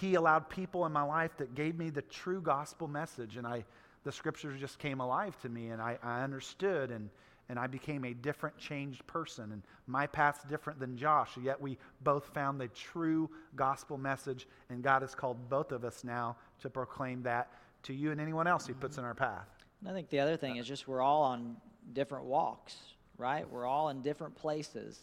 He 0.00 0.14
allowed 0.14 0.48
people 0.48 0.86
in 0.86 0.92
my 0.92 1.02
life 1.02 1.36
that 1.38 1.54
gave 1.54 1.78
me 1.78 1.90
the 1.90 2.02
true 2.02 2.40
gospel 2.40 2.88
message. 2.88 3.36
And 3.36 3.46
I, 3.46 3.64
the 4.04 4.12
scriptures 4.12 4.58
just 4.60 4.78
came 4.78 5.00
alive 5.00 5.38
to 5.42 5.48
me, 5.48 5.68
and 5.68 5.80
I, 5.80 5.98
I 6.02 6.22
understood, 6.22 6.90
and, 6.90 7.10
and 7.48 7.58
I 7.58 7.66
became 7.66 8.04
a 8.04 8.14
different, 8.14 8.56
changed 8.58 9.06
person. 9.06 9.52
And 9.52 9.62
my 9.86 10.06
path's 10.06 10.44
different 10.44 10.80
than 10.80 10.96
Josh, 10.96 11.30
yet 11.42 11.60
we 11.60 11.78
both 12.02 12.26
found 12.34 12.60
the 12.60 12.68
true 12.68 13.30
gospel 13.56 13.98
message, 13.98 14.46
and 14.70 14.82
God 14.82 15.02
has 15.02 15.14
called 15.14 15.48
both 15.48 15.72
of 15.72 15.84
us 15.84 16.04
now 16.04 16.36
to 16.60 16.70
proclaim 16.70 17.22
that 17.22 17.50
to 17.84 17.92
you 17.92 18.12
and 18.12 18.20
anyone 18.20 18.46
else 18.46 18.66
He 18.66 18.72
puts 18.72 18.94
mm-hmm. 18.94 19.00
in 19.00 19.06
our 19.06 19.14
path. 19.14 19.48
I 19.86 19.92
think 19.92 20.10
the 20.10 20.20
other 20.20 20.36
thing 20.36 20.56
is 20.56 20.66
just 20.66 20.86
we're 20.86 21.02
all 21.02 21.22
on 21.22 21.56
different 21.92 22.24
walks 22.24 22.76
right? 23.22 23.48
We're 23.48 23.66
all 23.66 23.88
in 23.90 24.02
different 24.02 24.34
places 24.34 24.98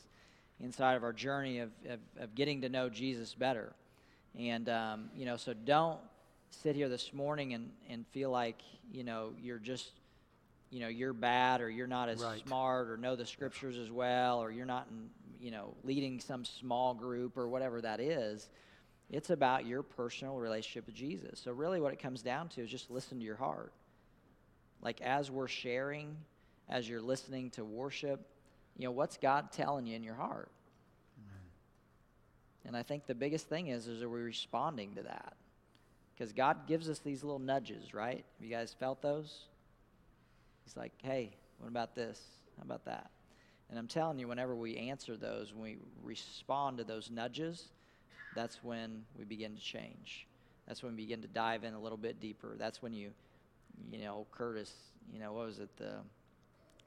inside 0.60 0.96
of 0.96 1.04
our 1.04 1.14
journey 1.14 1.60
of, 1.60 1.72
of, 1.88 2.00
of, 2.20 2.36
getting 2.36 2.62
to 2.62 2.70
know 2.70 2.90
Jesus 2.90 3.34
better. 3.34 3.74
And, 4.38 4.70
um, 4.70 5.10
you 5.16 5.26
know, 5.26 5.38
so 5.38 5.54
don't 5.54 6.00
sit 6.50 6.76
here 6.76 6.90
this 6.90 7.14
morning 7.14 7.54
and, 7.54 7.72
and 7.90 8.06
feel 8.08 8.30
like, 8.32 8.62
you 8.92 9.04
know, 9.04 9.34
you're 9.42 9.60
just, 9.60 9.92
you 10.70 10.80
know, 10.80 10.88
you're 10.88 11.14
bad 11.14 11.62
or 11.62 11.70
you're 11.70 11.88
not 11.88 12.10
as 12.10 12.22
Right. 12.22 12.42
smart 12.46 12.90
or 12.90 12.98
know 12.98 13.16
the 13.16 13.26
scriptures 13.26 13.78
as 13.78 13.92
well 13.92 14.40
or 14.40 14.52
you're 14.52 14.66
not, 14.66 14.88
in, 14.92 15.10
you 15.40 15.52
know, 15.52 15.74
leading 15.84 16.20
some 16.20 16.46
small 16.46 16.94
group 16.94 17.38
or 17.38 17.48
whatever 17.48 17.82
that 17.82 18.00
is. 18.00 18.50
It's 19.10 19.32
about 19.32 19.66
your 19.66 19.82
personal 19.82 20.38
relationship 20.38 20.86
with 20.86 20.96
Jesus. 20.96 21.40
So, 21.40 21.52
really, 21.52 21.82
what 21.82 21.94
it 21.94 22.00
comes 22.00 22.22
down 22.22 22.50
to 22.50 22.62
is 22.62 22.70
just 22.70 22.92
listen 22.92 23.18
to 23.20 23.26
your 23.26 23.38
heart. 23.38 23.74
Like, 24.82 25.02
as 25.02 25.32
we're 25.32 25.48
sharing, 25.48 26.16
as 26.70 26.88
you're 26.88 27.02
listening 27.02 27.50
to 27.52 27.66
worship, 27.66 28.28
you 28.78 28.86
know, 28.86 28.92
what's 28.92 29.18
God 29.18 29.52
telling 29.52 29.88
you 29.88 29.96
in 29.96 30.04
your 30.04 30.14
heart? 30.14 30.52
And 32.66 32.76
I 32.76 32.84
think 32.84 33.08
the 33.08 33.16
biggest 33.16 33.48
thing 33.48 33.68
is, 33.68 33.88
is 33.88 34.02
are 34.02 34.10
we 34.10 34.20
responding 34.20 34.96
to 34.96 35.04
that? 35.04 35.34
Because 36.14 36.34
God 36.34 36.68
gives 36.68 36.90
us 36.90 37.00
these 37.00 37.24
little 37.24 37.40
nudges, 37.40 37.94
right? 37.94 38.26
Have 38.38 38.46
you 38.48 38.54
guys 38.54 38.76
felt 38.78 39.02
those? 39.02 39.46
He's 40.66 40.76
like, 40.76 40.92
hey, 41.02 41.32
what 41.60 41.70
about 41.70 41.96
this? 41.96 42.22
How 42.58 42.64
about 42.64 42.86
that? 42.86 43.10
And 43.70 43.80
I'm 43.80 43.88
telling 43.88 44.20
you, 44.20 44.28
whenever 44.28 44.56
we 44.56 44.76
answer 44.78 45.16
those, 45.16 45.54
when 45.54 45.64
we 45.64 45.78
respond 46.04 46.80
to 46.80 46.84
those 46.84 47.10
nudges, 47.10 47.70
that's 48.36 48.64
when 48.64 49.04
we 49.18 49.24
begin 49.24 49.56
to 49.56 49.62
change. 49.62 50.28
That's 50.68 50.84
when 50.84 50.96
we 50.96 51.04
begin 51.04 51.22
to 51.22 51.28
dive 51.28 51.64
in 51.64 51.74
a 51.74 51.80
little 51.80 51.98
bit 51.98 52.20
deeper. 52.20 52.56
That's 52.58 52.82
when 52.82 52.94
you, 52.94 53.12
you 53.92 54.00
know, 54.00 54.26
Curtis, 54.32 54.74
you 55.14 55.20
know, 55.20 55.34
what 55.34 55.46
was 55.46 55.60
it? 55.60 55.70
The, 55.78 55.94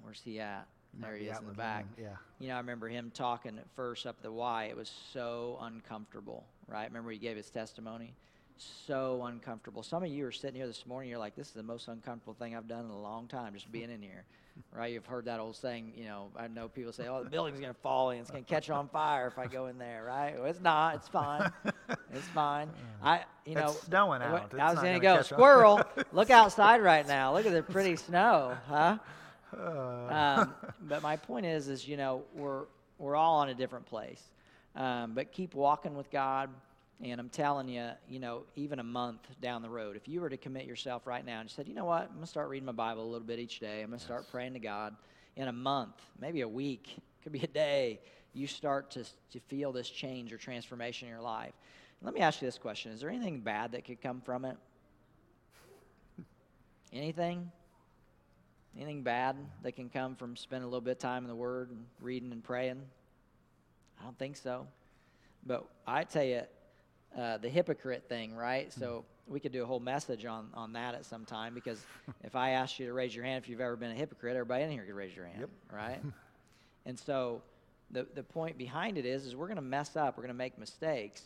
where's 0.02 0.20
he 0.24 0.40
at? 0.40 0.66
There 1.00 1.16
he 1.16 1.26
is 1.26 1.38
in 1.38 1.46
the 1.46 1.52
back. 1.52 1.84
him, 1.96 2.04
Yeah. 2.04 2.16
You 2.38 2.48
know, 2.48 2.54
I 2.54 2.58
remember 2.58 2.88
him 2.88 3.10
talking 3.14 3.56
at 3.58 3.66
first 3.74 4.06
up 4.06 4.20
the 4.22 4.30
Y. 4.32 4.64
It 4.64 4.76
was 4.76 4.90
so 5.12 5.58
uncomfortable, 5.62 6.44
right? 6.68 6.86
Remember 6.88 7.10
he 7.10 7.18
gave 7.18 7.36
his 7.36 7.50
testimony? 7.50 8.14
So 8.58 9.24
uncomfortable. 9.24 9.82
Some 9.82 10.02
of 10.04 10.10
you 10.10 10.26
are 10.26 10.32
sitting 10.32 10.56
here 10.56 10.66
this 10.66 10.86
morning, 10.86 11.10
you're 11.10 11.18
like, 11.18 11.34
this 11.34 11.48
is 11.48 11.54
the 11.54 11.62
most 11.62 11.88
uncomfortable 11.88 12.34
thing 12.34 12.54
I've 12.54 12.68
done 12.68 12.84
in 12.84 12.90
a 12.90 13.00
long 13.00 13.26
time, 13.26 13.54
just 13.54 13.72
being 13.72 13.90
in 13.90 14.00
here, 14.02 14.24
right? 14.72 14.92
You've 14.92 15.06
heard 15.06 15.24
that 15.24 15.40
old 15.40 15.56
saying, 15.56 15.92
you 15.96 16.04
know, 16.04 16.28
I 16.36 16.46
know 16.48 16.68
people 16.68 16.92
say, 16.92 17.08
oh, 17.08 17.24
the 17.24 17.30
building's 17.30 17.58
going 17.58 17.72
to 17.72 17.80
fall 17.80 18.10
and 18.10 18.20
it's 18.20 18.30
going 18.30 18.44
to 18.44 18.48
catch 18.48 18.70
on 18.70 18.88
fire 18.88 19.26
if 19.26 19.38
I 19.38 19.46
go 19.46 19.66
in 19.66 19.78
there, 19.78 20.04
right? 20.04 20.36
Well, 20.36 20.48
it's 20.48 20.60
not. 20.60 20.96
It's 20.96 21.08
fine. 21.08 21.50
It's 22.12 22.26
fine. 22.28 22.68
I, 23.02 23.22
you 23.46 23.54
know, 23.54 23.68
It's 23.68 23.82
snowing 23.84 24.22
out. 24.22 24.50
It's 24.52 24.60
I 24.60 24.70
was 24.70 24.80
going 24.80 24.94
to 24.94 25.00
go, 25.00 25.22
squirrel, 25.22 25.80
look 26.12 26.30
outside 26.30 26.82
right 26.82 27.06
now. 27.08 27.32
Look 27.32 27.46
at 27.46 27.52
the 27.52 27.62
pretty 27.62 27.96
snow, 27.96 28.56
huh? 28.68 28.98
Uh, 29.58 30.12
um, 30.12 30.54
but 30.82 31.02
my 31.02 31.16
point 31.16 31.46
is, 31.46 31.68
is 31.68 31.86
you 31.86 31.96
know 31.96 32.22
we're 32.34 32.64
we're 32.98 33.16
all 33.16 33.36
on 33.36 33.48
a 33.48 33.54
different 33.54 33.86
place, 33.86 34.22
um, 34.76 35.12
but 35.14 35.32
keep 35.32 35.54
walking 35.54 35.96
with 35.96 36.10
God. 36.10 36.50
And 37.02 37.18
I'm 37.18 37.30
telling 37.30 37.68
you, 37.68 37.90
you 38.08 38.20
know, 38.20 38.44
even 38.54 38.78
a 38.78 38.84
month 38.84 39.26
down 39.40 39.62
the 39.62 39.68
road, 39.68 39.96
if 39.96 40.06
you 40.06 40.20
were 40.20 40.28
to 40.28 40.36
commit 40.36 40.66
yourself 40.66 41.04
right 41.04 41.26
now 41.26 41.40
and 41.40 41.50
you 41.50 41.52
said, 41.52 41.66
you 41.66 41.74
know 41.74 41.84
what, 41.84 42.02
I'm 42.02 42.14
gonna 42.14 42.26
start 42.28 42.48
reading 42.48 42.66
my 42.66 42.72
Bible 42.72 43.02
a 43.02 43.10
little 43.10 43.26
bit 43.26 43.40
each 43.40 43.58
day. 43.58 43.82
I'm 43.82 43.88
gonna 43.90 43.98
start 43.98 44.30
praying 44.30 44.52
to 44.52 44.60
God. 44.60 44.94
In 45.34 45.48
a 45.48 45.52
month, 45.52 45.94
maybe 46.20 46.42
a 46.42 46.48
week, 46.48 46.94
could 47.22 47.32
be 47.32 47.40
a 47.40 47.46
day, 47.46 47.98
you 48.34 48.46
start 48.46 48.90
to 48.92 49.04
to 49.32 49.40
feel 49.48 49.72
this 49.72 49.88
change 49.88 50.32
or 50.32 50.38
transformation 50.38 51.08
in 51.08 51.14
your 51.14 51.22
life. 51.22 51.52
Let 52.02 52.14
me 52.14 52.20
ask 52.20 52.40
you 52.40 52.46
this 52.46 52.58
question: 52.58 52.92
Is 52.92 53.00
there 53.00 53.10
anything 53.10 53.40
bad 53.40 53.72
that 53.72 53.84
could 53.84 54.00
come 54.00 54.20
from 54.20 54.44
it? 54.44 54.56
Anything? 56.92 57.50
Anything 58.76 59.02
bad 59.02 59.36
that 59.62 59.72
can 59.72 59.90
come 59.90 60.16
from 60.16 60.36
spending 60.36 60.64
a 60.64 60.68
little 60.68 60.80
bit 60.80 60.92
of 60.92 60.98
time 60.98 61.24
in 61.24 61.28
the 61.28 61.36
Word 61.36 61.70
and 61.70 61.84
reading 62.00 62.32
and 62.32 62.42
praying? 62.42 62.80
I 64.00 64.04
don't 64.04 64.18
think 64.18 64.36
so. 64.36 64.66
But 65.46 65.64
I 65.86 66.04
tell 66.04 66.24
you, 66.24 66.42
uh, 67.16 67.36
the 67.38 67.48
hypocrite 67.48 68.04
thing, 68.08 68.34
right? 68.34 68.72
So 68.72 69.04
we 69.26 69.38
could 69.40 69.52
do 69.52 69.62
a 69.62 69.66
whole 69.66 69.80
message 69.80 70.24
on, 70.24 70.48
on 70.54 70.72
that 70.72 70.94
at 70.94 71.04
some 71.04 71.24
time 71.24 71.54
because 71.54 71.84
if 72.24 72.34
I 72.34 72.50
asked 72.50 72.78
you 72.78 72.86
to 72.86 72.92
raise 72.92 73.14
your 73.14 73.24
hand 73.24 73.44
if 73.44 73.50
you've 73.50 73.60
ever 73.60 73.76
been 73.76 73.90
a 73.90 73.94
hypocrite, 73.94 74.34
everybody 74.34 74.64
in 74.64 74.70
here 74.70 74.84
could 74.84 74.94
raise 74.94 75.14
your 75.14 75.26
hand, 75.26 75.40
Yep. 75.40 75.50
right? 75.70 76.00
and 76.86 76.98
so 76.98 77.42
the, 77.90 78.06
the 78.14 78.22
point 78.22 78.56
behind 78.56 78.96
it 78.96 79.04
is, 79.04 79.26
is 79.26 79.36
we're 79.36 79.46
going 79.46 79.56
to 79.56 79.62
mess 79.62 79.96
up, 79.96 80.16
we're 80.16 80.22
going 80.22 80.34
to 80.34 80.38
make 80.38 80.58
mistakes, 80.58 81.22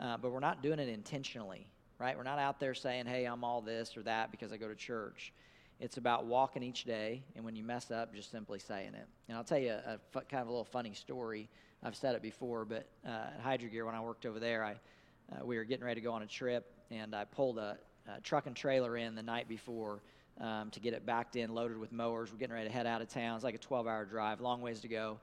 uh, 0.00 0.16
but 0.16 0.30
we're 0.30 0.40
not 0.40 0.62
doing 0.62 0.78
it 0.78 0.88
intentionally, 0.88 1.66
right? 1.98 2.16
We're 2.16 2.22
not 2.22 2.38
out 2.38 2.60
there 2.60 2.74
saying, 2.74 3.06
hey, 3.06 3.24
I'm 3.24 3.42
all 3.42 3.60
this 3.60 3.96
or 3.96 4.02
that 4.02 4.30
because 4.30 4.52
I 4.52 4.56
go 4.56 4.68
to 4.68 4.74
church. 4.76 5.32
It's 5.78 5.98
about 5.98 6.24
walking 6.24 6.62
each 6.62 6.84
day, 6.84 7.22
and 7.34 7.44
when 7.44 7.54
you 7.54 7.62
mess 7.62 7.90
up, 7.90 8.14
just 8.14 8.30
simply 8.30 8.58
saying 8.58 8.94
it. 8.94 9.06
And 9.28 9.36
I'll 9.36 9.44
tell 9.44 9.58
you 9.58 9.72
a, 9.72 9.98
kind 10.12 10.40
of 10.40 10.48
a 10.48 10.50
little 10.50 10.64
funny 10.64 10.94
story. 10.94 11.50
I've 11.82 11.96
said 11.96 12.14
it 12.14 12.22
before, 12.22 12.64
but 12.64 12.88
uh, 13.06 13.10
at 13.10 13.40
Hydro 13.42 13.68
Gear, 13.68 13.84
when 13.84 13.94
I 13.94 14.00
worked 14.00 14.24
over 14.24 14.40
there, 14.40 14.64
I, 14.64 14.72
uh, 15.32 15.44
we 15.44 15.58
were 15.58 15.64
getting 15.64 15.84
ready 15.84 16.00
to 16.00 16.04
go 16.04 16.12
on 16.12 16.22
a 16.22 16.26
trip, 16.26 16.72
and 16.90 17.14
I 17.14 17.24
pulled 17.24 17.58
a, 17.58 17.76
a 18.08 18.20
truck 18.22 18.46
and 18.46 18.56
trailer 18.56 18.96
in 18.96 19.14
the 19.14 19.22
night 19.22 19.48
before 19.48 20.00
um, 20.40 20.70
to 20.70 20.80
get 20.80 20.94
it 20.94 21.04
backed 21.04 21.36
in, 21.36 21.54
loaded 21.54 21.76
with 21.76 21.92
mowers. 21.92 22.32
We're 22.32 22.38
getting 22.38 22.54
ready 22.54 22.68
to 22.68 22.72
head 22.72 22.86
out 22.86 23.02
of 23.02 23.08
town. 23.08 23.34
It's 23.34 23.44
like 23.44 23.54
a 23.54 23.58
12-hour 23.58 24.06
drive, 24.06 24.40
long 24.40 24.62
ways 24.62 24.80
to 24.80 24.88
go, 24.88 25.18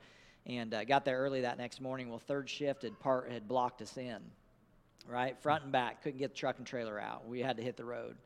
and 0.46 0.72
uh, 0.72 0.84
got 0.84 1.04
there 1.04 1.18
early 1.18 1.42
that 1.42 1.58
next 1.58 1.82
morning. 1.82 2.10
Well, 2.10 2.20
third 2.20 2.48
shift 2.48 2.84
had 2.84 3.00
part 3.00 3.32
had 3.32 3.48
blocked 3.48 3.82
us 3.82 3.98
in, 3.98 4.20
right, 5.08 5.36
front 5.42 5.64
and 5.64 5.72
back. 5.72 6.04
Couldn't 6.04 6.20
get 6.20 6.30
the 6.30 6.38
truck 6.38 6.60
and 6.60 6.68
trailer 6.68 7.00
out. 7.00 7.28
We 7.28 7.40
had 7.40 7.58
to 7.58 7.64
hit 7.64 7.76
the 7.76 7.86
road, 7.86 8.18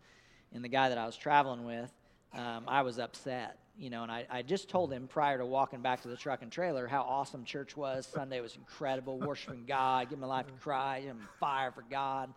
and 0.54 0.62
the 0.62 0.70
guy 0.70 0.90
that 0.90 0.98
I 0.98 1.06
was 1.06 1.16
traveling 1.16 1.64
with, 1.64 1.90
um, 2.34 2.64
I 2.68 2.82
was 2.82 3.00
upset. 3.00 3.60
You 3.80 3.92
know, 3.92 4.02
and 4.02 4.12
I, 4.12 4.26
I 4.28 4.42
just 4.42 4.70
told 4.70 4.92
him 4.92 5.08
prior 5.08 5.38
to 5.38 5.46
walking 5.46 5.84
back 5.84 6.02
to 6.02 6.08
the 6.08 6.18
truck 6.18 6.42
and 6.42 6.52
trailer 6.52 6.88
how 6.88 7.04
awesome 7.04 7.44
church 7.44 7.78
was. 7.78 8.08
Sunday 8.08 8.42
was 8.42 8.56
incredible, 8.56 9.20
worshiping 9.20 9.66
God, 9.68 10.10
giving 10.10 10.22
my 10.22 10.26
life 10.26 10.48
to 10.48 10.54
Christ, 10.54 11.06
I'm 11.08 11.20
fire 11.40 11.72
for 11.72 11.84
God, 11.88 12.34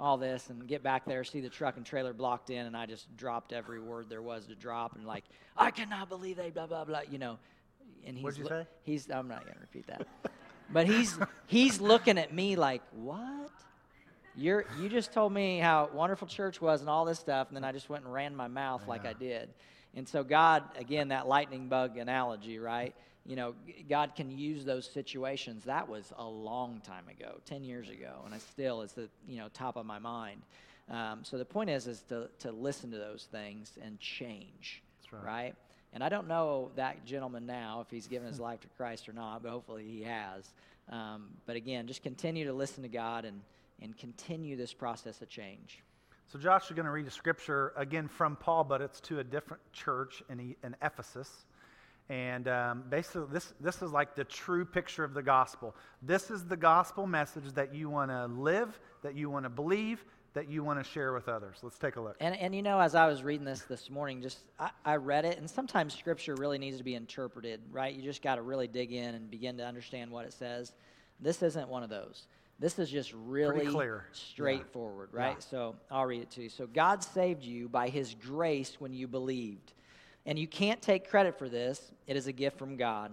all 0.00 0.16
this, 0.16 0.50
and 0.50 0.66
get 0.66 0.82
back 0.82 1.04
there, 1.04 1.22
see 1.22 1.40
the 1.40 1.48
truck 1.48 1.76
and 1.76 1.86
trailer 1.86 2.12
blocked 2.12 2.50
in, 2.50 2.66
and 2.66 2.76
I 2.76 2.86
just 2.86 3.16
dropped 3.16 3.52
every 3.52 3.78
word 3.78 4.08
there 4.08 4.20
was 4.20 4.46
to 4.46 4.56
drop, 4.56 4.96
and 4.96 5.06
like, 5.06 5.22
I 5.56 5.70
cannot 5.70 6.08
believe 6.08 6.36
they 6.36 6.50
blah 6.50 6.66
blah 6.66 6.84
blah, 6.84 7.02
you 7.08 7.18
know. 7.18 7.38
And 8.04 8.16
he's 8.16 8.24
What'd 8.24 8.38
you 8.40 8.48
say? 8.48 8.66
he's 8.82 9.08
I'm 9.10 9.28
not 9.28 9.46
gonna 9.46 9.60
repeat 9.60 9.86
that, 9.86 10.08
but 10.72 10.88
he's 10.88 11.16
he's 11.46 11.80
looking 11.80 12.18
at 12.18 12.34
me 12.34 12.56
like, 12.56 12.82
what? 12.90 13.52
You're, 14.40 14.64
you 14.80 14.88
just 14.88 15.12
told 15.12 15.34
me 15.34 15.58
how 15.58 15.90
wonderful 15.92 16.26
church 16.26 16.62
was 16.62 16.80
and 16.80 16.88
all 16.88 17.04
this 17.04 17.18
stuff, 17.18 17.48
and 17.48 17.56
then 17.56 17.62
I 17.62 17.72
just 17.72 17.90
went 17.90 18.04
and 18.04 18.12
ran 18.12 18.34
my 18.34 18.48
mouth 18.48 18.88
like 18.88 19.04
I 19.04 19.12
did. 19.12 19.50
And 19.94 20.08
so, 20.08 20.24
God, 20.24 20.64
again, 20.78 21.08
that 21.08 21.28
lightning 21.28 21.68
bug 21.68 21.98
analogy, 21.98 22.58
right? 22.58 22.94
You 23.26 23.36
know, 23.36 23.54
God 23.88 24.14
can 24.16 24.30
use 24.30 24.64
those 24.64 24.88
situations. 24.90 25.64
That 25.64 25.86
was 25.86 26.10
a 26.16 26.24
long 26.24 26.80
time 26.86 27.04
ago, 27.08 27.34
10 27.44 27.64
years 27.64 27.90
ago, 27.90 28.22
and 28.24 28.34
I 28.34 28.38
still 28.38 28.80
is 28.80 28.92
the, 28.92 29.10
you 29.28 29.36
know, 29.36 29.48
top 29.52 29.76
of 29.76 29.84
my 29.84 29.98
mind. 29.98 30.40
Um, 30.90 31.20
so 31.22 31.36
the 31.36 31.44
point 31.44 31.68
is, 31.68 31.86
is 31.86 32.00
to, 32.08 32.30
to 32.38 32.50
listen 32.50 32.90
to 32.92 32.96
those 32.96 33.28
things 33.30 33.72
and 33.84 34.00
change, 34.00 34.82
That's 35.02 35.12
right. 35.12 35.24
right? 35.24 35.54
And 35.92 36.02
I 36.02 36.08
don't 36.08 36.28
know 36.28 36.70
that 36.76 37.04
gentleman 37.04 37.44
now 37.44 37.82
if 37.82 37.90
he's 37.90 38.06
given 38.06 38.26
his 38.26 38.40
life 38.48 38.60
to 38.60 38.68
Christ 38.78 39.06
or 39.06 39.12
not, 39.12 39.42
but 39.42 39.50
hopefully 39.50 39.84
he 39.84 40.02
has. 40.04 40.48
Um, 40.88 41.28
but 41.44 41.56
again, 41.56 41.86
just 41.86 42.02
continue 42.02 42.46
to 42.46 42.54
listen 42.54 42.82
to 42.84 42.88
God 42.88 43.26
and, 43.26 43.42
and 43.82 43.96
continue 43.96 44.56
this 44.56 44.72
process 44.72 45.22
of 45.22 45.28
change. 45.28 45.82
So 46.28 46.38
Josh 46.38 46.66
is 46.66 46.76
going 46.76 46.86
to 46.86 46.92
read 46.92 47.06
a 47.06 47.10
scripture 47.10 47.72
again 47.76 48.06
from 48.06 48.36
Paul, 48.36 48.62
but 48.64 48.80
it's 48.80 49.00
to 49.02 49.18
a 49.18 49.24
different 49.24 49.62
church 49.72 50.22
in, 50.30 50.54
in 50.62 50.76
Ephesus. 50.80 51.28
And 52.08 52.48
um, 52.48 52.84
basically, 52.88 53.28
this, 53.32 53.52
this 53.60 53.82
is 53.82 53.92
like 53.92 54.14
the 54.14 54.24
true 54.24 54.64
picture 54.64 55.04
of 55.04 55.14
the 55.14 55.22
gospel. 55.22 55.74
This 56.02 56.30
is 56.30 56.44
the 56.44 56.56
gospel 56.56 57.06
message 57.06 57.52
that 57.54 57.74
you 57.74 57.88
want 57.88 58.10
to 58.10 58.26
live, 58.26 58.78
that 59.02 59.16
you 59.16 59.30
want 59.30 59.44
to 59.44 59.48
believe, 59.48 60.04
that 60.34 60.48
you 60.48 60.62
want 60.62 60.82
to 60.82 60.88
share 60.88 61.12
with 61.12 61.28
others. 61.28 61.58
Let's 61.62 61.78
take 61.78 61.96
a 61.96 62.00
look. 62.00 62.16
And, 62.20 62.36
and 62.36 62.54
you 62.54 62.62
know, 62.62 62.80
as 62.80 62.94
I 62.94 63.06
was 63.06 63.22
reading 63.22 63.44
this 63.44 63.62
this 63.62 63.90
morning, 63.90 64.22
just 64.22 64.38
I, 64.58 64.70
I 64.84 64.96
read 64.96 65.24
it, 65.24 65.38
and 65.38 65.50
sometimes 65.50 65.96
scripture 65.96 66.34
really 66.36 66.58
needs 66.58 66.78
to 66.78 66.84
be 66.84 66.94
interpreted, 66.94 67.60
right? 67.72 67.94
You 67.94 68.02
just 68.02 68.22
got 68.22 68.36
to 68.36 68.42
really 68.42 68.68
dig 68.68 68.92
in 68.92 69.14
and 69.14 69.30
begin 69.30 69.56
to 69.58 69.66
understand 69.66 70.10
what 70.10 70.26
it 70.26 70.32
says. 70.32 70.72
This 71.20 71.42
isn't 71.42 71.68
one 71.68 71.82
of 71.82 71.90
those. 71.90 72.26
This 72.60 72.78
is 72.78 72.90
just 72.90 73.12
really 73.14 73.66
clear. 73.66 74.04
Yeah. 74.06 74.12
straightforward, 74.12 75.08
right? 75.12 75.36
Yeah. 75.38 75.46
So 75.50 75.76
I'll 75.90 76.04
read 76.04 76.22
it 76.22 76.30
to 76.32 76.42
you. 76.42 76.48
So 76.50 76.66
God 76.66 77.02
saved 77.02 77.42
you 77.42 77.68
by 77.68 77.88
his 77.88 78.14
grace 78.14 78.76
when 78.78 78.92
you 78.92 79.08
believed. 79.08 79.72
And 80.26 80.38
you 80.38 80.46
can't 80.46 80.80
take 80.82 81.08
credit 81.08 81.38
for 81.38 81.48
this, 81.48 81.90
it 82.06 82.16
is 82.16 82.26
a 82.26 82.32
gift 82.32 82.58
from 82.58 82.76
God. 82.76 83.12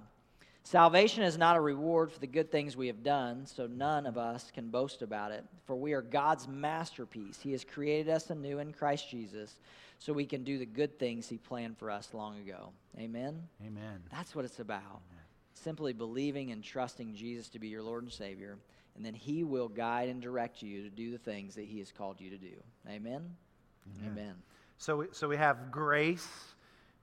Salvation 0.64 1.24
is 1.24 1.38
not 1.38 1.56
a 1.56 1.62
reward 1.62 2.12
for 2.12 2.20
the 2.20 2.28
good 2.28 2.52
things 2.52 2.76
we 2.76 2.88
have 2.88 3.02
done, 3.02 3.46
so 3.46 3.68
none 3.68 4.06
of 4.06 4.18
us 4.18 4.52
can 4.54 4.68
boast 4.68 5.02
about 5.02 5.32
it. 5.32 5.46
For 5.66 5.78
we 5.78 5.94
are 5.94 6.02
God's 6.02 6.46
masterpiece. 6.46 7.40
He 7.42 7.54
has 7.54 7.64
created 7.64 8.12
us 8.12 8.30
anew 8.30 8.60
in 8.60 8.74
Christ 8.74 9.10
Jesus 9.10 9.56
so 9.98 10.12
we 10.12 10.26
can 10.26 10.44
do 10.44 10.58
the 10.58 10.66
good 10.66 11.00
things 11.00 11.30
He 11.30 11.38
planned 11.38 11.78
for 11.78 11.90
us 11.90 12.10
long 12.14 12.38
ago. 12.40 12.72
Amen? 13.00 13.44
Amen. 13.66 14.04
That's 14.12 14.36
what 14.36 14.44
it's 14.44 14.60
about. 14.60 15.00
Simply 15.54 15.94
believing 15.94 16.52
and 16.52 16.62
trusting 16.62 17.16
Jesus 17.16 17.48
to 17.50 17.60
be 17.60 17.70
your 17.70 17.82
Lord 17.82 18.04
and 18.04 18.12
Savior, 18.12 18.58
and 18.98 19.06
then 19.06 19.14
He 19.14 19.44
will 19.44 19.70
guide 19.70 20.10
and 20.10 20.22
direct 20.22 20.62
you 20.62 20.84
to 20.84 20.90
do 20.90 21.12
the 21.12 21.18
things 21.18 21.56
that 21.56 21.66
He 21.66 21.80
has 21.80 21.92
called 21.92 22.20
you 22.20 22.30
to 22.32 22.38
do. 22.38 22.56
Amen? 22.90 23.36
Amen. 24.06 24.36
So, 24.78 24.98
we, 24.98 25.06
so 25.12 25.30
we 25.30 25.38
have 25.38 25.72
grace, 25.72 26.28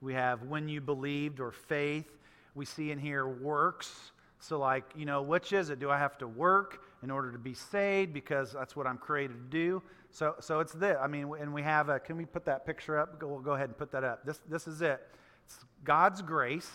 we 0.01 0.13
have 0.13 0.43
when 0.43 0.69
you 0.69 0.81
believed 0.81 1.41
or 1.41 1.51
faith. 1.51 2.11
We 2.55 2.67
see 2.67 2.91
in 2.91 2.99
here 2.99 3.27
works. 3.27 4.13
So, 4.39 4.59
like, 4.59 4.85
you 4.95 5.07
know, 5.07 5.23
which 5.23 5.53
is 5.53 5.71
it? 5.71 5.81
Do 5.81 5.91
I 5.91 5.99
have 5.99 6.19
to 6.19 6.29
work 6.29 6.85
in 7.05 7.11
order 7.11 7.31
to 7.31 7.39
be 7.39 7.53
saved 7.53 8.15
because 8.15 8.53
that's 8.53 8.75
what 8.75 8.87
I'm 8.87 8.97
created 8.97 9.35
to 9.35 9.51
do. 9.51 9.83
So, 10.11 10.37
so 10.41 10.61
it's 10.61 10.73
this. 10.73 10.97
I 11.01 11.07
mean, 11.07 11.31
and 11.39 11.53
we 11.53 11.63
have 11.63 11.91
a, 11.91 12.01
can 12.01 12.17
we 12.17 12.25
put 12.25 12.47
that 12.47 12.65
picture 12.65 12.99
up? 12.99 13.21
Go, 13.21 13.29
we'll 13.29 13.41
go 13.41 13.53
ahead 13.53 13.69
and 13.69 13.77
put 13.77 13.93
that 13.93 14.05
up. 14.05 14.25
This, 14.25 14.41
this 14.49 14.67
is 14.67 14.81
it. 14.81 15.07
It's 15.45 15.59
God's 15.85 16.23
grace 16.23 16.71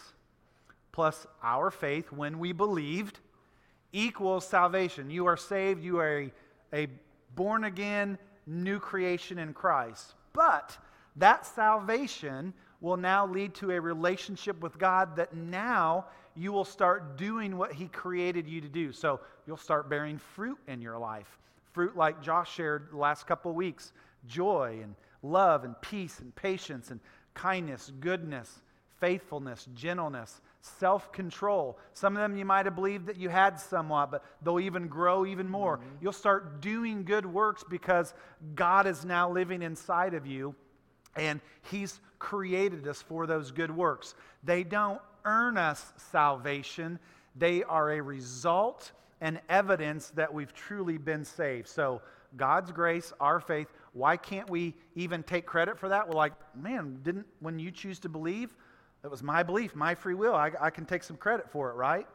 plus 0.92 1.26
our 1.42 1.72
faith 1.72 2.12
when 2.12 2.38
we 2.38 2.52
believed 2.52 3.20
equals 3.92 4.48
salvation. 4.48 5.10
You 5.10 5.26
are 5.26 5.38
saved. 5.38 5.84
You 5.84 6.00
are 6.00 6.20
a, 6.20 6.32
a 6.74 6.88
born 7.36 7.64
again 7.64 8.18
new 8.46 8.80
creation 8.80 9.40
in 9.40 9.54
Christ. 9.54 10.14
But 10.34 10.78
that 11.16 11.46
salvation 11.46 12.54
will 12.82 12.98
now 12.98 13.28
lead 13.28 13.54
to 13.56 13.72
a 13.72 13.80
relationship 13.80 14.62
with 14.62 14.78
God 14.78 15.16
that 15.18 15.36
now 15.36 16.06
you 16.36 16.52
will 16.52 16.66
start 16.66 17.18
doing 17.18 17.58
what 17.58 17.74
He 17.74 17.88
created 17.88 18.48
you 18.48 18.62
to 18.62 18.70
do. 18.70 18.92
So 18.92 19.20
you'll 19.46 19.58
start 19.58 19.90
bearing 19.90 20.18
fruit 20.18 20.58
in 20.68 20.82
your 20.82 20.98
life. 20.98 21.38
Fruit 21.74 21.96
like 21.96 22.22
Josh 22.22 22.54
shared 22.54 22.92
the 22.92 22.98
last 22.98 23.28
couple 23.28 23.52
of 23.52 23.58
weeks 23.58 23.92
joy 24.28 24.80
and 24.82 24.96
love 25.24 25.64
and 25.64 25.80
peace 25.82 26.20
and 26.20 26.36
patience 26.36 26.92
and 26.92 27.00
kindness, 27.34 27.92
goodness, 28.00 28.62
faithfulness, 29.00 29.68
gentleness, 29.74 30.42
self 30.62 31.12
control. 31.12 31.78
Some 31.94 32.16
of 32.16 32.22
them 32.22 32.38
you 32.38 32.46
might 32.46 32.66
have 32.66 32.76
believed 32.76 33.08
that 33.08 33.18
you 33.18 33.30
had 33.30 33.60
somewhat, 33.60 34.12
but 34.12 34.24
they'll 34.42 34.60
even 34.60 34.88
grow 34.88 35.26
even 35.26 35.50
more. 35.50 35.78
Mm-hmm. 35.78 35.96
You'll 36.02 36.14
start 36.14 36.62
doing 36.62 37.04
good 37.04 37.26
works 37.26 37.64
because 37.70 38.14
God 38.56 38.88
is 38.88 39.06
now 39.06 39.30
living 39.30 39.62
inside 39.62 40.14
of 40.14 40.26
you 40.26 40.56
and 41.16 41.42
He's 41.70 42.00
created 42.20 42.88
us 42.88 43.02
for 43.02 43.26
those 43.26 43.52
good 43.52 43.76
works. 43.76 44.16
They 44.44 44.64
don't 44.64 45.02
earn 45.26 45.58
us 45.58 45.94
salvation, 46.12 47.00
they 47.36 47.64
are 47.64 47.92
a 47.92 48.02
result 48.02 48.92
and 49.22 49.40
evidence 49.50 50.10
that 50.12 50.34
we've 50.34 50.54
truly 50.54 50.98
been 50.98 51.26
saved. 51.26 51.68
So, 51.68 52.02
God's 52.38 52.72
grace, 52.72 53.12
our 53.20 53.40
faith, 53.40 53.68
why 53.94 54.16
can't 54.16 54.50
we 54.50 54.76
even 54.96 55.24
take 55.24 55.48
credit 55.48 55.80
for 55.80 55.90
that? 55.90 56.08
We're 56.08 56.14
like, 56.14 56.34
man, 56.56 57.00
didn't, 57.02 57.26
when 57.40 57.58
you 57.58 57.72
choose 57.72 57.98
to 58.00 58.10
believe, 58.10 58.56
it 59.04 59.10
was 59.10 59.24
my 59.24 59.44
belief, 59.44 59.76
my 59.76 59.96
free 59.96 60.14
will. 60.14 60.36
I, 60.36 60.52
I 60.60 60.70
can 60.70 60.86
take 60.86 61.04
some 61.04 61.18
credit 61.18 61.50
for 61.50 61.70
it, 61.70 61.76
right? 61.76 62.08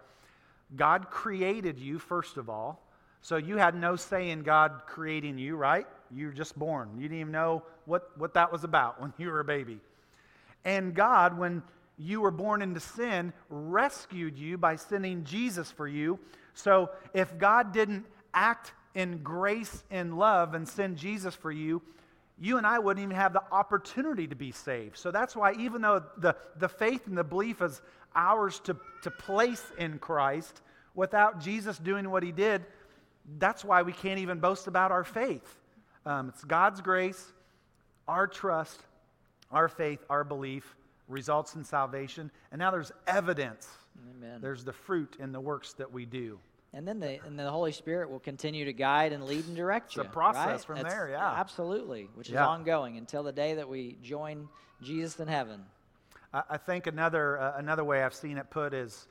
God 0.76 1.10
created 1.10 1.78
you, 1.78 1.98
first 1.98 2.36
of 2.36 2.50
all. 2.50 2.80
So 3.22 3.36
you 3.36 3.56
had 3.56 3.74
no 3.74 3.96
say 3.96 4.30
in 4.30 4.42
God 4.42 4.82
creating 4.86 5.38
you, 5.38 5.56
right? 5.56 5.86
You 6.10 6.26
were 6.26 6.32
just 6.32 6.58
born. 6.58 6.90
You 6.96 7.02
didn't 7.02 7.20
even 7.20 7.32
know 7.32 7.62
what, 7.86 8.10
what 8.18 8.34
that 8.34 8.52
was 8.52 8.64
about 8.64 9.00
when 9.00 9.12
you 9.16 9.30
were 9.30 9.40
a 9.40 9.44
baby. 9.44 9.80
And 10.64 10.94
God, 10.94 11.38
when 11.38 11.62
you 11.98 12.20
were 12.20 12.30
born 12.30 12.60
into 12.60 12.80
sin, 12.80 13.32
rescued 13.48 14.38
you 14.38 14.58
by 14.58 14.76
sending 14.76 15.24
Jesus 15.24 15.70
for 15.70 15.86
you. 15.86 16.18
So 16.54 16.90
if 17.12 17.38
God 17.38 17.72
didn't 17.72 18.04
act 18.32 18.72
in 18.94 19.22
grace 19.22 19.84
and 19.90 20.18
love 20.18 20.54
and 20.54 20.68
send 20.68 20.96
Jesus 20.96 21.34
for 21.34 21.50
you, 21.50 21.82
you 22.38 22.58
and 22.58 22.66
I 22.66 22.78
wouldn't 22.78 23.02
even 23.02 23.16
have 23.16 23.32
the 23.32 23.42
opportunity 23.52 24.26
to 24.26 24.34
be 24.34 24.50
saved. 24.50 24.96
So 24.98 25.10
that's 25.10 25.36
why, 25.36 25.52
even 25.54 25.82
though 25.82 26.02
the, 26.18 26.36
the 26.56 26.68
faith 26.68 27.06
and 27.06 27.16
the 27.16 27.24
belief 27.24 27.62
is 27.62 27.80
ours 28.14 28.60
to, 28.64 28.76
to 29.02 29.10
place 29.10 29.62
in 29.78 29.98
Christ, 29.98 30.60
without 30.94 31.40
Jesus 31.40 31.78
doing 31.78 32.10
what 32.10 32.22
he 32.22 32.32
did, 32.32 32.64
that's 33.38 33.64
why 33.64 33.82
we 33.82 33.92
can't 33.92 34.18
even 34.18 34.38
boast 34.38 34.66
about 34.66 34.90
our 34.90 35.04
faith. 35.04 35.60
Um, 36.04 36.28
it's 36.28 36.44
God's 36.44 36.80
grace, 36.80 37.32
our 38.06 38.26
trust, 38.26 38.80
our 39.50 39.68
faith, 39.68 40.00
our 40.10 40.24
belief 40.24 40.76
results 41.08 41.54
in 41.54 41.64
salvation. 41.64 42.30
And 42.50 42.58
now 42.58 42.70
there's 42.70 42.92
evidence. 43.06 43.68
Amen. 44.16 44.40
There's 44.40 44.64
the 44.64 44.72
fruit 44.72 45.16
in 45.20 45.32
the 45.32 45.40
works 45.40 45.74
that 45.74 45.92
we 45.92 46.04
do. 46.04 46.38
And 46.74 46.88
then 46.88 46.98
the 46.98 47.20
and 47.24 47.38
the 47.38 47.48
Holy 47.48 47.70
Spirit 47.70 48.10
will 48.10 48.18
continue 48.18 48.64
to 48.64 48.72
guide 48.72 49.12
and 49.12 49.24
lead 49.24 49.46
and 49.46 49.54
direct 49.54 49.86
it's 49.86 49.96
you. 49.96 50.02
It's 50.02 50.10
a 50.10 50.12
process 50.12 50.46
right? 50.46 50.64
from 50.64 50.76
That's, 50.82 50.92
there, 50.92 51.08
yeah. 51.08 51.34
Absolutely, 51.38 52.10
which 52.14 52.28
is 52.28 52.36
ongoing 52.36 52.98
until 52.98 53.22
the 53.22 53.32
day 53.32 53.54
that 53.54 53.68
we 53.68 53.96
join 54.02 54.48
Jesus 54.82 55.20
in 55.20 55.28
heaven. 55.28 55.62
I, 56.32 56.42
I 56.50 56.56
think 56.56 56.88
another 56.88 57.38
uh, 57.38 57.58
another 57.58 57.84
way 57.84 58.02
I've 58.02 58.14
seen 58.14 58.38
it 58.38 58.50
put 58.50 58.74
is 58.74 59.06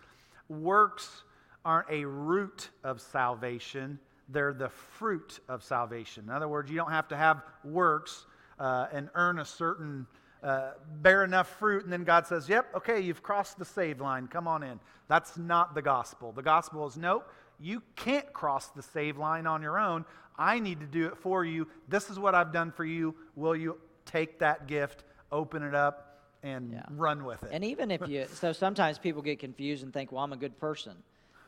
works 0.49 1.24
aren't 1.64 1.89
a 1.89 2.03
root 2.03 2.70
of 2.84 2.99
salvation; 2.99 3.97
they're 4.28 4.53
the 4.53 4.70
fruit 4.70 5.39
of 5.47 5.64
salvation. 5.64 6.26
In 6.26 6.32
other 6.32 6.49
words, 6.49 6.70
you 6.70 6.76
don't 6.76 6.91
have 6.91 7.07
to 7.07 7.16
have 7.16 7.43
works 7.64 8.26
uh, 8.59 8.88
and 8.91 9.09
earn 9.16 9.39
a 9.39 9.45
certain. 9.45 10.05
Uh, 10.43 10.74
bear 11.01 11.24
enough 11.24 11.47
fruit, 11.57 11.86
and 11.86 11.93
then 11.93 12.03
God 12.03 12.28
says, 12.28 12.49
Yep, 12.49 12.76
okay, 12.76 12.99
you've 12.99 13.24
crossed 13.24 13.57
the 13.57 13.64
save 13.64 14.01
line. 14.01 14.28
Come 14.28 14.45
on 14.45 14.61
in. 14.61 14.78
That's 15.07 15.38
not 15.38 15.74
the 15.74 15.82
gospel. 15.82 16.34
The 16.34 16.41
gospel 16.41 16.86
is 16.86 16.97
nope, 16.97 17.32
you 17.60 17.82
can't 17.95 18.32
cross 18.34 18.68
the 18.70 18.82
save 18.82 19.18
line 19.18 19.47
on 19.47 19.62
your 19.62 19.80
own. 19.80 20.06
I 20.38 20.60
need 20.60 20.80
to 20.80 20.86
do 20.86 21.08
it 21.08 21.18
for 21.18 21.45
you. 21.45 21.68
This 21.88 22.10
is 22.10 22.18
what 22.18 22.36
I've 22.36 22.51
done 22.51 22.72
for 22.72 22.86
you. 22.86 23.16
Will 23.36 23.56
you 23.56 23.78
take 24.06 24.39
that 24.39 24.68
gift, 24.68 25.04
open 25.32 25.64
it 25.64 25.76
up, 25.76 26.22
and 26.41 26.74
yeah. 26.74 26.84
run 26.89 27.24
with 27.24 27.43
it? 27.43 27.49
And 27.51 27.64
even 27.64 27.91
if 27.91 28.08
you, 28.08 28.26
so 28.34 28.51
sometimes 28.51 28.97
people 28.97 29.22
get 29.22 29.39
confused 29.39 29.84
and 29.84 29.93
think, 29.93 30.12
well, 30.12 30.24
I'm 30.24 30.34
a 30.34 30.38
good 30.38 30.60
person. 30.60 30.93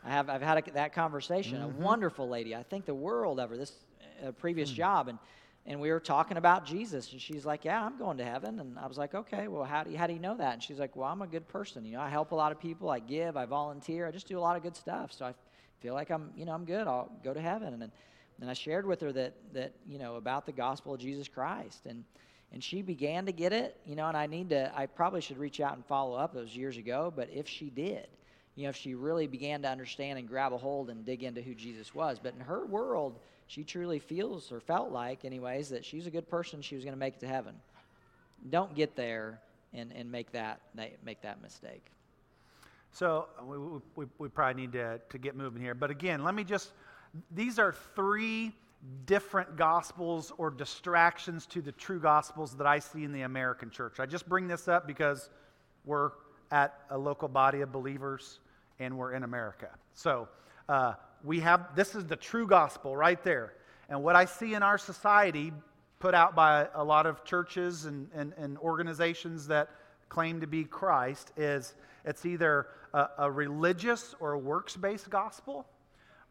I 0.06 0.10
have, 0.10 0.30
I've 0.30 0.41
had 0.41 0.68
a, 0.68 0.72
that 0.74 0.93
conversation. 0.93 1.60
Mm-hmm. 1.60 1.82
A 1.82 1.86
wonderful 1.86 2.30
lady. 2.30 2.56
I 2.56 2.64
think 2.64 2.86
the 2.86 2.93
world 2.93 3.39
of 3.39 3.49
her, 3.49 3.58
this 3.58 3.74
uh, 4.26 4.32
previous 4.32 4.72
mm 4.72 4.76
job. 4.76 5.08
And, 5.08 5.18
and 5.66 5.80
we 5.82 5.91
were 5.91 5.99
talking 5.99 6.38
about 6.38 6.66
Jesus, 6.66 7.12
and 7.12 7.20
she's 7.20 7.43
like, 7.43 7.66
"Yeah, 7.66 7.84
I'm 7.84 7.97
going 7.97 8.18
to 8.18 8.24
heaven." 8.24 8.60
And 8.60 8.78
I 8.78 8.86
was 8.86 8.99
like, 8.99 9.16
"Okay, 9.16 9.47
well, 9.47 9.64
how 9.64 9.84
do 9.84 9.89
you, 9.89 9.97
how 9.97 10.06
do 10.06 10.14
you 10.14 10.20
know 10.20 10.38
that?" 10.38 10.53
And 10.53 10.62
she's 10.62 10.78
like, 10.78 10.95
"Well, 10.95 11.10
I'm 11.10 11.24
a 11.24 11.28
good 11.28 11.47
person. 11.47 11.86
You 11.86 11.93
know, 11.93 12.01
I 12.01 12.10
help 12.10 12.34
a 12.34 12.36
lot 12.36 12.51
of 12.51 12.60
people. 12.60 12.88
I 12.91 12.99
give. 12.99 13.36
I 13.36 13.45
volunteer. 13.45 14.08
I 14.08 14.12
just 14.12 14.28
do 14.28 14.38
a 14.38 14.41
lot 14.41 14.58
of 14.58 14.62
good 14.62 14.76
stuff. 14.76 15.12
So 15.12 15.26
I 15.26 15.34
feel 15.80 15.93
like 15.93 16.09
I'm, 16.09 16.32
you 16.36 16.45
know, 16.45 16.53
I'm 16.53 16.65
good. 16.65 16.88
I'll 16.88 17.11
go 17.23 17.34
to 17.34 17.41
heaven. 17.41 17.73
And 17.73 17.82
then, 17.82 17.91
and 18.41 18.49
I 18.49 18.53
shared 18.53 18.86
with 18.86 19.01
her 19.01 19.11
that 19.13 19.34
that 19.53 19.73
you 19.88 19.97
know 19.97 20.15
about 20.15 20.45
the 20.45 20.51
gospel 20.51 20.93
of 20.93 20.99
Jesus 20.99 21.28
Christ, 21.28 21.86
and 21.86 22.03
and 22.51 22.63
she 22.63 22.82
began 22.82 23.26
to 23.26 23.32
get 23.32 23.53
it, 23.53 23.78
you 23.86 23.95
know. 23.95 24.07
And 24.07 24.17
I 24.17 24.28
need 24.28 24.49
to, 24.49 24.71
I 24.76 24.86
probably 24.86 25.21
should 25.21 25.38
reach 25.38 25.59
out 25.59 25.76
and 25.76 25.86
follow 25.86 26.15
up. 26.15 26.36
It 26.36 26.39
was 26.39 26.55
years 26.55 26.78
ago, 26.78 27.11
but 27.15 27.30
if 27.34 27.47
she 27.47 27.69
did, 27.69 28.07
you 28.55 28.63
know, 28.63 28.69
if 28.69 28.76
she 28.76 28.95
really 28.95 29.28
began 29.28 29.61
to 29.63 29.69
understand 29.69 30.19
and 30.19 30.28
grab 30.28 30.53
a 30.53 30.57
hold 30.57 30.89
and 30.89 31.05
dig 31.05 31.23
into 31.23 31.41
who 31.41 31.53
Jesus 31.53 31.93
was, 31.93 32.19
but 32.21 32.34
in 32.34 32.39
her 32.39 32.65
world, 32.65 33.19
she 33.47 33.63
truly 33.63 33.99
feels 33.99 34.51
or 34.51 34.59
felt 34.59 34.91
like, 34.91 35.26
anyways, 35.26 35.69
that 35.69 35.86
she's 35.86 36.07
a 36.07 36.11
good 36.11 36.30
person. 36.30 36.61
She 36.61 36.76
was 36.76 36.84
going 36.84 36.95
to 36.95 36.99
make 36.99 37.15
it 37.15 37.19
to 37.21 37.28
heaven. 37.28 37.55
Don't 38.49 38.73
get 38.76 38.95
there 38.95 39.39
and, 39.73 39.91
and 39.93 40.11
make 40.11 40.32
that 40.32 40.61
make 41.03 41.21
that 41.21 41.41
mistake. 41.41 41.86
So 42.96 43.28
we, 43.46 43.58
we, 43.98 44.06
we 44.20 44.30
probably 44.30 44.62
need 44.62 44.72
to, 44.72 45.02
to 45.10 45.18
get 45.18 45.36
moving 45.36 45.62
here. 45.62 45.76
But 45.76 45.91
again, 45.91 46.24
let 46.24 46.34
me 46.34 46.46
just, 46.46 46.72
these 47.30 47.60
are 47.60 47.76
three 47.93 48.54
different 49.06 49.58
gospels 49.58 50.32
or 50.38 50.50
distractions 50.50 51.46
to 51.48 51.62
the 51.62 51.74
true 51.74 52.00
gospels 52.00 52.56
that 52.56 52.66
I 52.66 52.80
see 52.80 53.04
in 53.04 53.12
the 53.12 53.24
American 53.24 53.70
church. 53.70 54.00
I 54.00 54.06
just 54.06 54.30
bring 54.30 54.48
this 54.48 54.70
up 54.70 54.88
because 54.88 55.30
we're 55.84 56.12
at 56.52 56.84
a 56.89 56.98
local 56.98 57.28
body 57.28 57.60
of 57.60 57.74
believers 57.74 58.39
and 58.80 58.98
we're 58.98 59.12
in 59.12 59.24
America. 59.24 59.72
So 59.93 60.30
uh, 60.70 60.93
we 61.22 61.41
have, 61.41 61.76
this 61.76 61.96
is 61.96 62.06
the 62.06 62.16
true 62.16 62.48
gospel 62.48 62.96
right 62.96 63.22
there. 63.26 63.56
And 63.89 64.04
what 64.04 64.16
I 64.16 64.24
see 64.24 64.54
in 64.54 64.64
our 64.64 64.78
society, 64.78 65.52
put 66.00 66.14
out 66.14 66.34
by 66.34 66.70
a 66.74 66.84
lot 66.84 67.08
of 67.08 67.26
churches 67.26 67.88
and, 67.88 68.08
and, 68.16 68.32
and 68.38 68.58
organizations 68.60 69.48
that 69.48 69.70
claim 70.10 70.41
to 70.41 70.47
be 70.47 70.64
Christ, 70.64 71.32
is 71.38 71.76
it's 72.03 72.26
either 72.26 72.68
a, 72.93 73.08
a 73.20 73.32
religious 73.32 74.16
or 74.20 74.34
a 74.34 74.39
works 74.39 74.76
based 74.76 75.10
gospel, 75.10 75.66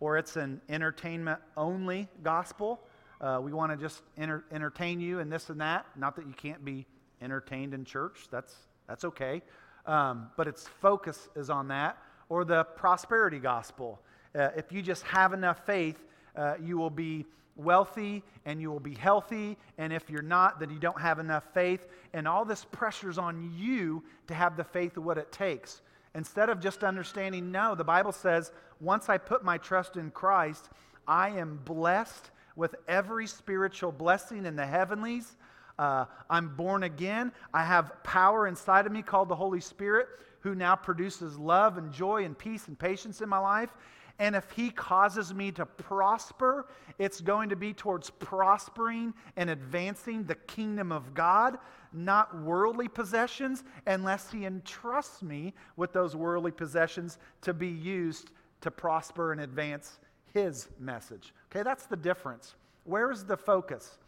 or 0.00 0.18
it's 0.18 0.36
an 0.36 0.60
entertainment 0.68 1.40
only 1.56 2.08
gospel. 2.22 2.80
Uh, 3.20 3.40
we 3.42 3.52
want 3.52 3.72
to 3.72 3.76
just 3.76 4.02
enter, 4.18 4.44
entertain 4.52 5.00
you 5.00 5.20
and 5.20 5.32
this 5.32 5.50
and 5.50 5.60
that. 5.60 5.86
Not 5.96 6.16
that 6.16 6.26
you 6.26 6.34
can't 6.34 6.64
be 6.64 6.86
entertained 7.22 7.74
in 7.74 7.84
church, 7.84 8.26
that's, 8.30 8.54
that's 8.86 9.04
okay. 9.04 9.42
Um, 9.86 10.28
but 10.36 10.48
its 10.48 10.66
focus 10.80 11.28
is 11.36 11.50
on 11.50 11.68
that. 11.68 11.98
Or 12.28 12.44
the 12.44 12.64
prosperity 12.64 13.38
gospel. 13.38 14.00
Uh, 14.34 14.48
if 14.56 14.72
you 14.72 14.82
just 14.82 15.02
have 15.04 15.32
enough 15.32 15.64
faith, 15.66 16.02
uh, 16.36 16.54
you 16.60 16.78
will 16.78 16.90
be 16.90 17.26
wealthy 17.56 18.22
and 18.44 18.60
you 18.60 18.70
will 18.70 18.80
be 18.80 18.94
healthy. 18.94 19.56
And 19.78 19.92
if 19.92 20.10
you're 20.10 20.22
not, 20.22 20.60
then 20.60 20.70
you 20.70 20.78
don't 20.78 21.00
have 21.00 21.18
enough 21.18 21.44
faith. 21.54 21.86
And 22.12 22.26
all 22.26 22.44
this 22.44 22.64
pressure's 22.64 23.18
on 23.18 23.52
you 23.56 24.02
to 24.26 24.34
have 24.34 24.56
the 24.56 24.64
faith 24.64 24.96
of 24.96 25.04
what 25.04 25.18
it 25.18 25.32
takes. 25.32 25.82
Instead 26.14 26.48
of 26.48 26.60
just 26.60 26.84
understanding, 26.84 27.50
no, 27.50 27.74
the 27.74 27.84
Bible 27.84 28.12
says, 28.12 28.52
once 28.80 29.08
I 29.08 29.18
put 29.18 29.44
my 29.44 29.58
trust 29.58 29.96
in 29.96 30.10
Christ, 30.10 30.68
I 31.06 31.30
am 31.30 31.60
blessed 31.64 32.30
with 32.56 32.74
every 32.86 33.26
spiritual 33.26 33.92
blessing 33.92 34.46
in 34.46 34.56
the 34.56 34.66
heavenlies. 34.66 35.36
Uh, 35.78 36.04
I'm 36.30 36.54
born 36.54 36.84
again. 36.84 37.32
I 37.52 37.64
have 37.64 38.02
power 38.04 38.46
inside 38.46 38.86
of 38.86 38.92
me 38.92 39.02
called 39.02 39.28
the 39.28 39.34
Holy 39.34 39.60
Spirit, 39.60 40.06
who 40.40 40.54
now 40.54 40.76
produces 40.76 41.36
love 41.36 41.78
and 41.78 41.92
joy 41.92 42.24
and 42.24 42.38
peace 42.38 42.68
and 42.68 42.78
patience 42.78 43.20
in 43.20 43.28
my 43.28 43.38
life. 43.38 43.70
And 44.18 44.36
if 44.36 44.50
He 44.52 44.70
causes 44.70 45.34
me 45.34 45.50
to 45.52 45.66
prosper, 45.66 46.68
it's 46.98 47.20
going 47.20 47.48
to 47.48 47.56
be 47.56 47.72
towards 47.72 48.10
prospering 48.10 49.12
and 49.36 49.50
advancing 49.50 50.24
the 50.24 50.36
kingdom 50.36 50.92
of 50.92 51.14
God, 51.14 51.58
not 51.92 52.40
worldly 52.42 52.88
possessions, 52.88 53.64
unless 53.86 54.30
He 54.30 54.44
entrusts 54.44 55.22
me 55.22 55.54
with 55.76 55.92
those 55.92 56.14
worldly 56.14 56.52
possessions 56.52 57.18
to 57.42 57.52
be 57.52 57.68
used 57.68 58.30
to 58.60 58.70
prosper 58.70 59.32
and 59.32 59.42
advance 59.42 59.98
his 60.34 60.68
message. 60.80 61.32
Okay, 61.50 61.62
that's 61.62 61.86
the 61.86 61.96
difference. 61.96 62.56
Where 62.84 63.10
is 63.10 63.24
the 63.24 63.36
focus? 63.36 63.98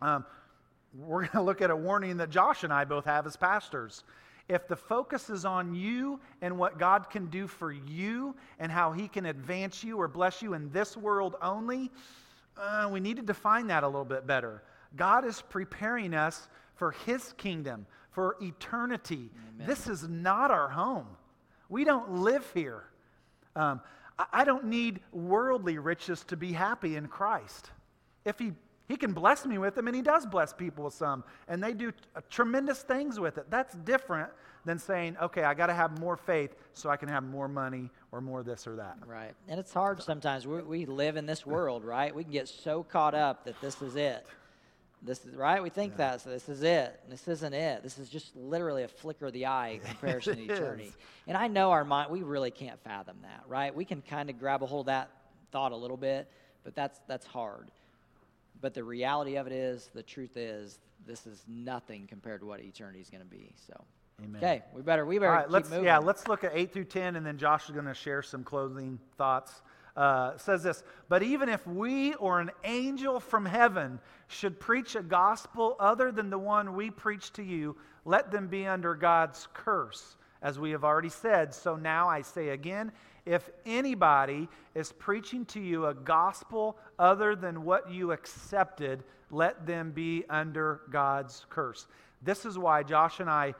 Um, 0.00 0.24
we're 0.94 1.20
going 1.20 1.32
to 1.32 1.42
look 1.42 1.60
at 1.60 1.70
a 1.70 1.76
warning 1.76 2.16
that 2.16 2.30
Josh 2.30 2.64
and 2.64 2.72
I 2.72 2.84
both 2.84 3.04
have 3.04 3.26
as 3.26 3.36
pastors. 3.36 4.04
If 4.48 4.66
the 4.66 4.76
focus 4.76 5.28
is 5.28 5.44
on 5.44 5.74
you 5.74 6.18
and 6.40 6.58
what 6.58 6.78
God 6.78 7.10
can 7.10 7.26
do 7.26 7.46
for 7.46 7.70
you 7.70 8.34
and 8.58 8.72
how 8.72 8.92
He 8.92 9.06
can 9.06 9.26
advance 9.26 9.84
you 9.84 9.98
or 9.98 10.08
bless 10.08 10.40
you 10.40 10.54
in 10.54 10.70
this 10.70 10.96
world 10.96 11.36
only, 11.42 11.90
uh, 12.56 12.88
we 12.90 12.98
need 12.98 13.16
to 13.16 13.22
define 13.22 13.66
that 13.66 13.84
a 13.84 13.86
little 13.86 14.06
bit 14.06 14.26
better. 14.26 14.62
God 14.96 15.26
is 15.26 15.42
preparing 15.42 16.14
us 16.14 16.48
for 16.76 16.92
His 16.92 17.34
kingdom, 17.36 17.86
for 18.10 18.36
eternity. 18.40 19.30
Amen. 19.54 19.66
This 19.66 19.86
is 19.86 20.08
not 20.08 20.50
our 20.50 20.68
home. 20.68 21.06
We 21.68 21.84
don't 21.84 22.10
live 22.10 22.50
here. 22.54 22.84
Um, 23.54 23.82
I, 24.18 24.26
I 24.32 24.44
don't 24.44 24.64
need 24.64 25.00
worldly 25.12 25.78
riches 25.78 26.24
to 26.24 26.36
be 26.38 26.52
happy 26.52 26.96
in 26.96 27.06
Christ. 27.06 27.70
If 28.24 28.38
He 28.38 28.52
he 28.88 28.96
can 28.96 29.12
bless 29.12 29.44
me 29.44 29.58
with 29.58 29.74
them, 29.74 29.86
and 29.86 29.94
He 29.94 30.02
does 30.02 30.24
bless 30.24 30.52
people 30.52 30.84
with 30.84 30.94
some, 30.94 31.22
and 31.46 31.62
they 31.62 31.74
do 31.74 31.92
t- 31.92 31.98
uh, 32.16 32.20
tremendous 32.30 32.82
things 32.82 33.20
with 33.20 33.36
it. 33.36 33.50
That's 33.50 33.74
different 33.76 34.30
than 34.64 34.78
saying, 34.78 35.16
okay, 35.22 35.44
I 35.44 35.54
got 35.54 35.66
to 35.66 35.74
have 35.74 36.00
more 36.00 36.16
faith 36.16 36.54
so 36.72 36.90
I 36.90 36.96
can 36.96 37.08
have 37.08 37.22
more 37.22 37.48
money 37.48 37.90
or 38.12 38.20
more 38.20 38.42
this 38.42 38.66
or 38.66 38.76
that. 38.76 38.96
Right. 39.06 39.32
And 39.46 39.60
it's 39.60 39.72
hard 39.72 40.02
sometimes. 40.02 40.46
We, 40.46 40.62
we 40.62 40.86
live 40.86 41.16
in 41.16 41.26
this 41.26 41.46
world, 41.46 41.84
right? 41.84 42.14
We 42.14 42.24
can 42.24 42.32
get 42.32 42.48
so 42.48 42.82
caught 42.82 43.14
up 43.14 43.44
that 43.44 43.60
this 43.60 43.80
is 43.82 43.96
it. 43.96 44.26
This 45.00 45.24
is 45.24 45.34
right. 45.34 45.62
We 45.62 45.70
think 45.70 45.92
yeah. 45.92 46.10
that 46.10 46.20
so 46.22 46.30
this 46.30 46.48
is 46.48 46.62
it. 46.62 47.00
This 47.08 47.28
isn't 47.28 47.54
it. 47.54 47.82
This 47.82 47.98
is 47.98 48.08
just 48.08 48.34
literally 48.34 48.82
a 48.82 48.88
flicker 48.88 49.26
of 49.26 49.32
the 49.32 49.46
eye 49.46 49.68
in 49.68 49.80
comparison 49.90 50.36
to 50.36 50.52
eternity. 50.52 50.88
Is. 50.88 50.96
And 51.26 51.36
I 51.36 51.46
know 51.46 51.70
our 51.70 51.84
mind. 51.84 52.10
We 52.10 52.22
really 52.22 52.50
can't 52.50 52.82
fathom 52.82 53.16
that, 53.22 53.44
right? 53.46 53.72
We 53.74 53.84
can 53.84 54.02
kind 54.02 54.28
of 54.28 54.38
grab 54.40 54.62
a 54.62 54.66
hold 54.66 54.82
of 54.82 54.86
that 54.86 55.10
thought 55.52 55.72
a 55.72 55.76
little 55.76 55.96
bit, 55.96 56.28
but 56.64 56.74
that's 56.74 57.00
that's 57.06 57.26
hard. 57.26 57.70
But 58.60 58.74
the 58.74 58.84
reality 58.84 59.36
of 59.36 59.46
it 59.46 59.52
is, 59.52 59.90
the 59.94 60.02
truth 60.02 60.36
is, 60.36 60.78
this 61.06 61.26
is 61.26 61.44
nothing 61.46 62.06
compared 62.06 62.40
to 62.40 62.46
what 62.46 62.60
eternity 62.60 63.00
is 63.00 63.08
going 63.08 63.22
to 63.22 63.28
be. 63.28 63.52
So, 63.66 63.84
Amen. 64.22 64.36
okay, 64.42 64.62
we 64.74 64.82
better 64.82 65.06
we 65.06 65.18
better 65.18 65.30
All 65.30 65.36
right, 65.36 65.46
keep 65.46 65.52
let's, 65.52 65.70
moving. 65.70 65.84
Yeah, 65.84 65.98
let's 65.98 66.26
look 66.26 66.44
at 66.44 66.52
eight 66.54 66.72
through 66.72 66.84
ten, 66.84 67.16
and 67.16 67.24
then 67.24 67.38
Josh 67.38 67.66
is 67.66 67.70
going 67.70 67.86
to 67.86 67.94
share 67.94 68.22
some 68.22 68.44
closing 68.44 68.98
thoughts. 69.16 69.62
Uh, 69.96 70.36
says 70.38 70.62
this, 70.62 70.84
but 71.08 71.24
even 71.24 71.48
if 71.48 71.66
we 71.66 72.14
or 72.14 72.38
an 72.38 72.52
angel 72.62 73.18
from 73.18 73.44
heaven 73.44 73.98
should 74.28 74.60
preach 74.60 74.94
a 74.94 75.02
gospel 75.02 75.74
other 75.80 76.12
than 76.12 76.30
the 76.30 76.38
one 76.38 76.76
we 76.76 76.88
preach 76.88 77.32
to 77.32 77.42
you, 77.42 77.76
let 78.04 78.30
them 78.30 78.46
be 78.46 78.64
under 78.64 78.94
God's 78.94 79.48
curse. 79.54 80.16
As 80.40 80.56
we 80.56 80.70
have 80.70 80.84
already 80.84 81.08
said, 81.08 81.52
so 81.52 81.74
now 81.74 82.08
I 82.08 82.22
say 82.22 82.50
again 82.50 82.92
if 83.28 83.50
anybody 83.66 84.48
is 84.74 84.92
preaching 84.92 85.44
to 85.46 85.60
you 85.60 85.86
a 85.86 85.94
gospel 85.94 86.78
other 86.98 87.36
than 87.36 87.64
what 87.64 87.90
you 87.90 88.12
accepted, 88.12 89.04
let 89.30 89.66
them 89.66 89.92
be 89.92 90.24
under 90.28 90.80
God's 90.90 91.46
curse. 91.50 91.86
This 92.22 92.44
is 92.44 92.58
why 92.58 92.82
Josh 92.82 93.20
and 93.20 93.30
I 93.30 93.54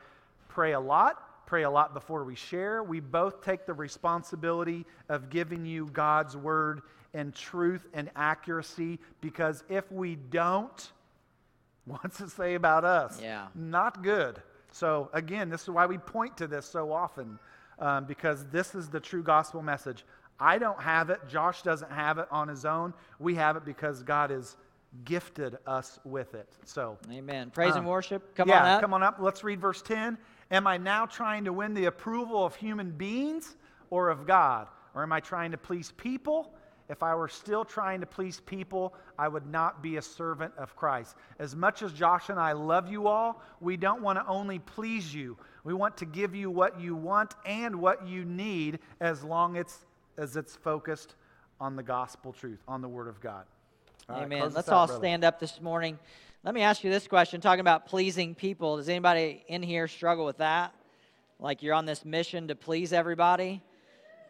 pray 0.47 0.73
a 0.73 0.79
lot, 0.79 1.45
pray 1.45 1.63
a 1.63 1.69
lot 1.69 1.93
before 1.93 2.23
we 2.23 2.35
share. 2.35 2.83
We 2.83 2.99
both 2.99 3.41
take 3.41 3.65
the 3.65 3.73
responsibility 3.73 4.85
of 5.07 5.29
giving 5.29 5.65
you 5.65 5.87
God's 5.87 6.35
word 6.35 6.81
and 7.13 7.33
truth 7.33 7.87
and 7.93 8.09
accuracy 8.15 8.99
because 9.21 9.63
if 9.69 9.91
we 9.91 10.15
don't, 10.15 10.91
what's 11.85 12.19
it 12.19 12.29
say 12.29 12.55
about 12.55 12.83
us? 12.83 13.19
Yeah. 13.21 13.47
Not 13.55 14.03
good. 14.03 14.41
So, 14.71 15.09
again, 15.13 15.49
this 15.49 15.63
is 15.63 15.69
why 15.69 15.85
we 15.85 15.97
point 15.97 16.37
to 16.37 16.47
this 16.47 16.65
so 16.65 16.91
often 16.91 17.39
um, 17.79 18.05
because 18.05 18.45
this 18.47 18.75
is 18.75 18.89
the 18.89 18.99
true 18.99 19.23
gospel 19.23 19.61
message. 19.61 20.05
I 20.39 20.57
don't 20.57 20.81
have 20.81 21.09
it. 21.09 21.19
Josh 21.27 21.61
doesn't 21.61 21.91
have 21.91 22.17
it 22.17 22.27
on 22.31 22.47
his 22.47 22.65
own. 22.65 22.93
We 23.19 23.35
have 23.35 23.57
it 23.57 23.65
because 23.65 24.03
God 24.03 24.29
has 24.29 24.55
gifted 25.05 25.57
us 25.67 25.99
with 26.03 26.33
it. 26.33 26.47
So, 26.65 26.97
Amen. 27.11 27.51
Praise 27.51 27.73
um, 27.73 27.79
and 27.79 27.87
worship. 27.87 28.35
Come 28.35 28.49
yeah, 28.49 28.63
on 28.63 28.67
up. 28.69 28.81
come 28.81 28.93
on 28.93 29.03
up. 29.03 29.17
Let's 29.19 29.43
read 29.43 29.59
verse 29.59 29.81
10. 29.81 30.17
Am 30.51 30.65
I 30.65 30.77
now 30.77 31.05
trying 31.05 31.45
to 31.45 31.53
win 31.53 31.73
the 31.73 31.85
approval 31.85 32.45
of 32.45 32.55
human 32.55 32.91
beings 32.91 33.55
or 33.89 34.09
of 34.09 34.25
God? 34.25 34.67
Or 34.95 35.03
am 35.03 35.11
I 35.11 35.19
trying 35.19 35.51
to 35.51 35.57
please 35.57 35.91
people? 35.91 36.53
If 36.89 37.03
I 37.03 37.13
were 37.13 37.27
still 37.27 37.63
trying 37.63 37.99
to 37.99 38.07
please 38.07 38.39
people, 38.39 38.95
I 39.17 39.27
would 39.27 39.45
not 39.45 39.83
be 39.83 39.97
a 39.97 40.01
servant 40.01 40.53
of 40.57 40.75
Christ. 40.75 41.15
As 41.37 41.55
much 41.55 41.83
as 41.83 41.93
Josh 41.93 42.29
and 42.29 42.39
I 42.39 42.53
love 42.53 42.89
you 42.89 43.07
all, 43.07 43.43
we 43.61 43.77
don't 43.77 44.01
want 44.01 44.17
to 44.17 44.25
only 44.25 44.57
please 44.57 45.13
you. 45.13 45.37
We 45.63 45.75
want 45.75 45.97
to 45.97 46.05
give 46.05 46.33
you 46.33 46.49
what 46.49 46.79
you 46.81 46.95
want 46.95 47.35
and 47.45 47.75
what 47.75 48.07
you 48.07 48.25
need 48.25 48.79
as 48.99 49.23
long 49.23 49.55
as, 49.55 49.85
as 50.19 50.35
it's 50.35 50.55
focused 50.55 51.15
on 51.59 51.75
the 51.75 51.83
gospel 51.83 52.33
truth, 52.33 52.59
on 52.67 52.81
the 52.81 52.87
Word 52.87 53.07
of 53.07 53.19
God. 53.21 53.45
All 54.09 54.17
Amen. 54.17 54.41
Right, 54.41 54.53
Let's 54.53 54.69
all 54.69 54.85
brother. 54.85 54.99
stand 54.99 55.23
up 55.23 55.39
this 55.39 55.61
morning. 55.61 55.97
Let 56.43 56.53
me 56.53 56.61
ask 56.61 56.83
you 56.83 56.91
this 56.91 57.07
question 57.07 57.41
talking 57.41 57.61
about 57.61 57.85
pleasing 57.85 58.35
people. 58.35 58.77
Does 58.77 58.89
anybody 58.89 59.43
in 59.47 59.63
here 59.63 59.87
struggle 59.87 60.25
with 60.25 60.37
that? 60.37 60.73
Like 61.39 61.63
you're 61.63 61.73
on 61.73 61.85
this 61.85 62.03
mission 62.05 62.49
to 62.49 62.55
please 62.55 62.91
everybody? 62.91 63.61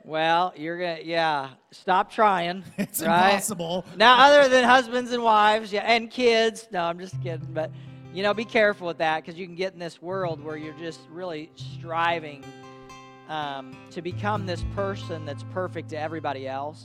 Well, 0.05 0.53
you're 0.55 0.77
gonna, 0.77 0.99
yeah. 1.03 1.49
Stop 1.71 2.11
trying. 2.11 2.63
It's 2.77 3.01
right? 3.01 3.31
impossible. 3.31 3.85
Now, 3.97 4.19
other 4.19 4.47
than 4.47 4.63
husbands 4.63 5.11
and 5.11 5.23
wives, 5.23 5.73
yeah, 5.73 5.81
and 5.81 6.09
kids. 6.09 6.67
No, 6.71 6.83
I'm 6.83 6.99
just 6.99 7.21
kidding. 7.21 7.47
But 7.51 7.71
you 8.13 8.23
know, 8.23 8.33
be 8.33 8.45
careful 8.45 8.87
with 8.87 8.99
that 8.99 9.23
because 9.23 9.39
you 9.39 9.45
can 9.45 9.55
get 9.55 9.73
in 9.73 9.79
this 9.79 10.01
world 10.01 10.43
where 10.43 10.57
you're 10.57 10.77
just 10.79 10.99
really 11.11 11.51
striving 11.55 12.43
um, 13.29 13.77
to 13.91 14.01
become 14.01 14.45
this 14.45 14.63
person 14.75 15.25
that's 15.25 15.43
perfect 15.53 15.89
to 15.89 15.99
everybody 15.99 16.47
else, 16.47 16.83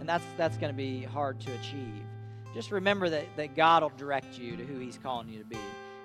and 0.00 0.08
that's 0.08 0.24
that's 0.36 0.56
going 0.56 0.72
to 0.72 0.76
be 0.76 1.02
hard 1.02 1.38
to 1.40 1.52
achieve. 1.54 2.02
Just 2.54 2.72
remember 2.72 3.08
that 3.10 3.26
that 3.36 3.54
God 3.54 3.82
will 3.82 3.92
direct 3.96 4.38
you 4.38 4.56
to 4.56 4.64
who 4.64 4.80
He's 4.80 4.98
calling 4.98 5.28
you 5.28 5.38
to 5.38 5.44
be. 5.44 5.58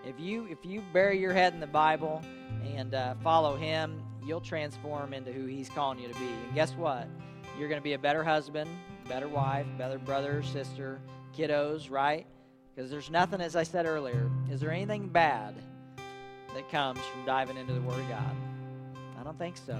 If 0.05 0.19
you 0.19 0.47
if 0.49 0.65
you 0.65 0.83
bury 0.91 1.19
your 1.19 1.33
head 1.33 1.53
in 1.53 1.59
the 1.59 1.67
Bible 1.67 2.21
and 2.75 2.93
uh, 2.93 3.15
follow 3.23 3.55
Him, 3.55 4.03
you'll 4.25 4.41
transform 4.41 5.13
into 5.13 5.31
who 5.31 5.45
He's 5.45 5.69
calling 5.69 5.97
you 5.97 6.09
to 6.09 6.19
be. 6.19 6.27
And 6.27 6.53
guess 6.53 6.73
what? 6.73 7.07
You're 7.57 7.69
going 7.69 7.79
to 7.79 7.83
be 7.83 7.93
a 7.93 7.99
better 7.99 8.23
husband, 8.23 8.69
better 9.07 9.27
wife, 9.27 9.65
better 9.77 9.97
brother, 9.97 10.43
sister, 10.43 10.99
kiddos, 11.37 11.89
right? 11.89 12.25
Because 12.75 12.89
there's 12.89 13.11
nothing, 13.11 13.39
as 13.39 13.55
I 13.55 13.63
said 13.63 13.85
earlier, 13.85 14.29
is 14.51 14.59
there 14.59 14.71
anything 14.71 15.07
bad 15.07 15.55
that 16.55 16.69
comes 16.71 16.99
from 16.99 17.25
diving 17.25 17.57
into 17.57 17.73
the 17.73 17.81
Word 17.81 17.99
of 17.99 18.09
God? 18.09 18.35
I 19.23 19.25
don't 19.25 19.37
think 19.37 19.55
so. 19.55 19.79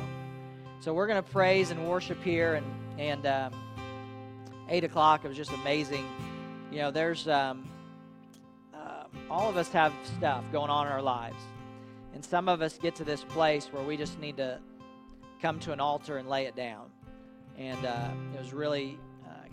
So 0.79 0.93
we're 0.93 1.05
going 1.05 1.21
to 1.21 1.29
praise 1.29 1.69
and 1.69 1.85
worship 1.85 2.23
here, 2.23 2.53
and 2.53 2.65
and 2.97 3.25
um, 3.25 3.53
eight 4.69 4.85
o'clock. 4.85 5.25
It 5.25 5.27
was 5.27 5.35
just 5.35 5.51
amazing. 5.51 6.07
You 6.71 6.77
know, 6.77 6.91
there's 6.91 7.27
um, 7.27 7.69
uh, 8.73 9.03
all 9.29 9.49
of 9.49 9.57
us 9.57 9.67
have 9.73 9.91
stuff 10.17 10.49
going 10.53 10.69
on 10.69 10.87
in 10.87 10.93
our 10.93 11.01
lives, 11.01 11.43
and 12.13 12.23
some 12.23 12.47
of 12.47 12.61
us 12.61 12.77
get 12.77 12.95
to 12.95 13.03
this 13.03 13.25
place 13.25 13.65
where 13.65 13.83
we 13.83 13.97
just 13.97 14.17
need 14.17 14.37
to 14.37 14.59
come 15.41 15.59
to 15.59 15.73
an 15.73 15.81
altar 15.81 16.19
and 16.19 16.29
lay 16.29 16.45
it 16.45 16.55
down. 16.55 16.89
And 17.57 17.85
uh, 17.85 18.11
it 18.33 18.39
was 18.39 18.53
really 18.53 18.97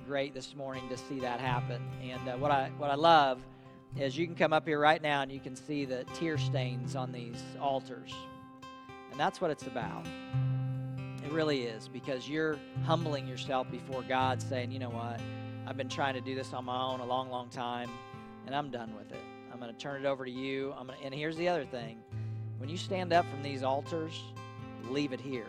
great 0.06 0.34
this 0.34 0.54
morning 0.54 0.88
to 0.88 0.96
see 0.96 1.18
that 1.18 1.40
happen. 1.40 1.82
And 2.00 2.28
uh, 2.28 2.36
what 2.36 2.52
I 2.52 2.70
what 2.78 2.92
I 2.92 2.94
love 2.94 3.40
is 3.96 4.16
you 4.16 4.24
can 4.24 4.36
come 4.36 4.52
up 4.52 4.68
here 4.68 4.78
right 4.78 5.02
now 5.02 5.22
and 5.22 5.32
you 5.32 5.40
can 5.40 5.56
see 5.56 5.84
the 5.84 6.04
tear 6.14 6.38
stains 6.38 6.94
on 6.94 7.10
these 7.10 7.42
altars, 7.60 8.14
that's 9.20 9.40
what 9.40 9.50
it's 9.50 9.66
about. 9.66 10.06
It 11.24 11.30
really 11.30 11.64
is 11.64 11.88
because 11.88 12.28
you're 12.28 12.58
humbling 12.84 13.28
yourself 13.28 13.70
before 13.70 14.02
God, 14.02 14.40
saying, 14.40 14.72
you 14.72 14.78
know 14.78 14.90
what, 14.90 15.20
I've 15.66 15.76
been 15.76 15.88
trying 15.88 16.14
to 16.14 16.20
do 16.20 16.34
this 16.34 16.52
on 16.52 16.64
my 16.64 16.80
own 16.80 17.00
a 17.00 17.06
long, 17.06 17.30
long 17.30 17.50
time, 17.50 17.90
and 18.46 18.54
I'm 18.54 18.70
done 18.70 18.94
with 18.96 19.10
it. 19.12 19.20
I'm 19.52 19.60
going 19.60 19.72
to 19.72 19.78
turn 19.78 20.04
it 20.04 20.08
over 20.08 20.24
to 20.24 20.30
you. 20.30 20.72
I'm 20.78 20.86
gonna, 20.86 20.98
and 21.04 21.14
here's 21.14 21.36
the 21.36 21.48
other 21.48 21.64
thing: 21.64 21.98
when 22.58 22.68
you 22.68 22.76
stand 22.76 23.12
up 23.12 23.26
from 23.30 23.42
these 23.42 23.62
altars, 23.62 24.18
leave 24.88 25.12
it 25.12 25.20
here 25.20 25.46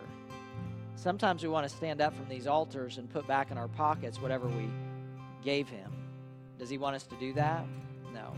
Sometimes 1.01 1.41
we 1.41 1.49
want 1.49 1.67
to 1.67 1.75
stand 1.75 1.99
up 1.99 2.15
from 2.15 2.29
these 2.29 2.45
altars 2.45 2.99
and 2.99 3.09
put 3.09 3.25
back 3.25 3.49
in 3.49 3.57
our 3.57 3.67
pockets 3.69 4.21
whatever 4.21 4.47
we 4.47 4.69
gave 5.43 5.67
Him. 5.67 5.91
Does 6.59 6.69
He 6.69 6.77
want 6.77 6.95
us 6.95 7.07
to 7.07 7.15
do 7.15 7.33
that? 7.33 7.65
No. 8.13 8.33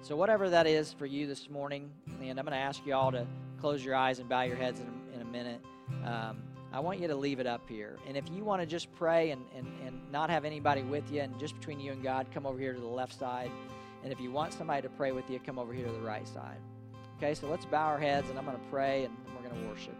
So, 0.00 0.16
whatever 0.16 0.48
that 0.48 0.66
is 0.66 0.90
for 0.94 1.04
you 1.04 1.26
this 1.26 1.50
morning, 1.50 1.90
and 2.22 2.38
I'm 2.38 2.46
going 2.46 2.52
to 2.52 2.56
ask 2.56 2.80
you 2.86 2.94
all 2.94 3.12
to 3.12 3.26
close 3.62 3.84
your 3.84 3.94
eyes 3.94 4.18
and 4.18 4.28
bow 4.28 4.42
your 4.42 4.56
heads 4.56 4.80
in 4.80 4.86
a, 4.88 5.14
in 5.14 5.22
a 5.22 5.30
minute. 5.30 5.60
Um, 6.04 6.42
I 6.72 6.80
want 6.80 6.98
you 6.98 7.06
to 7.06 7.14
leave 7.14 7.38
it 7.38 7.46
up 7.46 7.68
here. 7.68 7.96
And 8.08 8.16
if 8.16 8.24
you 8.28 8.42
want 8.42 8.60
to 8.60 8.66
just 8.66 8.92
pray 8.96 9.30
and, 9.30 9.44
and, 9.56 9.68
and 9.86 10.00
not 10.10 10.30
have 10.30 10.44
anybody 10.44 10.82
with 10.82 11.08
you 11.12 11.20
and 11.20 11.38
just 11.38 11.56
between 11.60 11.78
you 11.78 11.92
and 11.92 12.02
God, 12.02 12.26
come 12.34 12.44
over 12.44 12.58
here 12.58 12.72
to 12.72 12.80
the 12.80 12.86
left 12.86 13.16
side. 13.16 13.52
And 14.02 14.12
if 14.12 14.20
you 14.20 14.32
want 14.32 14.52
somebody 14.52 14.82
to 14.82 14.88
pray 14.88 15.12
with 15.12 15.30
you, 15.30 15.38
come 15.38 15.60
over 15.60 15.72
here 15.72 15.86
to 15.86 15.92
the 15.92 16.00
right 16.00 16.26
side. 16.26 16.56
Okay, 17.18 17.34
so 17.34 17.46
let's 17.46 17.64
bow 17.64 17.86
our 17.86 18.00
heads 18.00 18.30
and 18.30 18.36
I'm 18.38 18.44
going 18.44 18.56
to 18.56 18.64
pray 18.68 19.04
and 19.04 19.16
we're 19.28 19.48
going 19.48 19.62
to 19.62 19.68
worship. 19.68 19.94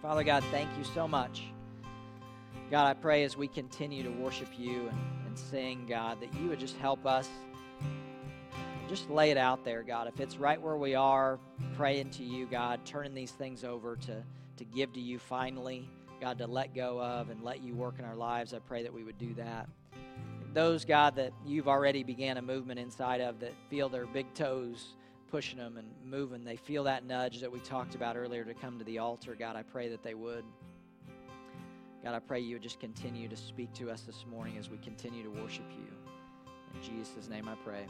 Father 0.00 0.24
God, 0.24 0.42
thank 0.50 0.70
you 0.78 0.84
so 0.84 1.06
much. 1.06 1.42
God, 2.70 2.86
I 2.86 2.94
pray 2.94 3.24
as 3.24 3.36
we 3.36 3.46
continue 3.46 4.02
to 4.04 4.10
worship 4.10 4.48
you 4.56 4.88
and, 4.88 4.98
and 5.26 5.38
sing, 5.38 5.84
God, 5.86 6.18
that 6.22 6.32
you 6.32 6.48
would 6.48 6.60
just 6.60 6.78
help 6.78 7.04
us. 7.04 7.28
Just 8.90 9.08
lay 9.08 9.30
it 9.30 9.36
out 9.36 9.64
there, 9.64 9.84
God. 9.84 10.08
If 10.08 10.18
it's 10.18 10.36
right 10.36 10.60
where 10.60 10.76
we 10.76 10.96
are, 10.96 11.38
praying 11.76 12.10
to 12.10 12.24
you, 12.24 12.46
God, 12.46 12.80
turning 12.84 13.14
these 13.14 13.30
things 13.30 13.62
over 13.62 13.94
to, 13.94 14.24
to 14.56 14.64
give 14.64 14.92
to 14.94 15.00
you 15.00 15.20
finally. 15.20 15.88
God, 16.20 16.38
to 16.38 16.48
let 16.48 16.74
go 16.74 17.00
of 17.00 17.30
and 17.30 17.40
let 17.44 17.62
you 17.62 17.72
work 17.72 18.00
in 18.00 18.04
our 18.04 18.16
lives. 18.16 18.52
I 18.52 18.58
pray 18.58 18.82
that 18.82 18.92
we 18.92 19.04
would 19.04 19.16
do 19.16 19.32
that. 19.34 19.68
Those, 20.54 20.84
God, 20.84 21.14
that 21.14 21.32
you've 21.46 21.68
already 21.68 22.02
began 22.02 22.36
a 22.36 22.42
movement 22.42 22.80
inside 22.80 23.20
of 23.20 23.38
that 23.38 23.52
feel 23.70 23.88
their 23.88 24.06
big 24.06 24.34
toes 24.34 24.96
pushing 25.30 25.58
them 25.60 25.76
and 25.76 25.86
moving, 26.04 26.44
they 26.44 26.56
feel 26.56 26.82
that 26.82 27.04
nudge 27.04 27.40
that 27.40 27.52
we 27.52 27.60
talked 27.60 27.94
about 27.94 28.16
earlier 28.16 28.42
to 28.42 28.54
come 28.54 28.76
to 28.76 28.84
the 28.84 28.98
altar. 28.98 29.36
God, 29.38 29.54
I 29.54 29.62
pray 29.62 29.88
that 29.88 30.02
they 30.02 30.14
would. 30.14 30.44
God, 32.02 32.14
I 32.14 32.18
pray 32.18 32.40
you 32.40 32.56
would 32.56 32.62
just 32.62 32.80
continue 32.80 33.28
to 33.28 33.36
speak 33.36 33.72
to 33.74 33.88
us 33.88 34.00
this 34.00 34.24
morning 34.28 34.58
as 34.58 34.68
we 34.68 34.78
continue 34.78 35.22
to 35.22 35.30
worship 35.30 35.70
you. 35.70 35.86
In 36.74 36.98
Jesus' 36.98 37.28
name 37.28 37.48
I 37.48 37.54
pray. 37.64 37.86